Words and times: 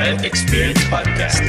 Buy 0.00 0.16
Experience 0.24 0.80
Podcast. 0.88 1.44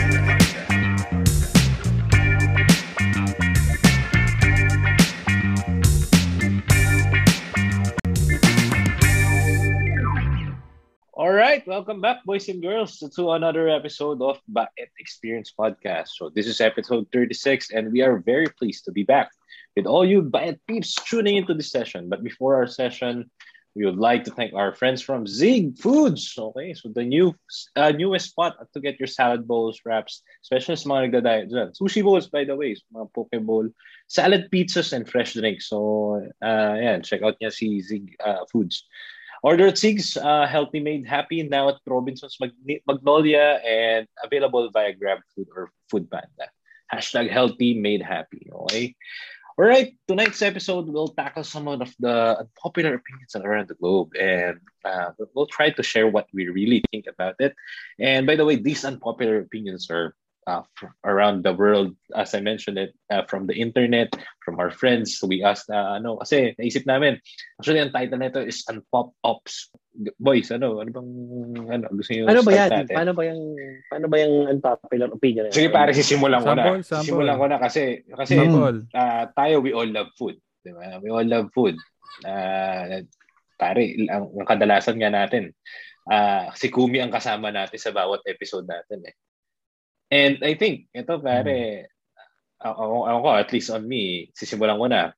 All 11.13 11.31
right, 11.31 11.65
welcome 11.65 12.01
back, 12.01 12.25
boys 12.25 12.49
and 12.49 12.61
girls, 12.61 12.99
to 12.99 13.31
another 13.31 13.69
episode 13.69 14.21
of 14.21 14.41
at 14.57 14.89
Experience 14.99 15.53
Podcast. 15.57 16.09
So 16.19 16.27
this 16.27 16.45
is 16.45 16.59
episode 16.59 17.07
36, 17.13 17.71
and 17.71 17.93
we 17.93 18.01
are 18.01 18.19
very 18.19 18.47
pleased 18.47 18.83
to 18.83 18.91
be 18.91 19.03
back 19.03 19.31
with 19.77 19.85
all 19.85 20.03
you 20.03 20.23
Bayat 20.23 20.59
peeps 20.67 20.93
tuning 21.07 21.37
into 21.37 21.53
this 21.53 21.71
session. 21.71 22.09
But 22.09 22.21
before 22.21 22.55
our 22.55 22.67
session, 22.67 23.31
we 23.75 23.85
would 23.85 23.97
like 23.97 24.23
to 24.25 24.31
thank 24.31 24.53
our 24.53 24.75
friends 24.75 25.01
from 25.01 25.25
Zig 25.25 25.77
Foods. 25.77 26.35
Okay, 26.37 26.73
so 26.73 26.89
the 26.93 27.03
new 27.03 27.33
uh, 27.75 27.91
newest 27.91 28.31
spot 28.31 28.57
to 28.73 28.79
get 28.79 28.99
your 28.99 29.07
salad 29.07 29.47
bowls, 29.47 29.79
wraps, 29.85 30.23
especially 30.43 30.75
sa 30.75 30.89
mga 30.89 31.01
nagda-diet 31.07 31.47
dyan. 31.49 31.71
Sushi 31.71 32.03
bowls, 32.03 32.27
by 32.27 32.43
the 32.43 32.55
way, 32.55 32.75
mga 32.93 33.07
poke 33.15 33.39
bowl, 33.41 33.69
salad 34.07 34.51
pizzas, 34.51 34.91
and 34.91 35.07
fresh 35.07 35.33
drinks. 35.33 35.69
So, 35.69 36.19
uh, 36.43 36.75
yeah, 36.75 36.99
check 36.99 37.23
out 37.23 37.39
niya 37.39 37.51
si 37.51 37.79
Zig 37.79 38.15
uh, 38.19 38.43
Foods. 38.51 38.83
Order 39.43 39.73
at 39.73 39.77
Zig's 39.77 40.17
uh, 40.17 40.45
Healthy 40.45 40.81
Made 40.81 41.07
Happy 41.07 41.41
now 41.41 41.69
at 41.69 41.81
Robinson's 41.87 42.37
Mag- 42.39 42.83
Magnolia 42.85 43.57
and 43.65 44.05
available 44.23 44.69
via 44.69 44.93
GrabFood 44.93 45.49
or 45.55 45.71
Foodpanda. 45.91 46.53
Hashtag 46.93 47.31
Healthy 47.31 47.73
Made 47.79 48.03
Happy. 48.03 48.51
Okay. 48.53 48.93
All 49.61 49.67
right, 49.67 49.93
tonight's 50.07 50.41
episode 50.41 50.89
we'll 50.89 51.13
tackle 51.13 51.43
some 51.43 51.67
of 51.67 51.87
the 51.99 52.35
unpopular 52.39 52.95
opinions 52.95 53.35
around 53.35 53.67
the 53.67 53.75
globe, 53.75 54.09
and 54.19 54.57
uh, 54.83 55.11
we'll 55.35 55.45
try 55.45 55.69
to 55.69 55.83
share 55.83 56.07
what 56.07 56.25
we 56.33 56.49
really 56.49 56.81
think 56.89 57.05
about 57.05 57.35
it. 57.37 57.53
And 57.99 58.25
by 58.25 58.37
the 58.37 58.43
way, 58.43 58.55
these 58.55 58.83
unpopular 58.83 59.37
opinions 59.37 59.91
are 59.91 60.15
uh, 60.47 60.63
around 61.05 61.43
the 61.43 61.53
world, 61.53 61.93
as 62.15 62.33
I 62.33 62.41
mentioned 62.41 62.77
it, 62.77 62.93
uh, 63.09 63.23
from 63.29 63.45
the 63.45 63.53
internet, 63.53 64.13
from 64.43 64.57
our 64.59 64.71
friends. 64.71 65.17
So 65.19 65.27
we 65.27 65.43
asked, 65.43 65.69
uh, 65.69 65.99
ano, 66.01 66.17
kasi 66.17 66.55
naisip 66.57 66.85
namin, 66.85 67.19
actually 67.59 67.81
ang 67.81 67.93
title 67.93 68.21
nito 68.21 68.41
is 68.41 68.65
Unpop 68.69 69.13
Ops. 69.23 69.69
Boys, 70.17 70.49
ano, 70.49 70.79
ano 70.79 70.89
bang, 70.89 71.09
ano, 71.67 71.85
gusto 71.91 72.11
niyo 72.15 72.23
Ano 72.31 72.41
ba 72.41 72.51
yan? 72.55 72.69
natin? 72.71 72.95
Paano 72.95 73.11
ba 73.11 73.23
yung 73.27 73.41
paano 73.91 74.05
ba 74.07 74.17
yung 74.17 74.35
unpopular 74.57 75.09
opinion? 75.11 75.51
Sige 75.51 75.69
pare, 75.69 75.91
sisimulan 75.91 76.41
ko 76.41 76.55
na. 76.55 76.79
Sisimulan 76.79 77.35
ko 77.37 77.45
na 77.51 77.59
kasi, 77.59 78.01
kasi 78.07 78.39
Sample. 78.39 78.87
ah, 78.95 79.27
tayo, 79.35 79.59
we 79.59 79.75
all 79.75 79.87
love 79.89 80.09
food. 80.15 80.39
Di 80.63 80.71
ba? 80.71 80.97
We 81.03 81.11
all 81.11 81.27
love 81.27 81.51
food. 81.51 81.75
Ah, 82.23 83.03
pare, 83.59 83.93
ang, 84.09 84.31
ang 84.31 84.47
kadalasan 84.47 84.95
nga 84.97 85.11
natin, 85.11 85.51
ah, 86.07 86.49
si 86.55 86.71
Kumi 86.71 87.03
ang 87.03 87.11
kasama 87.11 87.51
natin 87.51 87.77
sa 87.77 87.91
bawat 87.91 88.23
episode 88.25 88.65
natin 88.65 89.05
eh. 89.05 89.15
And 90.11 90.43
I 90.43 90.59
think, 90.59 90.91
ito 90.91 91.23
pare, 91.23 91.87
ako, 92.59 93.07
ako, 93.07 93.27
at 93.31 93.49
least 93.55 93.71
on 93.71 93.87
me, 93.87 94.27
sisimulan 94.35 94.75
ko 94.75 94.85
na, 94.91 95.15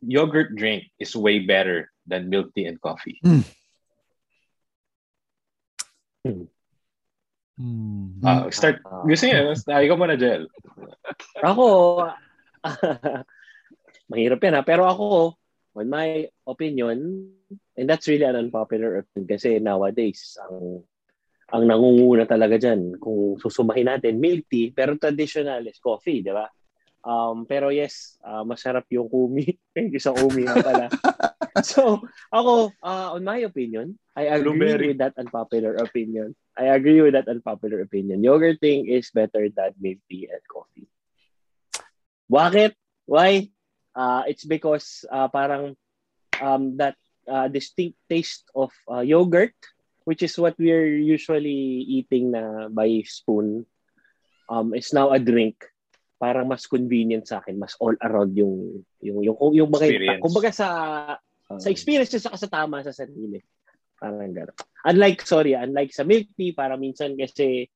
yogurt 0.00 0.56
drink 0.56 0.88
is 0.96 1.12
way 1.12 1.44
better 1.44 1.92
than 2.08 2.32
milk 2.32 2.48
tea 2.56 2.64
and 2.64 2.80
coffee. 2.80 3.20
Hmm. 3.20 3.44
Ah, 8.24 8.48
start, 8.48 8.80
gusto 9.04 9.24
niyo, 9.28 9.52
uh, 9.52 9.80
ikaw 9.84 9.96
muna, 10.00 10.16
Jel. 10.16 10.48
Ako, 11.44 11.66
mahirap 14.10 14.40
yan 14.40 14.56
ha. 14.56 14.62
Pero 14.64 14.88
ako, 14.88 15.36
on 15.76 15.86
my 15.92 16.24
opinion, 16.48 17.28
and 17.76 17.86
that's 17.86 18.08
really 18.08 18.24
an 18.24 18.38
unpopular 18.38 19.04
opinion 19.04 19.28
kasi 19.28 19.60
nowadays, 19.60 20.40
ang 20.40 20.88
ang 21.48 21.64
nangunguna 21.64 22.28
talaga 22.28 22.60
dyan, 22.60 23.00
kung 23.00 23.40
susumahin 23.40 23.88
natin, 23.88 24.20
milk 24.20 24.44
tea, 24.52 24.68
pero 24.68 25.00
traditional 25.00 25.64
is 25.64 25.80
coffee, 25.80 26.20
di 26.20 26.32
ba? 26.32 26.44
Um, 27.08 27.48
pero 27.48 27.72
yes, 27.72 28.20
ah, 28.20 28.44
masarap 28.44 28.84
yung 28.92 29.08
kumi. 29.08 29.56
Thank 29.74 29.96
you 29.96 30.02
sa 30.02 30.12
kumi 30.12 30.44
nga 30.44 30.60
pala. 30.60 30.86
so, 31.64 32.04
ako, 32.28 32.76
ah, 32.84 33.16
on 33.16 33.24
my 33.24 33.40
opinion, 33.48 33.96
I 34.12 34.28
agree 34.28 34.60
Blueberry. 34.60 34.86
with 34.92 35.00
that 35.00 35.16
unpopular 35.16 35.80
opinion. 35.80 36.36
I 36.58 36.74
agree 36.74 37.00
with 37.00 37.14
that 37.14 37.30
unpopular 37.30 37.80
opinion. 37.80 38.20
Yogurt 38.20 38.60
thing 38.60 38.90
is 38.90 39.08
better 39.14 39.48
than 39.48 39.72
milk 39.80 40.02
tea 40.10 40.28
and 40.28 40.42
coffee. 40.44 40.90
Bakit? 42.28 42.76
Why? 43.08 43.48
Uh, 43.96 44.28
it's 44.28 44.44
because 44.44 45.06
uh, 45.08 45.32
parang 45.32 45.78
um, 46.42 46.76
that 46.76 46.98
uh, 47.24 47.48
distinct 47.48 47.96
taste 48.10 48.44
of 48.52 48.74
uh, 48.90 49.00
yogurt, 49.00 49.54
which 50.08 50.24
is 50.24 50.32
what 50.40 50.56
we're 50.56 50.88
usually 50.88 51.84
eating 51.84 52.32
na 52.32 52.72
by 52.72 52.88
spoon, 53.04 53.68
um, 54.48 54.72
is 54.72 54.88
now 54.96 55.12
a 55.12 55.20
drink. 55.20 55.60
Parang 56.16 56.48
mas 56.48 56.64
convenient 56.64 57.28
sa 57.28 57.44
akin, 57.44 57.60
mas 57.60 57.76
all 57.76 57.92
around 58.00 58.32
yung 58.32 58.80
yung 59.04 59.20
yung 59.20 59.36
yung, 59.36 59.68
yung 59.68 59.70
Experience. 59.70 60.24
kumbaga 60.24 60.50
sa 60.50 60.68
sa 61.60 61.68
experience 61.68 62.16
sa 62.16 62.32
sa 62.32 62.48
tama 62.48 62.80
sa 62.80 62.96
sarili. 62.96 63.38
Parang 64.00 64.32
gano'n. 64.32 64.56
Unlike, 64.88 65.20
sorry, 65.28 65.52
unlike 65.52 65.92
sa 65.92 66.08
milk 66.08 66.32
tea, 66.34 66.56
para 66.56 66.80
minsan 66.80 67.12
kasi 67.20 67.68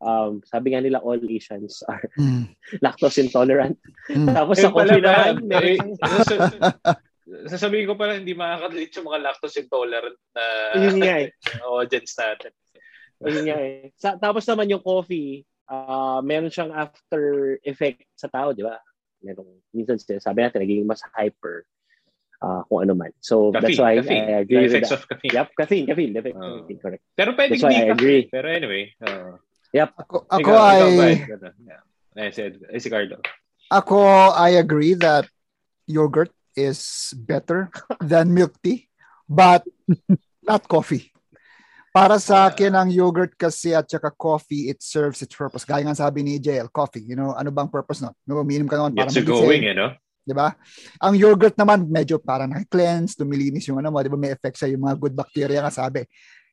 um, 0.00 0.40
sabi 0.46 0.72
nga 0.72 0.80
nila 0.80 1.04
all 1.04 1.20
Asians 1.28 1.84
are 1.84 2.08
Mm. 2.16 2.48
lactose 2.84 3.20
intolerant. 3.20 3.76
Mm. 4.08 4.32
Tapos 4.32 4.56
sa 4.56 4.72
coffee 4.72 5.02
naman, 5.04 5.44
meron 5.44 5.92
sasabihin 7.48 7.88
ko 7.88 7.96
pala 7.96 8.20
hindi 8.20 8.36
makaka-relate 8.36 8.92
yung 9.00 9.08
mga 9.08 9.22
lactose 9.24 9.60
intolerant 9.64 10.18
na 10.36 10.44
yun 10.76 10.98
nga 11.00 11.16
eh. 11.24 11.28
audience 11.64 12.12
natin. 12.20 12.52
Yun 13.24 13.44
nga 13.48 13.58
eh. 13.58 13.88
Sa, 13.96 14.20
tapos 14.20 14.44
naman 14.44 14.68
yung 14.68 14.84
coffee, 14.84 15.42
ah 15.64 16.20
meron 16.20 16.52
siyang 16.52 16.70
after 16.70 17.56
effect 17.64 18.04
sa 18.12 18.28
tao, 18.28 18.52
di 18.52 18.60
ba? 18.60 18.76
Merong, 19.24 19.48
minsan 19.72 19.96
sabi 19.96 20.44
natin, 20.44 20.60
naging 20.60 20.84
mas 20.84 21.00
hyper 21.16 21.64
ah 22.44 22.60
kung 22.68 22.84
ano 22.84 22.92
man. 22.92 23.08
So, 23.24 23.48
that's 23.48 23.72
Caffeine, 23.72 23.80
why 23.80 23.92
caffeine. 23.96 24.24
I 24.28 24.28
The 24.28 24.40
agree 24.44 24.60
with 24.68 24.72
effects 24.76 24.92
that. 24.92 25.00
of 25.00 25.08
caffeine. 25.08 25.32
Yep, 25.32 25.48
caffeine, 25.56 25.84
caffeine, 25.88 26.12
caffeine, 26.12 26.36
Oh. 26.36 26.60
caffeine, 26.60 26.80
correct. 26.84 27.02
Pero 27.16 27.30
pwede 27.32 27.50
That's 27.56 27.64
why 27.64 27.72
hindi 27.72 27.80
I 27.80 27.88
caffeine. 27.88 27.96
agree. 27.96 28.22
Pero 28.28 28.46
anyway. 28.52 28.84
Uh, 29.00 29.32
Ako, 29.74 30.16
ako 30.28 30.38
ikaw, 30.38 30.54
ay 30.60 30.78
ikaw? 31.24 31.50
Yeah. 31.64 31.82
I 32.14 32.30
said, 32.30 32.60
si 32.78 32.86
Carlo. 32.92 33.18
ako 33.72 33.96
I 34.30 34.60
agree 34.60 34.94
that 34.94 35.26
yogurt 35.88 36.30
is 36.56 37.12
better 37.14 37.70
than 38.00 38.34
milk 38.34 38.56
tea 38.62 38.86
but 39.28 39.62
not 40.42 40.64
coffee. 40.66 41.10
Para 41.94 42.18
sa 42.18 42.50
akin 42.50 42.74
ang 42.74 42.90
yogurt 42.90 43.38
kasi 43.38 43.70
at 43.70 43.86
saka 43.86 44.10
coffee 44.10 44.66
it 44.66 44.82
serves 44.82 45.22
its 45.22 45.30
purpose. 45.30 45.62
Gaya 45.62 45.86
nga 45.86 45.94
sabi 45.94 46.26
ni 46.26 46.42
JL, 46.42 46.66
coffee, 46.74 47.06
you 47.06 47.14
know, 47.14 47.30
ano 47.38 47.54
bang 47.54 47.70
purpose 47.70 48.02
no? 48.02 48.10
No, 48.26 48.42
umiinom 48.42 48.66
ka 48.66 48.82
naman 48.82 48.98
para 48.98 49.14
you 49.14 49.22
going, 49.22 49.62
eh, 49.62 49.78
no? 49.78 49.94
'di 50.26 50.34
ba? 50.34 50.56
Ang 51.04 51.14
yogurt 51.20 51.54
naman 51.54 51.86
medyo 51.86 52.16
parang 52.18 52.50
naka-cleanse, 52.50 53.20
lumilinis 53.20 53.68
yung 53.68 53.78
ano 53.78 53.92
mo, 53.94 54.02
'di 54.02 54.10
ba? 54.10 54.18
May 54.18 54.32
effect 54.34 54.58
sa 54.58 54.66
yung 54.66 54.82
mga 54.82 54.96
good 54.98 55.14
bacteria 55.14 55.62
nga 55.62 55.70
sabi. 55.70 56.02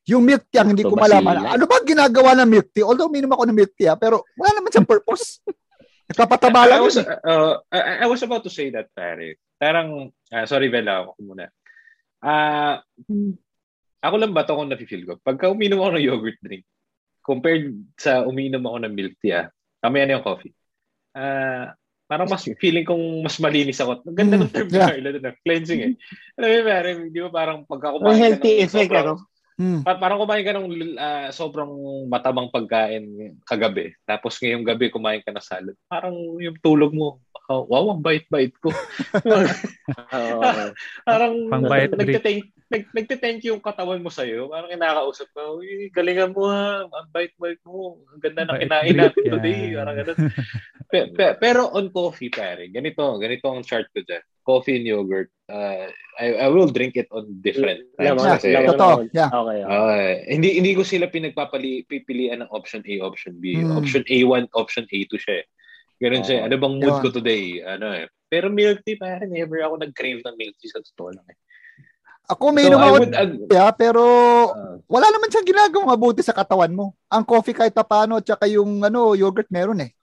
Yung 0.06 0.22
milk 0.22 0.46
tea, 0.50 0.62
hindi 0.62 0.82
ko 0.82 0.94
malaman. 0.98 1.58
Ano 1.58 1.64
ba 1.66 1.78
ginagawa 1.82 2.34
ng 2.38 2.48
milk 2.50 2.68
tea? 2.74 2.86
Although 2.86 3.06
umiinom 3.06 3.32
ako 3.32 3.42
ng 3.48 3.58
milk 3.58 3.72
tea, 3.78 3.90
ah, 3.90 3.98
pero 3.98 4.26
wala 4.34 4.50
naman 4.54 4.70
siyang 4.70 4.86
purpose. 4.86 5.38
Nagpapataba 6.10 6.66
I, 6.66 6.70
lang 6.74 6.82
was, 6.82 6.98
eh. 6.98 7.06
uh, 7.06 7.54
I, 7.70 8.02
I 8.02 8.06
was 8.10 8.20
about 8.26 8.42
to 8.42 8.52
say 8.52 8.68
that, 8.74 8.90
pare. 8.98 9.38
Parang, 9.62 10.10
ah, 10.34 10.42
sorry, 10.42 10.66
Bella, 10.66 11.06
ako 11.06 11.22
muna. 11.22 11.46
Ah, 12.18 12.82
ako 14.02 14.14
lang 14.18 14.34
ba 14.34 14.42
ito 14.42 14.58
kung 14.58 14.66
nafe-feel 14.66 15.06
ko? 15.06 15.12
Pagka 15.22 15.54
uminom 15.54 15.78
ako 15.78 15.90
ng 15.94 16.06
yogurt 16.10 16.38
drink, 16.42 16.66
compared 17.22 17.70
sa 17.94 18.26
uminom 18.26 18.66
ako 18.66 18.82
ng 18.82 18.94
milk 18.98 19.14
tea, 19.22 19.38
ah, 19.38 19.46
kami 19.78 20.02
ano 20.02 20.18
yung 20.18 20.26
coffee. 20.26 20.50
Ah, 21.14 21.78
parang 22.10 22.26
mas 22.26 22.42
feeling 22.58 22.82
kong 22.82 23.22
mas 23.22 23.38
malinis 23.38 23.78
ako. 23.78 24.02
Ang 24.02 24.18
ganda 24.18 24.34
ng 24.34 24.50
term 24.50 24.66
Yeah. 24.66 24.90
Carla 24.90 25.08
doon, 25.14 25.30
ah, 25.30 25.36
cleansing 25.46 25.80
eh. 25.86 25.92
Alam 26.34 26.48
mo, 26.50 26.58
pare, 26.66 26.90
di 27.06 27.20
ba 27.22 27.30
parang 27.30 27.58
pagka 27.62 27.94
kumain 27.94 28.18
ka 28.18 28.18
healthy 28.18 28.50
ng 28.58 28.62
effect, 28.66 28.90
sobrang- 28.90 29.06
ano? 29.06 29.14
Hmm. 29.52 29.84
Pa- 29.86 30.00
parang 30.00 30.18
kumain 30.18 30.42
ka 30.42 30.52
ng 30.58 30.66
ah, 30.98 31.28
sobrang 31.30 31.70
matabang 32.10 32.50
pagkain 32.50 33.38
kagabi. 33.46 33.94
Tapos 34.02 34.42
ngayong 34.42 34.66
gabi 34.66 34.90
kumain 34.90 35.22
ka 35.22 35.30
ng 35.30 35.38
salad. 35.46 35.76
Parang 35.86 36.18
yung 36.42 36.58
tulog 36.58 36.90
mo, 36.90 37.22
oh, 37.52 37.68
wow, 37.68 37.92
ang 37.92 38.00
bait-bait 38.00 38.56
ko. 38.56 38.72
Oo. 40.16 40.40
parang 41.04 41.34
Pang-bait 41.52 41.92
nagte-thank, 41.92 42.40
nag, 42.72 42.82
nagte-thank 42.90 43.44
yung 43.44 43.60
katawan 43.60 44.00
mo 44.00 44.08
sa'yo. 44.08 44.48
Parang 44.48 44.72
kinakausap 44.72 45.28
ka, 45.30 45.42
uy, 45.52 45.92
galingan 45.92 46.32
mo 46.32 46.48
ha, 46.48 46.88
ang 46.88 47.08
bait-bait 47.12 47.60
mo. 47.62 48.00
Ang 48.08 48.20
ganda 48.20 48.48
na 48.48 48.56
Bait 48.56 48.64
kinain 48.64 48.96
natin 48.96 49.22
today. 49.28 49.60
Parang 49.76 49.96
ganun. 49.96 50.16
Pe- 50.88 51.08
pe- 51.08 51.36
pero 51.36 51.68
on 51.72 51.88
coffee, 51.88 52.28
pare, 52.28 52.68
ganito, 52.68 53.00
ganito 53.16 53.44
ang 53.48 53.64
chart 53.64 53.88
ko 53.92 54.00
dyan. 54.00 54.24
Coffee 54.42 54.76
and 54.76 54.88
yogurt. 54.88 55.30
Uh, 55.46 55.86
I, 56.18 56.34
I 56.44 56.48
will 56.50 56.66
drink 56.68 56.96
it 56.96 57.06
on 57.12 57.28
different 57.40 57.86
times. 57.94 58.18
Lamang- 58.18 58.40
kasi, 58.40 58.48
Totoo, 58.52 59.06
naman. 59.06 59.14
yeah. 59.14 59.30
Okay, 59.30 59.58
okay. 59.62 59.70
Ah, 59.70 60.12
hindi 60.26 60.48
hindi 60.58 60.72
ko 60.74 60.82
sila 60.82 61.06
pinagpapali 61.06 61.84
pipilian 61.86 62.42
ng 62.42 62.50
option 62.50 62.82
A, 62.82 62.94
option 63.04 63.36
B. 63.38 63.60
Hmm. 63.60 63.76
Option 63.78 64.02
A1, 64.04 64.50
option 64.56 64.84
A2 64.88 65.12
siya. 65.16 65.40
eh. 65.40 65.46
Ganun 66.02 66.22
siya. 66.26 66.50
Ano 66.50 66.54
bang 66.58 66.74
mood 66.82 66.94
Yun. 66.98 67.02
ko 67.06 67.08
today? 67.14 67.62
Ano 67.62 67.86
eh. 67.94 68.10
Pero 68.26 68.50
milk 68.50 68.82
tea, 68.82 68.98
parang 68.98 69.30
never 69.30 69.62
ako 69.62 69.74
nag-crave 69.78 70.18
ng 70.18 70.34
milk 70.34 70.58
tea 70.58 70.66
sa 70.66 70.82
totoo 70.82 71.14
lang 71.14 71.26
eh. 71.30 71.38
Ako 72.26 72.50
may 72.50 72.66
So, 72.66 72.78
ako 72.78 72.86
would 72.96 73.14
ag- 73.14 73.38
kaya, 73.46 73.66
pero 73.70 74.02
Ah. 74.50 74.78
wala 74.88 75.06
naman 75.10 75.30
siyang 75.30 75.46
ginagawang 75.46 75.90
mabuti 75.90 76.22
sa 76.22 76.34
katawan 76.34 76.70
mo. 76.70 76.94
Ang 77.06 77.22
coffee 77.22 77.54
kahit 77.54 77.70
pa 77.70 77.84
paano, 77.84 78.18
tsaka 78.18 78.46
yung 78.46 78.82
ano, 78.82 79.14
yogurt 79.14 79.46
meron 79.46 79.78
eh. 79.78 79.94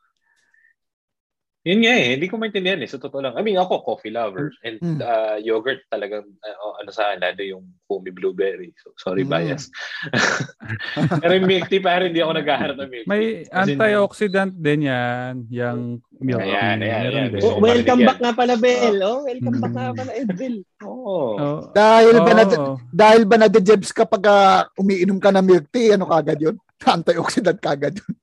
Yun 1.68 1.84
nga 1.84 1.92
eh, 1.92 2.16
hindi 2.16 2.32
ko 2.32 2.40
maintindihan 2.40 2.80
eh. 2.80 2.88
Sa 2.88 2.96
totoo 2.96 3.20
lang. 3.20 3.36
I 3.36 3.44
mean, 3.44 3.60
ako, 3.60 3.84
coffee 3.84 4.16
lover. 4.16 4.48
And 4.64 4.80
Mm. 4.80 5.00
uh, 5.04 5.36
yogurt 5.44 5.84
talagang, 5.92 6.24
uh, 6.24 6.56
oh, 6.64 6.80
ano 6.80 6.88
sa 6.88 7.12
akin, 7.12 7.20
lalo 7.20 7.44
yung 7.44 7.66
foamy 7.84 8.16
blueberry. 8.16 8.72
So, 8.80 8.96
sorry, 8.96 9.28
Mm. 9.28 9.32
bias. 9.36 9.68
Pero 11.20 11.36
yung 11.36 11.52
milk 11.52 11.68
tea, 11.68 11.84
parang 11.84 12.08
hindi 12.16 12.24
ako 12.24 12.32
naghahanap 12.40 12.76
ng 12.80 12.90
milk 12.90 13.04
tea. 13.04 13.12
May 13.12 13.24
As 13.52 13.68
in, 13.68 13.76
antioxidant 13.76 14.54
din 14.56 14.88
yan, 14.88 15.34
yung 15.52 16.00
milk 16.24 16.40
Ayan, 16.40 16.80
tea. 16.80 16.88
ayan, 16.88 17.04
ayan. 17.12 17.28
din. 17.28 17.44
Gusto 17.44 17.52
Oh, 17.52 17.60
welcome 17.60 18.02
back 18.08 18.20
nga 18.24 18.32
pala, 18.32 18.56
Bel. 18.56 18.98
Oh, 19.04 19.20
welcome 19.28 19.56
Mm. 19.60 19.64
back 19.68 19.74
nga 19.76 19.90
pala, 20.00 20.12
Edvil. 20.16 20.56
Oo. 20.88 21.18
Oh. 21.36 21.60
Dahil 21.76 22.16
ba 22.24 22.32
na, 22.40 22.44
Oo. 22.48 22.74
dahil 22.88 23.22
ba 23.28 23.36
na-dejebs 23.36 23.92
kapag 23.92 24.24
ah, 24.32 24.64
umiinom 24.80 25.20
ka 25.20 25.28
ng 25.36 25.44
milk 25.44 25.68
tea, 25.68 25.92
ano 25.92 26.08
kagad 26.08 26.40
yun? 26.40 26.56
Antioxidant 26.88 27.60
kagad 27.60 28.00
yun. 28.00 28.16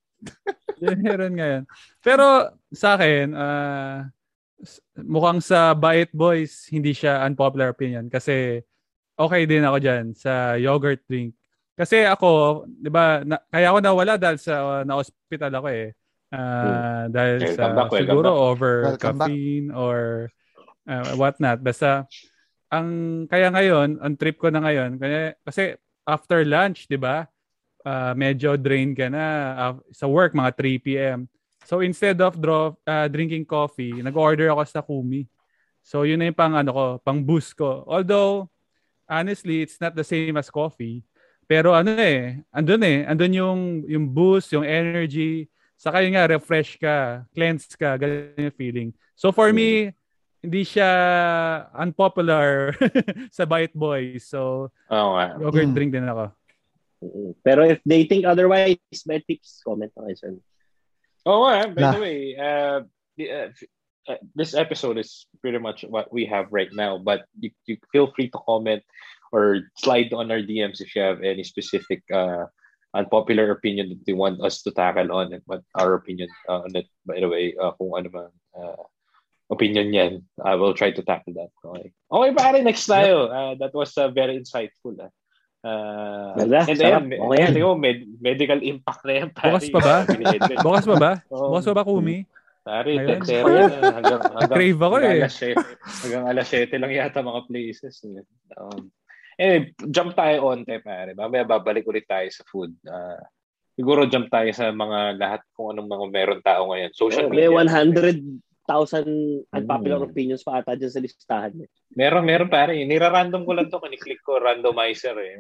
Meron 0.76 1.34
nga 1.36 1.46
yan. 1.56 1.64
Pero 2.00 2.24
sa 2.76 2.94
akin, 2.94 3.32
ah, 3.32 4.04
s- 4.60 4.84
mukhang 5.00 5.40
sa 5.40 5.72
Bite 5.72 6.12
Boys, 6.12 6.68
hindi 6.68 6.92
siya 6.92 7.24
unpopular 7.24 7.72
opinion 7.72 8.06
kasi 8.06 8.60
okay 9.16 9.48
din 9.48 9.64
ako 9.64 9.76
dyan 9.80 10.04
sa 10.12 10.54
yogurt 10.60 11.00
drink. 11.08 11.32
Kasi 11.76 12.04
ako, 12.04 12.64
di 12.68 12.88
ba, 12.88 13.20
na, 13.20 13.36
kaya 13.48 13.68
ako 13.68 13.78
nawala 13.80 14.16
dahil 14.16 14.36
sa 14.40 14.80
na-hospital 14.84 15.52
ako 15.52 15.68
eh. 15.68 15.88
Ah, 16.32 17.04
Dahil 17.06 17.52
Welcome 17.52 17.56
sa 17.56 17.64
back, 17.76 17.90
siguro 17.96 18.28
back. 18.32 18.44
over 18.48 18.72
Welcome 18.82 19.16
back. 19.20 19.28
caffeine 19.28 19.68
or 19.72 19.98
uh, 20.88 21.12
whatnot. 21.16 21.60
Basta, 21.60 22.08
ang 22.72 22.88
kaya 23.28 23.52
ngayon, 23.52 24.00
ang 24.00 24.14
trip 24.16 24.40
ko 24.40 24.48
na 24.48 24.64
ngayon, 24.64 24.96
kaya, 24.96 25.36
kasi 25.44 25.76
after 26.02 26.42
lunch, 26.48 26.88
di 26.88 26.96
ba, 26.96 27.28
ah, 27.84 28.12
medyo 28.16 28.56
drain 28.56 28.96
ka 28.96 29.12
na 29.12 29.24
ah, 29.54 29.74
sa 29.92 30.08
work, 30.08 30.32
mga 30.32 30.50
3 30.56 30.80
p.m. 30.80 31.28
So 31.66 31.82
instead 31.82 32.22
of 32.22 32.38
draw, 32.38 32.78
ah, 32.86 33.10
drinking 33.10 33.42
coffee, 33.44 33.98
nag-order 33.98 34.54
ako 34.54 34.62
sa 34.64 34.80
Kumi. 34.80 35.26
So 35.82 36.06
yun 36.06 36.22
na 36.22 36.30
yung 36.30 36.38
pang 36.38 36.54
ano 36.54 36.70
ko, 36.70 36.84
pang 37.02 37.18
boost 37.20 37.58
ko. 37.58 37.82
Although 37.84 38.46
honestly, 39.04 39.62
it's 39.62 39.82
not 39.82 39.98
the 39.98 40.06
same 40.06 40.38
as 40.38 40.46
coffee. 40.46 41.02
Pero 41.46 41.74
ano 41.74 41.94
eh, 41.94 42.42
andun 42.50 42.82
eh, 42.82 43.02
andun 43.02 43.34
yung 43.34 43.60
yung 43.86 44.06
boost, 44.06 44.50
yung 44.50 44.66
energy, 44.66 45.46
saka 45.74 46.02
yun 46.02 46.14
nga 46.14 46.26
refresh 46.26 46.78
ka, 46.78 47.22
cleanse 47.34 47.70
ka, 47.74 47.98
ganyan 47.98 48.50
yung 48.50 48.58
feeling. 48.58 48.88
So 49.14 49.30
for 49.30 49.50
me, 49.50 49.94
hindi 50.42 50.62
siya 50.62 50.90
unpopular 51.74 52.74
sa 53.36 53.42
Bite 53.42 53.74
Boys. 53.74 54.26
So 54.26 54.70
Oo 54.90 55.08
nga. 55.18 55.34
yogurt 55.38 55.70
Mm. 55.70 55.74
drink 55.74 55.90
din 55.94 56.06
ako. 56.06 56.24
Mm. 57.02 57.30
Pero 57.42 57.60
if 57.62 57.78
they 57.82 58.06
think 58.06 58.22
otherwise, 58.22 58.78
may 59.06 59.18
tips, 59.22 59.62
comment 59.62 59.90
na 59.94 60.06
kayo 60.06 60.14
sir. 60.18 60.30
Oh, 61.26 61.42
uh, 61.42 61.66
by 61.74 61.82
Nah. 61.82 61.92
the 61.92 62.00
way, 62.00 62.18
uh, 62.38 62.80
the, 63.18 63.24
uh, 63.30 63.48
uh, 64.06 64.22
this 64.38 64.54
episode 64.54 64.96
is 64.96 65.26
pretty 65.42 65.58
much 65.58 65.82
what 65.82 66.06
we 66.14 66.24
have 66.26 66.46
right 66.54 66.70
now, 66.72 66.98
but 66.98 67.26
you, 67.38 67.50
you 67.66 67.76
feel 67.90 68.14
free 68.14 68.30
to 68.30 68.38
comment 68.46 68.82
or 69.32 69.66
slide 69.76 70.12
on 70.14 70.30
our 70.30 70.38
DMs 70.38 70.80
if 70.80 70.94
you 70.94 71.02
have 71.02 71.22
any 71.26 71.42
specific 71.42 72.02
uh, 72.14 72.46
unpopular 72.94 73.50
opinion 73.50 73.88
that 73.90 74.06
you 74.06 74.14
want 74.14 74.40
us 74.40 74.62
to 74.62 74.70
tackle 74.70 75.10
on 75.10 75.32
it, 75.34 75.42
but 75.46 75.62
our 75.74 75.94
opinion 75.94 76.28
uh, 76.48 76.62
on 76.62 76.70
it, 76.76 76.86
by 77.04 77.18
the 77.18 77.28
way, 77.28 77.54
uh, 77.60 77.72
kung 77.74 77.90
ano 77.98 78.08
man 78.14 78.30
uh, 78.54 78.82
opinion 79.50 79.92
yan, 79.92 80.22
I 80.38 80.54
will 80.54 80.74
try 80.74 80.90
to 80.94 81.02
tackle 81.02 81.34
that. 81.34 81.50
Okay, 81.66 81.90
okay 81.90 82.30
pare, 82.34 82.62
next 82.62 82.86
tayo. 82.86 83.26
Uh, 83.26 83.54
that 83.58 83.74
was 83.74 83.98
uh, 83.98 84.08
very 84.14 84.38
insightful. 84.38 84.94
Uh. 84.94 85.10
Uh, 85.66 86.30
Wala, 86.38 86.62
and 86.62 86.78
sarap. 86.78 87.02
Okay 87.10 87.38
yan. 87.42 87.50
Tingnan 87.50 87.66
mo, 87.66 87.74
med- 87.74 88.06
medical 88.22 88.60
impact 88.62 89.02
na 89.02 89.12
yan. 89.18 89.28
Pari. 89.34 89.50
Bukas 89.50 89.66
pa 89.74 89.80
ba? 89.82 89.96
Bukas 90.66 90.84
pa 90.86 90.96
ba? 90.96 91.12
Oh. 91.26 91.50
Bukas 91.50 91.66
pa 91.66 91.74
ba, 91.74 91.82
Kumi? 91.82 92.22
Sorry, 92.62 92.94
Ayun. 92.98 93.18
Yan. 93.26 93.70
Hanggang, 93.82 94.20
hanggang, 94.26 94.50
Crave 94.54 94.80
ako 94.82 94.96
eh. 95.02 95.18
Alas 95.22 95.34
7, 95.38 96.02
hanggang 96.02 96.24
alas 96.26 96.46
7 96.50 96.82
lang 96.82 96.92
yata 96.94 97.18
mga 97.22 97.42
places. 97.50 97.94
Eh. 98.06 98.22
Um, 98.58 98.90
anyway, 99.38 99.70
jump 99.90 100.14
tayo 100.14 100.50
on 100.50 100.62
tayo, 100.62 100.82
pare. 100.82 101.14
Mamaya 101.18 101.42
babalik 101.46 101.86
ulit 101.86 102.06
tayo 102.06 102.26
sa 102.30 102.46
food. 102.46 102.74
Uh, 102.86 103.22
siguro 103.74 104.06
jump 104.06 104.30
tayo 104.30 104.50
sa 104.50 104.70
mga 104.70 105.18
lahat 105.18 105.42
kung 105.54 105.74
anong 105.74 105.90
mga 105.90 106.06
meron 106.10 106.42
tao 106.42 106.70
ngayon. 106.70 106.90
Social 106.94 107.26
oh, 107.26 107.30
media. 107.30 107.50
May 107.50 107.66
100 107.66 108.45
thousand 108.66 109.08
unpopular 109.54 110.02
mm. 110.02 110.06
opinions 110.10 110.42
pa 110.42 110.60
ata 110.60 110.74
dyan 110.74 110.92
sa 110.92 111.00
listahan. 111.00 111.54
Eh. 111.62 111.70
Meron, 111.94 112.26
meron 112.26 112.50
pare. 112.50 112.74
Nira-random 112.74 113.46
ko 113.46 113.52
lang 113.54 113.70
to. 113.70 113.78
Kani-click 113.78 114.20
ko, 114.26 114.42
randomizer 114.42 115.16
eh. 115.16 115.38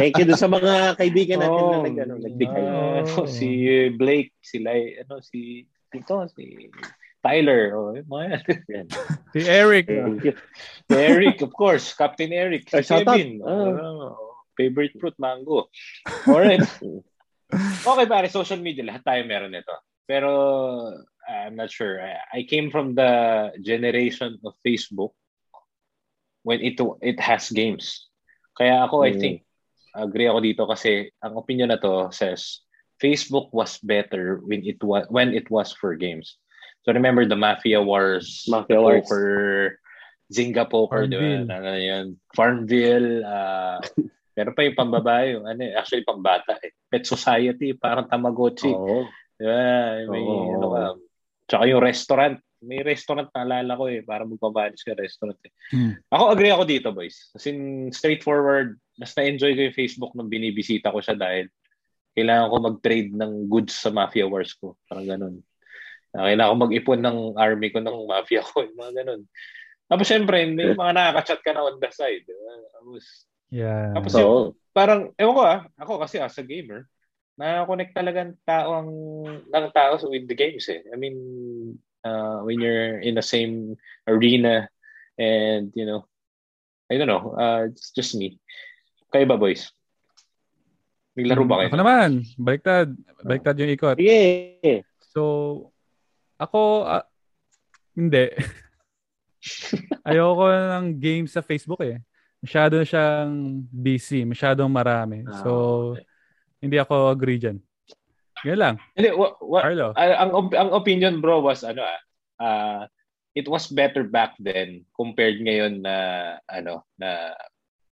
Thank 0.00 0.18
you 0.18 0.26
sa 0.34 0.48
mga 0.48 0.98
kaibigan 0.98 1.44
natin 1.44 1.62
oh, 1.62 1.70
na 1.70 1.78
nag, 1.84 1.96
ano, 2.02 2.12
oh, 2.16 2.22
nagbigay. 2.24 2.64
Oh. 3.14 3.28
si 3.28 3.48
Blake, 3.94 4.34
si 4.40 4.64
Lai, 4.64 4.98
ano, 5.04 5.20
si 5.20 5.68
ito, 5.94 6.16
si 6.34 6.72
Tyler. 7.22 7.72
Oh, 7.78 7.94
mga 7.94 8.24
yan. 8.66 8.86
si 9.32 9.40
Eric. 9.46 9.86
Thank 9.86 10.24
you. 10.26 10.34
Eric, 10.90 11.36
of 11.46 11.54
course. 11.54 11.94
Captain 11.94 12.34
Eric. 12.34 12.66
Si 12.66 12.82
Kevin. 12.82 13.40
Oh. 13.44 13.70
Oh. 13.78 14.12
Favorite 14.58 14.94
fruit, 14.98 15.16
mango. 15.18 15.70
Alright. 16.26 16.62
okay 17.88 18.06
pare, 18.06 18.26
social 18.28 18.58
media. 18.58 18.86
Lahat 18.86 19.02
tayo 19.06 19.22
meron 19.24 19.54
nito. 19.54 19.72
Pero 20.04 20.30
I'm 21.28 21.56
not 21.56 21.70
sure. 21.70 22.00
I, 22.00 22.20
I 22.32 22.40
came 22.44 22.70
from 22.70 22.94
the 22.94 23.52
generation 23.60 24.38
of 24.44 24.54
Facebook 24.64 25.12
when 26.44 26.60
it 26.60 26.76
it 27.00 27.18
has 27.20 27.48
games. 27.50 28.08
Kaya 28.54 28.84
ako, 28.86 29.02
I 29.02 29.12
Mm. 29.16 29.20
think, 29.20 29.36
agree 29.94 30.28
ako 30.28 30.38
dito 30.42 30.62
kasi 30.68 31.08
ang 31.22 31.38
opinion 31.38 31.70
na 31.72 31.78
to 31.80 32.10
says 32.12 32.62
Facebook 33.02 33.50
was 33.54 33.78
better 33.82 34.42
when 34.44 34.62
it 34.62 34.78
was 34.82 35.06
when 35.10 35.34
it 35.34 35.48
was 35.50 35.72
for 35.74 35.94
games. 35.96 36.36
So 36.84 36.92
remember 36.92 37.24
the 37.24 37.38
Mafia 37.38 37.80
Wars, 37.80 38.44
Mafia 38.46 38.76
Wars. 38.78 39.08
Poker, 39.08 39.32
Zynga 40.28 40.68
Poker, 40.68 41.08
di 41.08 41.16
ba? 41.16 41.48
Ano 41.48 41.72
yun? 41.80 42.06
Farmville, 42.36 43.24
ah 43.24 43.80
pero 44.36 44.50
pa 44.50 44.66
yung 44.66 44.74
pambabae, 44.74 45.38
yung 45.38 45.46
ano, 45.46 45.62
eh, 45.62 45.78
actually 45.78 46.02
pambata 46.02 46.58
eh. 46.58 46.74
Pet 46.90 47.06
Society, 47.06 47.70
parang 47.78 48.10
Tamagotchi. 48.10 48.74
Oo. 48.74 49.06
Di 49.38 49.46
ba? 49.46 49.62
May 50.10 50.26
Oo. 50.26 50.58
ano 50.58 50.66
ka. 50.74 50.82
Tsaka 51.44 51.64
yung 51.68 51.82
restaurant. 51.84 52.36
May 52.64 52.80
restaurant 52.80 53.28
na 53.36 53.44
alala 53.44 53.76
ko 53.76 53.84
eh. 53.92 54.00
Parang 54.00 54.32
magpapanis 54.32 54.80
ka 54.80 54.96
restaurant 54.96 55.36
eh. 55.44 55.52
Hmm. 55.72 55.92
Ako 56.08 56.32
agree 56.32 56.48
ako 56.48 56.64
dito, 56.64 56.88
boys. 56.96 57.28
As 57.36 57.44
in, 57.44 57.92
straightforward. 57.92 58.80
Mas 58.96 59.12
na-enjoy 59.12 59.52
ko 59.52 59.60
yung 59.68 59.76
Facebook 59.76 60.12
nung 60.16 60.32
binibisita 60.32 60.88
ko 60.88 61.04
siya 61.04 61.18
dahil 61.18 61.52
kailangan 62.14 62.48
ko 62.48 62.56
mag-trade 62.62 63.10
ng 63.12 63.32
goods 63.50 63.74
sa 63.74 63.90
Mafia 63.92 64.24
Wars 64.24 64.54
ko. 64.56 64.78
Parang 64.88 65.04
ganun. 65.04 65.34
Ah, 66.14 66.30
Kailangan 66.30 66.52
ko 66.54 66.56
mag-ipon 66.70 67.00
ng 67.02 67.18
army 67.36 67.68
ko 67.74 67.78
ng 67.82 67.96
Mafia 68.06 68.40
ko. 68.40 68.62
Yung 68.64 68.78
mga 68.78 68.92
ganun. 69.04 69.22
Tapos 69.84 70.06
syempre, 70.08 70.48
may 70.48 70.72
mga 70.72 70.92
nakaka-chat 70.96 71.40
ka 71.44 71.52
na 71.52 71.66
on 71.68 71.76
the 71.76 71.90
side. 71.92 72.24
Tapos, 72.24 73.28
Yeah. 73.54 73.94
tapos 73.94 74.12
Oo. 74.18 74.18
yung, 74.18 74.38
parang, 74.74 75.00
ewan 75.14 75.36
ko 75.36 75.42
ah, 75.46 75.60
ako 75.78 76.02
kasi 76.02 76.18
as 76.18 76.34
a 76.34 76.42
gamer, 76.42 76.90
na-connect 77.34 77.92
talaga 77.94 78.18
ang 78.22 78.34
tao 78.46 78.68
ang, 78.78 78.90
ng 79.42 79.66
tao 79.74 79.92
with 80.06 80.26
the 80.30 80.36
games 80.38 80.66
eh. 80.70 80.82
I 80.90 80.96
mean, 80.96 81.16
uh, 82.06 82.46
when 82.46 82.60
you're 82.62 83.00
in 83.02 83.14
the 83.18 83.26
same 83.26 83.74
arena 84.06 84.68
and, 85.18 85.72
you 85.74 85.86
know, 85.86 86.06
I 86.90 86.98
don't 86.98 87.10
know, 87.10 87.34
uh, 87.34 87.66
it's 87.70 87.90
just 87.90 88.14
me. 88.14 88.38
Kayo 89.10 89.26
ba, 89.26 89.38
boys? 89.38 89.70
May 91.14 91.30
laro 91.30 91.46
ba 91.46 91.62
kayo? 91.62 91.70
Ako 91.70 91.78
naman. 91.78 92.10
Baliktad. 92.34 92.90
Baliktad 93.22 93.54
yung 93.58 93.70
ikot. 93.70 93.96
Sige. 93.98 94.82
So, 95.14 95.22
ako, 96.34 96.86
ah, 96.90 97.06
hindi. 97.94 98.34
Ayoko 100.08 100.50
ng 100.50 100.98
game 100.98 101.30
sa 101.30 101.38
Facebook 101.38 101.86
eh. 101.86 102.02
Masyado 102.42 102.82
siyang 102.82 103.62
busy. 103.70 104.26
Masyadong 104.26 104.68
marami. 104.68 105.22
Ah, 105.24 105.38
So, 105.40 105.50
okay. 105.94 106.13
Hindi 106.64 106.80
ako 106.80 107.12
agree 107.12 107.36
dyan. 107.36 107.60
Yan 108.44 108.58
lang. 108.60 108.74
Hindi, 108.96 109.12
wa- 109.12 109.36
wa- 109.40 109.64
Carlo. 109.64 109.92
ah, 109.96 110.16
ang, 110.20 110.30
op- 110.32 110.56
ang 110.56 110.70
opinion 110.72 111.20
bro 111.20 111.40
was 111.44 111.64
ano 111.64 111.84
ah, 111.84 112.00
ah, 112.40 112.80
it 113.36 113.44
was 113.48 113.68
better 113.68 114.04
back 114.04 114.36
then 114.40 114.84
compared 114.96 115.40
ngayon 115.40 115.80
na 115.84 115.96
ano 116.48 116.84
na 116.96 117.32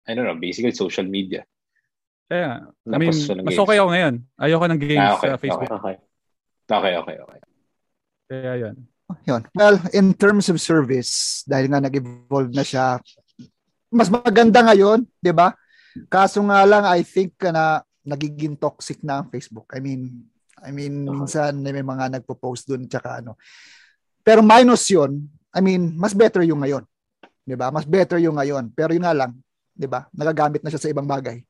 I 0.08 0.16
don't 0.16 0.24
know, 0.24 0.40
basically 0.40 0.72
social 0.72 1.04
media. 1.04 1.44
Kaya, 2.32 2.64
I 2.88 2.96
mean, 2.96 3.12
mas 3.12 3.28
games. 3.28 3.60
okay 3.60 3.76
ako 3.76 3.88
ngayon. 3.92 4.14
Ayoko 4.40 4.64
ng 4.68 4.80
games 4.80 5.04
Ah, 5.04 5.16
okay, 5.16 5.28
sa 5.28 5.40
Facebook. 5.40 5.68
Okay. 5.68 5.96
Okay, 6.68 6.92
okay, 6.96 7.16
okay. 7.24 7.38
Kaya 8.28 8.52
yun. 8.56 8.74
Yun. 9.24 9.42
Well, 9.56 9.76
in 9.96 10.12
terms 10.12 10.52
of 10.52 10.60
service, 10.60 11.44
dahil 11.48 11.72
nga 11.72 11.80
nag-evolve 11.80 12.52
na 12.52 12.64
siya, 12.64 13.00
mas 13.88 14.12
maganda 14.12 14.60
ngayon, 14.64 15.08
di 15.20 15.32
ba? 15.32 15.56
Kaso 16.12 16.44
nga 16.44 16.64
lang, 16.68 16.84
I 16.84 17.00
think 17.00 17.36
na 17.48 17.80
nagiging 18.08 18.56
toxic 18.56 19.04
na 19.04 19.20
ang 19.20 19.28
Facebook. 19.28 19.68
I 19.76 19.84
mean, 19.84 20.24
I 20.58 20.72
mean, 20.72 21.04
Okay. 21.04 21.12
minsan 21.12 21.52
may 21.60 21.84
mga 21.84 22.18
nagpo-post 22.18 22.66
dun, 22.66 22.88
tsaka 22.88 23.20
ano. 23.20 23.36
Pero 24.24 24.40
minus 24.40 24.88
yun, 24.88 25.28
I 25.52 25.60
mean, 25.60 25.94
mas 25.94 26.16
better 26.16 26.42
yung 26.42 26.64
ngayon. 26.64 26.82
'di 27.48 27.56
ba? 27.56 27.72
Mas 27.72 27.88
better 27.88 28.20
yung 28.20 28.36
ngayon. 28.36 28.68
Pero 28.76 28.92
yun 28.92 29.08
nga 29.08 29.16
lang, 29.16 29.32
'di 29.72 29.88
ba? 29.88 30.04
Nagagamit 30.12 30.60
na 30.60 30.68
siya 30.68 30.84
sa 30.84 30.92
ibang 30.92 31.08
bagay. 31.08 31.40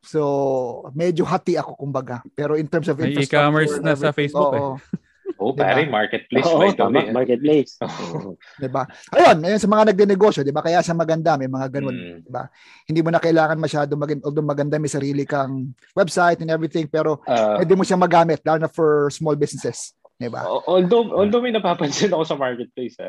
So, 0.00 0.86
medyo 0.94 1.26
hati 1.28 1.58
ako 1.60 1.76
kumbaga. 1.76 2.24
Pero 2.32 2.56
in 2.56 2.70
terms 2.70 2.88
of 2.88 2.96
May 2.96 3.12
e-commerce 3.12 3.82
na 3.82 3.92
sa 3.98 4.14
Facebook 4.14 4.54
eh. 4.54 4.62
oo, 5.40 5.50
Oh, 5.50 5.52
Diba? 5.56 5.64
pare, 5.64 5.88
marketplace 5.88 6.44
Oo, 6.44 6.68
the 6.68 6.76
tama, 6.76 7.00
way. 7.00 7.10
marketplace. 7.10 7.80
'di 8.60 8.68
ba? 8.68 8.84
Ayun, 9.10 9.40
ayun 9.40 9.56
sa 9.56 9.66
mga 9.66 9.84
nagde-negosyo, 9.90 10.44
'di 10.44 10.52
ba? 10.52 10.60
Kaya 10.60 10.84
siya 10.84 10.92
maganda, 10.92 11.40
may 11.40 11.48
mga 11.48 11.80
ganun, 11.80 11.96
Mm. 11.96 12.18
'di 12.22 12.30
ba? 12.30 12.44
Hindi 12.84 13.00
mo 13.00 13.08
na 13.08 13.18
kailangan 13.18 13.56
masyado 13.56 13.96
maging 13.96 14.20
although 14.20 14.44
maganda 14.44 14.76
may 14.76 14.92
sarili 14.92 15.24
kang 15.24 15.72
website 15.96 16.44
and 16.44 16.52
everything, 16.52 16.84
pero 16.84 17.24
Ah, 17.24 17.56
pwede 17.56 17.72
mo 17.72 17.82
siya 17.82 17.96
magamit 17.96 18.44
lalo 18.44 18.60
na 18.60 18.68
for 18.68 19.08
small 19.08 19.32
businesses, 19.34 19.96
'di 20.20 20.28
ba? 20.28 20.44
Al- 20.44 20.64
Although, 20.68 21.08
although 21.16 21.40
may 21.40 21.50
napapansin 21.50 22.12
ako 22.12 22.22
sa 22.22 22.36
marketplace, 22.36 23.00
ha, 23.00 23.08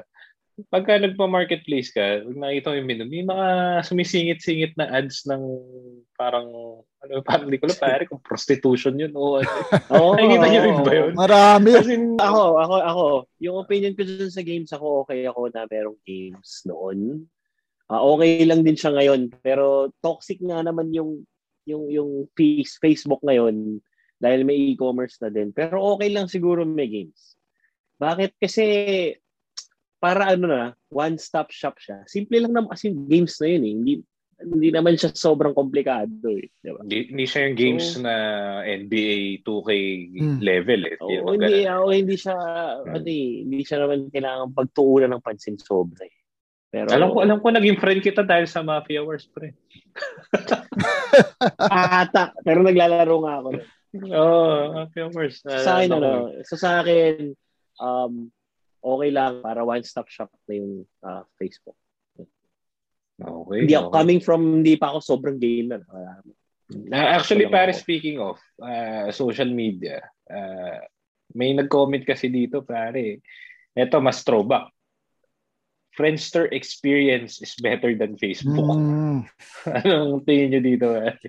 pagka 0.69 0.95
nagpa-marketplace 0.95 1.91
ka, 1.91 2.21
pag 2.21 2.37
nakita 2.37 2.71
mo 2.71 2.75
yung 2.77 2.87
menu, 2.87 3.03
may 3.05 3.23
mga 3.23 3.47
sumisingit-singit 3.83 4.73
na 4.77 4.87
ads 4.87 5.25
ng 5.25 5.41
parang, 6.15 6.47
ano, 7.01 7.25
parang 7.25 7.49
hindi 7.49 7.57
ko 7.57 7.65
alam, 7.65 7.81
pare, 7.81 8.03
kung 8.05 8.21
prostitution 8.21 8.93
yun 8.93 9.13
o 9.17 9.41
ano. 9.41 9.49
Oo, 9.97 10.13
Nakikita 10.13 10.47
niyo 10.47 10.61
rin 10.61 10.77
ba 10.85 10.91
yun? 10.93 11.11
Marami. 11.17 11.69
As 11.73 11.89
in, 11.89 12.03
Ako, 12.21 12.43
ako, 12.61 12.75
ako, 12.81 13.05
yung 13.41 13.57
opinion 13.57 13.93
ko 13.97 14.05
dun 14.05 14.29
sa 14.29 14.45
games, 14.45 14.69
ako 14.69 15.05
okay 15.05 15.25
ako 15.25 15.49
na 15.49 15.65
merong 15.65 15.99
games 16.05 16.61
noon. 16.69 17.25
Ah, 17.91 18.05
okay 18.05 18.45
lang 18.45 18.61
din 18.61 18.77
siya 18.77 18.93
ngayon, 18.95 19.33
pero 19.43 19.91
toxic 19.99 20.39
nga 20.39 20.63
naman 20.63 20.93
yung 20.95 21.25
yung 21.67 21.91
yung 21.91 22.11
face- 22.33 22.79
Facebook 22.79 23.21
ngayon 23.21 23.81
dahil 24.21 24.45
may 24.45 24.71
e-commerce 24.71 25.17
na 25.19 25.33
din. 25.33 25.49
Pero 25.49 25.81
okay 25.97 26.13
lang 26.13 26.29
siguro 26.29 26.61
may 26.61 26.85
games. 26.87 27.33
Bakit? 27.97 28.37
Kasi 28.37 28.63
para 30.01 30.33
ano 30.33 30.45
na, 30.49 30.63
one-stop 30.89 31.53
shop 31.53 31.77
siya. 31.77 32.01
Simple 32.09 32.41
lang 32.41 32.53
naman 32.53 32.73
kasi 32.73 32.89
games 32.89 33.37
na 33.37 33.47
yun 33.49 33.63
eh. 33.65 33.73
Hindi, 33.77 33.93
hindi 34.41 34.69
naman 34.73 34.97
siya 34.97 35.13
sobrang 35.13 35.53
komplikado 35.53 36.27
eh. 36.33 36.49
Di 36.49 36.69
ba? 36.73 36.81
hindi, 36.81 37.13
hindi 37.13 37.25
siya 37.29 37.45
yung 37.47 37.57
games 37.57 37.85
So- 37.95 38.01
na 38.01 38.15
NBA 38.65 39.45
2K 39.45 39.69
Hmm. 40.17 40.39
level 40.41 40.81
eh. 40.89 40.95
Hindi 40.97 41.15
Oo, 41.21 41.31
naman 41.31 41.33
hindi, 41.37 41.53
oo, 41.69 41.89
hindi 41.93 42.15
siya, 42.17 42.35
ano 42.81 43.05
eh, 43.05 43.27
hindi 43.45 43.59
siya 43.61 43.77
naman 43.85 43.99
kailangan 44.09 44.49
pagtuunan 44.57 45.09
ng 45.13 45.23
pansin 45.23 45.57
sobra 45.61 46.05
eh. 46.05 46.15
Pero, 46.71 46.87
Alam 46.95 47.11
ko, 47.11 47.17
alam 47.19 47.37
ko, 47.43 47.47
naging 47.51 47.83
friend 47.83 47.99
kita 47.99 48.23
dahil 48.23 48.47
sa 48.47 48.63
Mafia 48.63 49.03
Wars, 49.03 49.27
pre. 49.27 49.51
Ata, 51.99 52.31
pero 52.47 52.63
naglalaro 52.63 53.15
nga 53.27 53.33
ako. 53.43 53.49
Oo, 54.07 54.15
oh, 54.15 54.55
Mafia 54.79 55.11
Wars. 55.11 55.43
Sa 55.43 55.83
akin, 55.83 55.91
ano, 55.91 56.31
so 56.47 56.55
sa 56.55 56.79
akin, 56.79 57.35
um, 57.75 58.31
okay 58.79 59.11
lang 59.11 59.43
para 59.43 59.67
one-stop 59.67 60.07
shop 60.07 60.31
na 60.47 60.53
yung 60.63 60.87
ah, 61.03 61.27
Facebook. 61.35 61.75
Okay, 63.51 63.67
Hindi 63.67 63.75
ako 63.75 63.87
okay. 63.91 63.97
coming 63.99 64.19
from, 64.23 64.41
hindi 64.63 64.79
pa 64.79 64.95
ako 64.95 64.99
sobrang 65.03 65.35
gamer. 65.35 65.83
Uh, 65.91 66.23
actually, 66.95 67.51
pare, 67.51 67.75
speaking 67.75 68.23
of 68.23 68.39
uh, 68.63 69.11
social 69.11 69.51
media, 69.51 69.99
uh, 70.31 70.79
may 71.35 71.51
nag-comment 71.51 72.07
kasi 72.07 72.31
dito, 72.31 72.63
pare. 72.63 73.19
Ito, 73.75 73.99
mas 73.99 74.23
throwback. 74.23 74.71
Friendster 75.91 76.47
experience 76.55 77.43
is 77.43 77.51
better 77.59 77.91
than 77.99 78.15
Facebook. 78.15 78.63
Mm. 78.63 79.27
Anong 79.83 80.23
tingin 80.23 80.55
nyo 80.55 80.61
dito? 80.63 80.87
pare? 80.95 81.19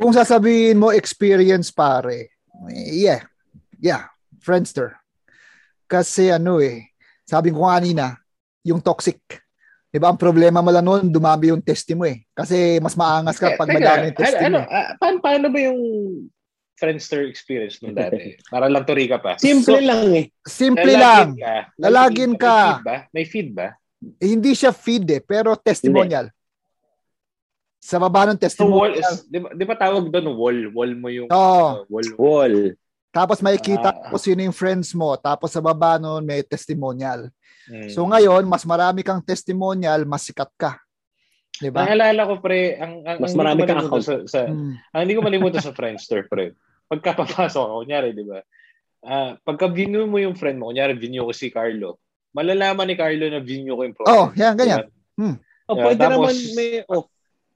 Kung 0.00 0.16
sasabihin 0.16 0.80
mo 0.80 0.88
experience 0.88 1.68
pare, 1.68 2.32
yeah. 2.72 3.28
Yeah, 3.76 4.08
Friendster. 4.40 4.96
Kasi 5.84 6.32
ano 6.32 6.64
eh, 6.64 6.96
sabi 7.28 7.52
ko 7.52 7.68
kanina, 7.68 8.16
yung 8.64 8.80
toxic. 8.80 9.20
'Di 9.88 9.98
ba? 9.98 10.12
Ang 10.12 10.20
problema 10.20 10.60
mo 10.60 10.68
lang 10.68 10.84
noon, 10.84 11.08
dumami 11.08 11.48
yung 11.48 11.64
testi 11.64 11.96
mo 11.96 12.04
eh. 12.04 12.24
Kasi 12.32 12.76
mas 12.78 12.92
maangas 12.92 13.40
ka 13.40 13.56
pag 13.56 13.68
Teka, 13.68 13.76
madami 13.80 14.02
yung 14.12 14.18
testi 14.20 14.44
ano, 14.44 14.58
mo. 14.60 14.68
ah, 14.68 14.88
paano, 14.96 15.16
paano 15.18 15.46
ba 15.48 15.58
yung 15.58 15.80
Friendster 16.78 17.26
experience 17.26 17.82
nung 17.82 17.96
dati? 17.96 18.38
Para 18.52 18.70
lang 18.70 18.86
to 18.86 18.94
recap 18.94 19.18
pa. 19.18 19.34
simple 19.34 19.82
lang 19.82 20.14
eh. 20.14 20.24
Simple 20.46 20.92
lang. 20.94 21.34
Ka, 21.34 21.74
Lalagin 21.74 22.38
ka. 22.38 22.54
May 22.54 22.78
feed 22.78 22.84
ba? 22.84 22.96
May 23.10 23.24
feed 23.26 23.50
ba? 23.50 23.68
Eh, 24.22 24.28
hindi 24.30 24.52
siya 24.54 24.70
feed 24.70 25.04
eh, 25.10 25.18
pero 25.18 25.58
testimonial. 25.58 26.30
Sa 27.82 27.98
baba 27.98 28.30
ng 28.30 28.38
So 28.38 28.62
wall 28.68 28.94
testimonial. 28.94 29.02
is, 29.02 29.26
di 29.26 29.38
ba, 29.38 29.48
di 29.50 29.64
ba 29.66 29.74
tawag 29.74 30.06
doon 30.06 30.38
wall? 30.38 30.58
Wall 30.70 30.92
mo 30.94 31.08
yung 31.10 31.26
Oo. 31.30 31.82
uh, 31.82 31.82
wall. 31.90 32.08
Wall. 32.14 32.54
Tapos 33.08 33.40
makikita 33.40 33.88
Ah. 33.90 34.08
kung 34.12 34.20
sino 34.20 34.40
yung 34.44 34.54
friends 34.54 34.92
mo. 34.92 35.16
Tapos 35.16 35.48
sa 35.50 35.64
baba 35.64 35.96
noon 35.96 36.22
may 36.22 36.44
testimonial. 36.44 37.32
Mm. 37.66 37.88
So 37.88 38.04
ngayon, 38.04 38.44
mas 38.44 38.64
marami 38.64 39.00
kang 39.00 39.20
testimonial, 39.20 40.04
mas 40.04 40.24
sikat 40.24 40.48
ka. 40.56 40.76
'Di 41.58 41.72
ba? 41.72 41.88
Naalala 41.88 42.22
ko 42.28 42.34
pre, 42.38 42.76
ang, 42.78 43.02
ang 43.02 43.16
Mas 43.18 43.32
ang 43.32 43.38
marami 43.40 43.60
kang 43.64 43.80
malimutan 43.82 44.02
sa, 44.04 44.14
sa 44.24 44.40
Mm. 44.46 44.72
ang 44.78 45.00
hindi 45.02 45.14
ko 45.16 45.22
malimutan 45.24 45.62
sa 45.64 45.72
Friendster 45.72 46.28
pre. 46.28 46.52
Pagka 46.88 47.12
papasok 47.16 47.62
ako, 47.64 47.74
kunyari, 47.84 48.16
di 48.16 48.24
ba? 48.24 48.40
Ah, 49.04 49.36
pagka 49.44 49.68
view 49.68 50.08
mo 50.08 50.16
yung 50.16 50.34
friend 50.34 50.56
mo, 50.56 50.72
kunyari 50.72 50.96
view 50.96 51.22
ko 51.22 51.32
si 51.32 51.52
Carlo, 51.52 52.00
malalaman 52.32 52.88
ni 52.88 52.96
Carlo 52.96 53.28
na 53.28 53.38
view 53.38 53.72
ko 53.72 53.82
yung 53.84 53.96
profile. 53.96 54.14
Oh, 54.14 54.26
yan 54.32 54.56
ganyan. 54.56 54.88
Oh, 55.68 55.76
Yeah, 55.76 55.84
pwede 55.84 56.00
tapos- 56.00 56.16
naman 56.16 56.34
may, 56.56 56.70
oh, 56.88 57.04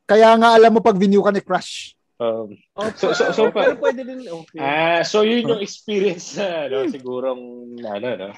Kaya 0.04 0.28
nga 0.37 0.52
alam 0.52 0.76
mo 0.76 0.85
pag 0.85 0.99
view 0.99 1.23
ka 1.23 1.32
ni 1.32 1.40
crush. 1.40 1.97
Um, 2.23 2.55
oh, 2.79 2.87
So- 2.95 3.11
so- 3.19 3.35
so 3.35 3.43
oh, 3.49 3.50
pa- 3.50 3.67
pero 3.67 3.83
pwede 3.83 4.07
din, 4.07 4.23
okay. 4.31 4.59
ah, 4.62 5.02
so 5.02 5.26
yun 5.26 5.43
yung 5.43 5.59
experience 5.59 6.38
na, 6.38 6.71
ano, 6.71 6.87
sigurong, 6.87 7.43
ano, 7.83 8.09
no? 8.14 8.31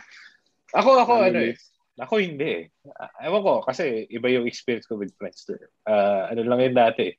Ako, 0.73 1.05
ako, 1.05 1.13
ano 1.21 1.53
eh. 1.53 1.55
Ako 2.01 2.17
hindi 2.17 2.49
eh. 2.49 2.65
Ah, 2.97 3.29
Ewan 3.29 3.45
ko, 3.45 3.53
kasi 3.61 4.09
iba 4.09 4.27
yung 4.33 4.49
experience 4.49 4.89
ko 4.89 4.97
with 4.97 5.13
Friendster. 5.21 5.69
Ah, 5.85 6.33
ano 6.33 6.49
lang 6.49 6.65
yun 6.65 6.75
dati. 6.75 7.13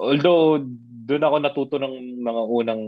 Although, 0.00 0.64
doon 1.04 1.24
ako 1.24 1.36
natuto 1.38 1.76
ng 1.76 2.20
mga 2.24 2.42
unang 2.48 2.82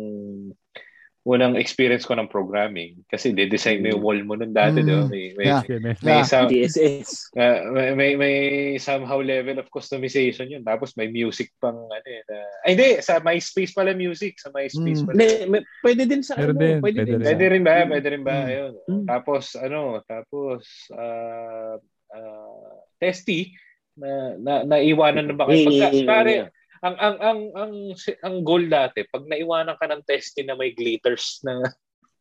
unang 1.30 1.54
experience 1.54 2.02
ko 2.02 2.18
ng 2.18 2.26
programming. 2.26 3.06
Kasi 3.06 3.30
de-design 3.30 3.78
mo 3.78 3.94
yung 3.94 4.02
wall 4.02 4.20
mo 4.26 4.34
nun 4.34 4.50
dati, 4.50 4.82
Mm. 4.82 4.86
di 4.86 4.90
ba? 4.90 5.04
May, 5.06 5.24
may, 5.38 5.46
Yeah. 5.46 5.62
May- 5.70 5.94
may, 6.02 6.18
Yeah. 6.18 6.26
some- 6.26 6.50
DSS. 6.50 7.30
ah, 7.38 7.58
may, 7.70 7.90
may, 7.94 8.10
may 8.18 8.34
somehow 8.82 9.22
level 9.22 9.62
of 9.62 9.70
customization 9.70 10.50
yun. 10.50 10.66
Tapos 10.66 10.98
may 10.98 11.06
music 11.06 11.54
pang 11.62 11.78
ano 11.86 12.08
eh. 12.10 12.22
Na, 12.26 12.36
ay, 12.66 12.70
hindi. 12.74 12.90
Sa 12.98 13.22
MySpace 13.22 13.70
pala 13.70 13.94
music. 13.94 14.42
Sa 14.42 14.50
MySpace 14.50 15.00
Mm. 15.02 15.06
pala. 15.06 15.16
May, 15.16 15.30
may, 15.46 15.60
pwede 15.86 16.02
din 16.10 16.22
sa 16.26 16.34
Meron 16.34 16.58
ano, 16.58 16.62
din, 16.66 16.76
pwede, 16.82 16.98
pwede 16.98 17.06
din 17.06 17.18
rin. 17.22 17.26
Pwede 17.30 17.46
ba? 17.62 17.74
Pwede 17.86 18.08
rin 18.10 18.24
ba? 18.26 18.34
Mm. 18.34 18.46
Ayun. 18.50 18.72
Mm. 18.90 19.04
Tapos, 19.06 19.44
ano, 19.54 19.80
tapos, 20.02 20.60
ah, 20.98 21.78
ah, 22.10 22.74
testy, 22.98 23.54
na, 23.94 24.10
na, 24.40 24.52
naiwanan 24.66 25.30
na 25.30 25.36
ba 25.36 25.46
kayo? 25.46 25.68
Pagka, 25.68 25.88
Mm, 25.94 26.06
pare, 26.08 26.32
yeah. 26.34 26.48
Ang, 26.80 26.96
ang, 26.96 27.16
ang, 27.20 27.40
ang, 27.56 27.72
si- 27.96 28.20
ang 28.24 28.40
goal 28.40 28.64
dati, 28.68 29.04
pag 29.08 29.28
naiwanan 29.28 29.76
ka 29.76 29.86
ng 29.88 30.02
testy 30.08 30.44
na 30.44 30.56
may 30.56 30.72
glitters 30.72 31.44
na, 31.44 31.60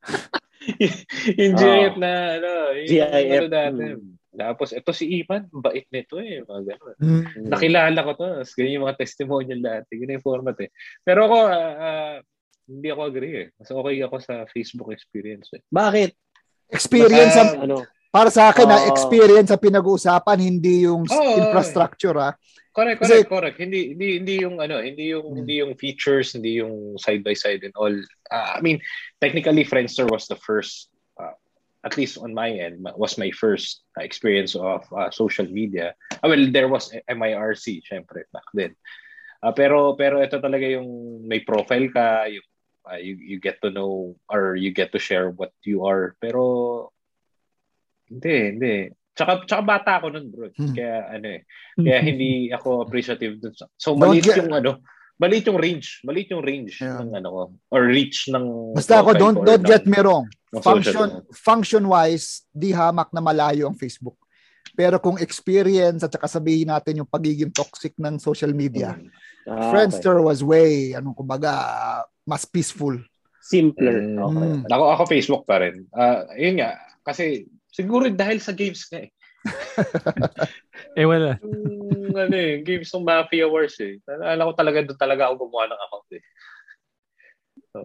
yung 1.39 1.56
GIF 1.56 1.94
na, 1.96 2.12
ano, 2.39 2.51
yung, 2.75 2.89
GIF. 2.92 3.39
ano 3.39 3.48
dati. 3.48 3.84
Mm. 3.96 4.20
Tapos, 4.30 4.70
ito 4.72 4.92
si 4.94 5.06
Iman, 5.20 5.50
bait 5.50 5.88
nito 5.89 6.22
eh, 6.22 6.46
mga 6.46 6.75
ganun. 6.75 6.96
Mm. 7.01 7.24
Nakilala 7.50 8.00
ko 8.06 8.12
to, 8.16 8.25
tapos 8.39 8.54
ganyan 8.56 8.75
yung 8.80 8.86
mga 8.86 9.00
testimonial 9.00 9.62
dati, 9.63 9.92
ganyan 9.98 10.20
yung 10.22 10.28
format 10.28 10.58
eh. 10.62 10.70
Pero 11.01 11.25
ako, 11.25 11.38
ah, 11.50 11.74
ah, 11.80 12.16
hindi 12.70 12.88
ako 12.94 13.01
agree 13.10 13.36
eh. 13.36 13.48
Mas 13.58 13.70
okay 13.74 13.96
ako 14.06 14.16
sa 14.22 14.46
Facebook 14.54 14.94
experience 14.94 15.50
eh. 15.58 15.66
Bakit? 15.74 16.13
Experience 16.70 17.34
Basta- 17.34 17.58
ang, 17.58 17.66
Ano? 17.66 17.78
Para 18.10 18.34
sa 18.34 18.50
akin 18.50 18.66
na 18.66 18.78
Oo. 18.82 18.89
experience 18.89 19.54
ang 19.54 19.62
pinag-uusapan, 19.62 20.38
hindi 20.42 20.89
yung 20.89 21.06
Oo. 21.06 21.34
infrastructure 21.38 22.18
ah. 22.18 22.34
Correct, 22.74 23.01
Kasi- 23.01 23.25
correct, 23.25 23.30
correct. 23.30 23.58
Hindi 23.62 23.94
hindi 23.94 24.08
hindi 24.22 24.36
yung 24.42 24.58
ano, 24.62 24.82
hindi 24.82 25.13
yung 25.13 25.25
Hmm. 25.34 25.38
hindi 25.42 25.56
yung 25.62 25.74
features, 25.78 26.34
hindi 26.34 26.58
yung 26.62 26.98
side 26.98 27.22
by 27.22 27.34
side 27.38 27.62
and 27.66 27.74
all. 27.78 27.94
Ah, 28.34 28.58
I 28.58 28.62
mean, 28.62 28.82
technically 29.22 29.66
Friendster 29.66 30.10
was 30.10 30.25
the 30.30 30.38
first 30.42 30.89
uh, 31.18 31.34
at 31.86 31.98
least 31.98 32.18
on 32.18 32.34
my 32.34 32.50
end 32.50 32.86
was 32.98 33.18
my 33.18 33.30
first 33.36 33.84
uh, 33.98 34.04
experience 34.06 34.54
of 34.58 34.86
uh, 34.94 35.10
social 35.13 35.46
media. 35.50 35.94
Ah, 36.22 36.30
well, 36.30 36.46
there 36.50 36.70
was 36.70 36.94
MIRC 37.10 37.86
syempre 37.86 38.25
back 38.34 38.48
then. 38.58 38.74
Ah, 39.44 39.54
pero 39.54 39.94
pero 39.98 40.22
ito 40.22 40.42
talaga 40.42 40.66
yung 40.66 41.22
may 41.30 41.42
profile 41.46 41.89
ka, 41.94 42.25
yung 42.32 42.48
ah, 42.89 42.98
you 43.01 43.18
you 43.18 43.38
get 43.42 43.60
to 43.62 43.70
know 43.74 44.16
or 44.30 44.56
you 44.56 44.72
get 44.74 44.89
to 44.94 45.01
share 45.01 45.30
what 45.30 45.51
you 45.66 45.84
are. 45.84 46.16
Pero 46.22 46.94
hindi, 48.10 48.36
hindi. 48.50 48.75
Tsaka, 49.13 49.44
tsaka 49.44 49.62
bata 49.62 49.92
ako 50.00 50.08
nun, 50.10 50.25
bro. 50.28 50.48
Hmm. 50.51 50.72
Kaya 50.72 50.96
ano 51.12 51.28
eh. 51.28 51.42
Kaya 51.75 52.00
hindi 52.01 52.50
ako 52.50 52.84
appreciative 52.84 53.38
dun. 53.38 53.54
sa- 53.54 53.68
So, 53.75 53.94
maliit 53.94 54.24
get- 54.24 54.39
yung 54.39 54.51
ano, 54.51 54.80
maliit 55.16 55.44
yung 55.46 55.60
range. 55.60 56.00
Maliit 56.01 56.32
yung 56.32 56.39
range 56.39 56.80
Yeah. 56.80 57.04
ng 57.04 57.12
ano 57.13 57.28
ko. 57.28 57.42
Or 57.70 57.84
reach 57.84 58.32
ng... 58.32 58.72
Basta 58.72 59.04
ako, 59.04 59.12
don't, 59.13 59.39
don't 59.44 59.60
ng- 59.60 59.68
get 59.68 59.84
me 59.84 60.00
wrong. 60.00 60.24
ng 60.50 60.63
Function, 60.63 61.22
function-wise, 61.30 62.48
di 62.50 62.72
hamak 62.72 63.12
na 63.12 63.20
malayo 63.20 63.68
ang 63.68 63.75
Facebook. 63.75 64.16
Pero 64.72 64.96
kung 64.98 65.20
experience 65.20 66.01
at 66.01 66.10
saka 66.10 66.25
sabihin 66.25 66.72
natin 66.72 67.04
yung 67.04 67.10
pagiging 67.10 67.51
toxic 67.51 67.94
ng 67.96 68.16
social 68.18 68.51
media, 68.51 68.96
Mm. 68.96 69.12
Ah, 69.50 69.74
Friendster 69.74 70.22
was 70.22 70.46
way, 70.46 70.94
anong 70.94 71.16
kumbaga, 71.16 71.50
mas 72.24 72.46
peaceful. 72.46 72.94
okay. 72.94 73.42
Simpler. 73.42 73.98
Mm. 73.98 74.22
Okay. 74.22 74.50
Mm. 74.56 74.62
Ako, 74.70 74.84
ako 74.94 75.01
Facebook 75.10 75.44
pa 75.44 75.58
rin. 75.58 75.89
Ah, 75.89 76.22
yun 76.38 76.62
nga. 76.62 76.78
Kasi 77.01 77.50
siguro 77.79 78.12
dahil 78.12 78.43
sa 78.43 78.51
games 78.51 78.83
nga 78.91 79.07
eh. 79.07 79.12
Eh, 81.00 81.07
wala. 81.07 81.39
Yung, 81.39 82.12
ano 82.12 82.36
eh, 82.36 82.59
games 82.59 82.91
ng 82.91 83.07
Mafia 83.07 83.48
Wars 83.48 83.79
eh. 83.79 84.03
Alam 84.03 84.51
ko 84.51 84.53
talaga 84.57 84.83
doon 84.83 85.00
talaga 85.00 85.31
ako 85.31 85.48
gumawa 85.48 85.71
ng 85.71 85.79
account 85.79 86.09
eh. 86.12 86.24
So, 87.71 87.77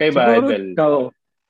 kay 0.00 0.08
ba, 0.14 0.32
Siguro, 0.32 0.48
Idol? 0.48 0.64
Ikaw, 0.72 0.92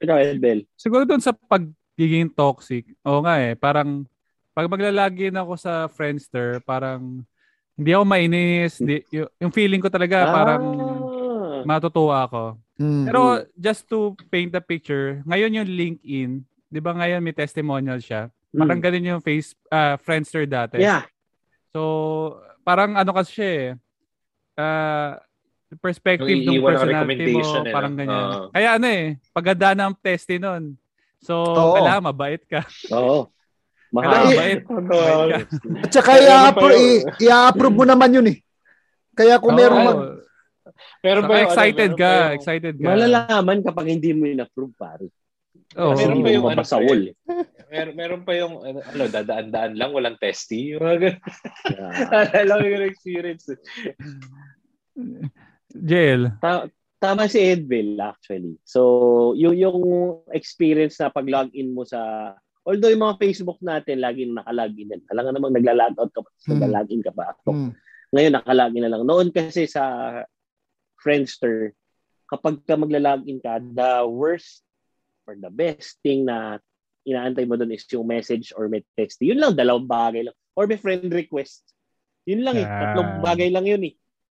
ikaw, 0.03 0.17
Edbel. 0.19 0.61
Siguro 0.75 1.03
doon 1.07 1.23
sa 1.23 1.31
pagiging 1.37 2.33
toxic, 2.35 2.89
oo 3.07 3.23
nga 3.23 3.39
eh, 3.39 3.55
parang 3.55 4.03
pag 4.55 4.67
maglalagin 4.71 5.35
ako 5.39 5.55
sa 5.55 5.87
Friendster, 5.87 6.63
parang 6.63 7.23
hindi 7.75 7.91
ako 7.91 8.05
mainis. 8.07 8.79
Di, 8.79 9.03
yung, 9.11 9.29
yung 9.39 9.53
feeling 9.55 9.83
ko 9.83 9.91
talaga 9.91 10.31
parang 10.31 10.65
Ah. 10.65 11.63
matutuwa 11.67 12.27
ako. 12.27 12.43
Mm. 12.79 13.05
Pero 13.07 13.21
just 13.55 13.87
to 13.87 14.15
paint 14.31 14.51
the 14.51 14.63
picture, 14.63 15.23
ngayon 15.27 15.59
yung 15.63 15.71
LinkedIn, 15.71 16.31
'di 16.75 16.83
ba 16.83 16.91
ngayon 16.91 17.23
may 17.23 17.31
testimonial 17.31 18.03
siya? 18.03 18.27
Parang 18.51 18.83
Mm. 18.83 18.85
ganun 18.85 19.11
yung 19.15 19.23
face 19.23 19.55
ah, 19.71 19.95
Friendster 19.95 20.43
dati. 20.43 20.83
Yeah. 20.83 21.07
So, 21.71 21.81
parang 22.67 22.99
ano 22.99 23.15
kasi 23.15 23.31
siya 23.31 23.51
eh. 23.51 23.67
ah, 24.55 25.19
perspective 25.83 26.39
Yung 26.39 26.63
ng 26.63 26.67
personality 26.67 26.95
mo, 27.35 27.43
recommendation 27.43 27.63
eh, 27.63 27.75
parang 27.75 27.95
ganyan. 27.95 28.25
Oo. 28.25 28.47
Kaya 28.51 28.69
ano 28.79 28.87
eh, 28.87 29.05
paganda 29.31 29.75
ng 29.75 29.95
testi 29.99 30.39
nun. 30.39 30.79
So, 31.19 31.43
Oo. 31.43 31.75
kailangan 31.79 32.11
mabait 32.11 32.43
ka. 32.47 32.63
Oo. 32.91 33.27
Mahal. 33.95 34.27
mabait. 34.27 34.59
Mabait 34.71 35.47
ka. 35.47 35.83
At 35.83 35.91
saka 35.91 36.11
Pero 36.15 36.27
ano 36.27 36.31
pa 36.31 36.43
i-appro- 36.51 36.75
yun? 36.75 36.83
i- 36.83 37.03
i-approve 37.23 37.75
mo 37.75 37.85
naman 37.87 38.11
yun 38.11 38.27
eh. 38.31 38.39
Kaya 39.15 39.39
kung 39.39 39.55
Oo. 39.55 39.59
meron 39.59 39.81
mag... 39.83 39.99
Saka 41.03 41.21
ba 41.23 41.35
yung, 41.35 41.47
excited 41.47 41.91
ano, 41.91 41.99
ka, 41.99 42.13
excited 42.35 42.75
ka. 42.79 42.87
Malalaman 42.87 43.59
kapag 43.63 43.87
hindi 43.91 44.11
mo 44.11 44.27
in-approve, 44.27 44.75
pare. 44.75 45.07
Kasi 45.75 46.01
Meron 46.01 46.23
mo 46.23 46.29
yung 46.31 46.47
ano 46.47 46.63
pa 46.63 46.79
wall. 46.79 47.03
eh? 47.05 47.15
Meron, 47.69 47.95
meron 47.95 48.23
pa 48.23 48.33
yung, 48.33 48.55
ano, 48.63 49.03
dadaan-daan 49.05 49.75
lang, 49.75 49.91
walang 49.91 50.15
testy. 50.17 50.73
Yung 50.73 50.81
mga 50.81 50.97
ganun. 51.01 51.21
Yeah. 51.67 52.63
Yung 52.71 52.87
experience. 52.87 53.51
eh. 53.51 53.59
Jail. 55.75 56.31
Ta- 56.39 56.71
tama 57.03 57.27
si 57.27 57.43
Edville 57.43 57.99
actually. 57.99 58.57
So, 58.65 58.81
yung 59.37 59.59
yung 59.59 59.79
experience 60.31 60.97
na 60.97 61.11
pag 61.11 61.27
login 61.27 61.75
mo 61.75 61.85
sa 61.85 62.33
although 62.65 62.89
yung 62.89 63.05
mga 63.05 63.21
Facebook 63.21 63.61
natin 63.61 64.01
laging 64.01 64.33
nakalagin 64.33 64.89
din. 64.89 65.03
Alam 65.13 65.23
nga 65.29 65.35
namang 65.37 65.53
nagla-logout 65.53 66.11
ka 66.15 66.21
pa, 66.23 66.31
Hmm. 66.47 66.51
nagla-login 66.57 67.03
ka 67.05 67.13
pa. 67.13 67.35
So, 67.45 67.53
Mm. 67.53 67.71
Ngayon 68.15 68.33
nakalagin 68.33 68.83
na 68.87 68.91
lang. 68.95 69.03
Noon 69.05 69.29
kasi 69.29 69.67
sa 69.67 69.85
Friendster, 70.97 71.77
kapag 72.25 72.65
ka 72.65 72.79
magla-login 72.79 73.37
ka, 73.37 73.61
the 73.61 74.07
worst 74.09 74.64
or 75.25 75.35
the 75.37 75.53
best 75.53 76.01
thing 76.05 76.29
na 76.29 76.61
inaantay 77.05 77.45
mo 77.45 77.57
doon 77.57 77.73
is 77.73 77.85
yung 77.93 78.09
message 78.09 78.53
or 78.57 78.69
may 78.69 78.85
text. 78.97 79.21
Yun 79.21 79.41
lang, 79.41 79.53
dalawang 79.57 79.89
bagay 79.89 80.25
lang. 80.25 80.37
Or 80.57 80.65
may 80.65 80.81
friend 80.81 81.09
request. 81.13 81.65
Yun 82.25 82.45
lang 82.45 82.57
eh. 82.57 82.65
Ah. 82.65 82.93
Tatlong 82.93 83.11
bagay 83.21 83.49
lang 83.53 83.69
yun 83.69 83.83
eh. 83.85 83.95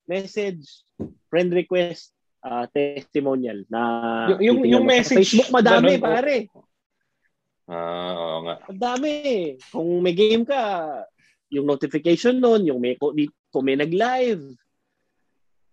Message, 0.07 0.83
friend 1.31 1.51
request, 1.55 2.11
ah, 2.43 2.67
testimonial 2.67 3.63
na 3.71 3.81
Yung- 4.35 4.43
yung- 4.43 4.67
yung 4.67 4.85
message, 4.87 5.23
Facebook 5.23 5.51
madami 5.51 5.95
ganun, 5.95 6.03
pare. 6.03 6.37
Ah, 7.67 8.11
oo 8.15 8.37
nga. 8.47 8.55
Madami. 8.71 9.11
Kung 9.71 9.99
may 9.99 10.15
game 10.15 10.43
ka, 10.47 10.63
yung 11.51 11.67
notification 11.67 12.39
nun, 12.39 12.67
yung 12.67 12.79
may, 12.79 12.95
kung, 12.99 13.15
kung 13.51 13.63
may 13.63 13.75
nag-live, 13.79 14.43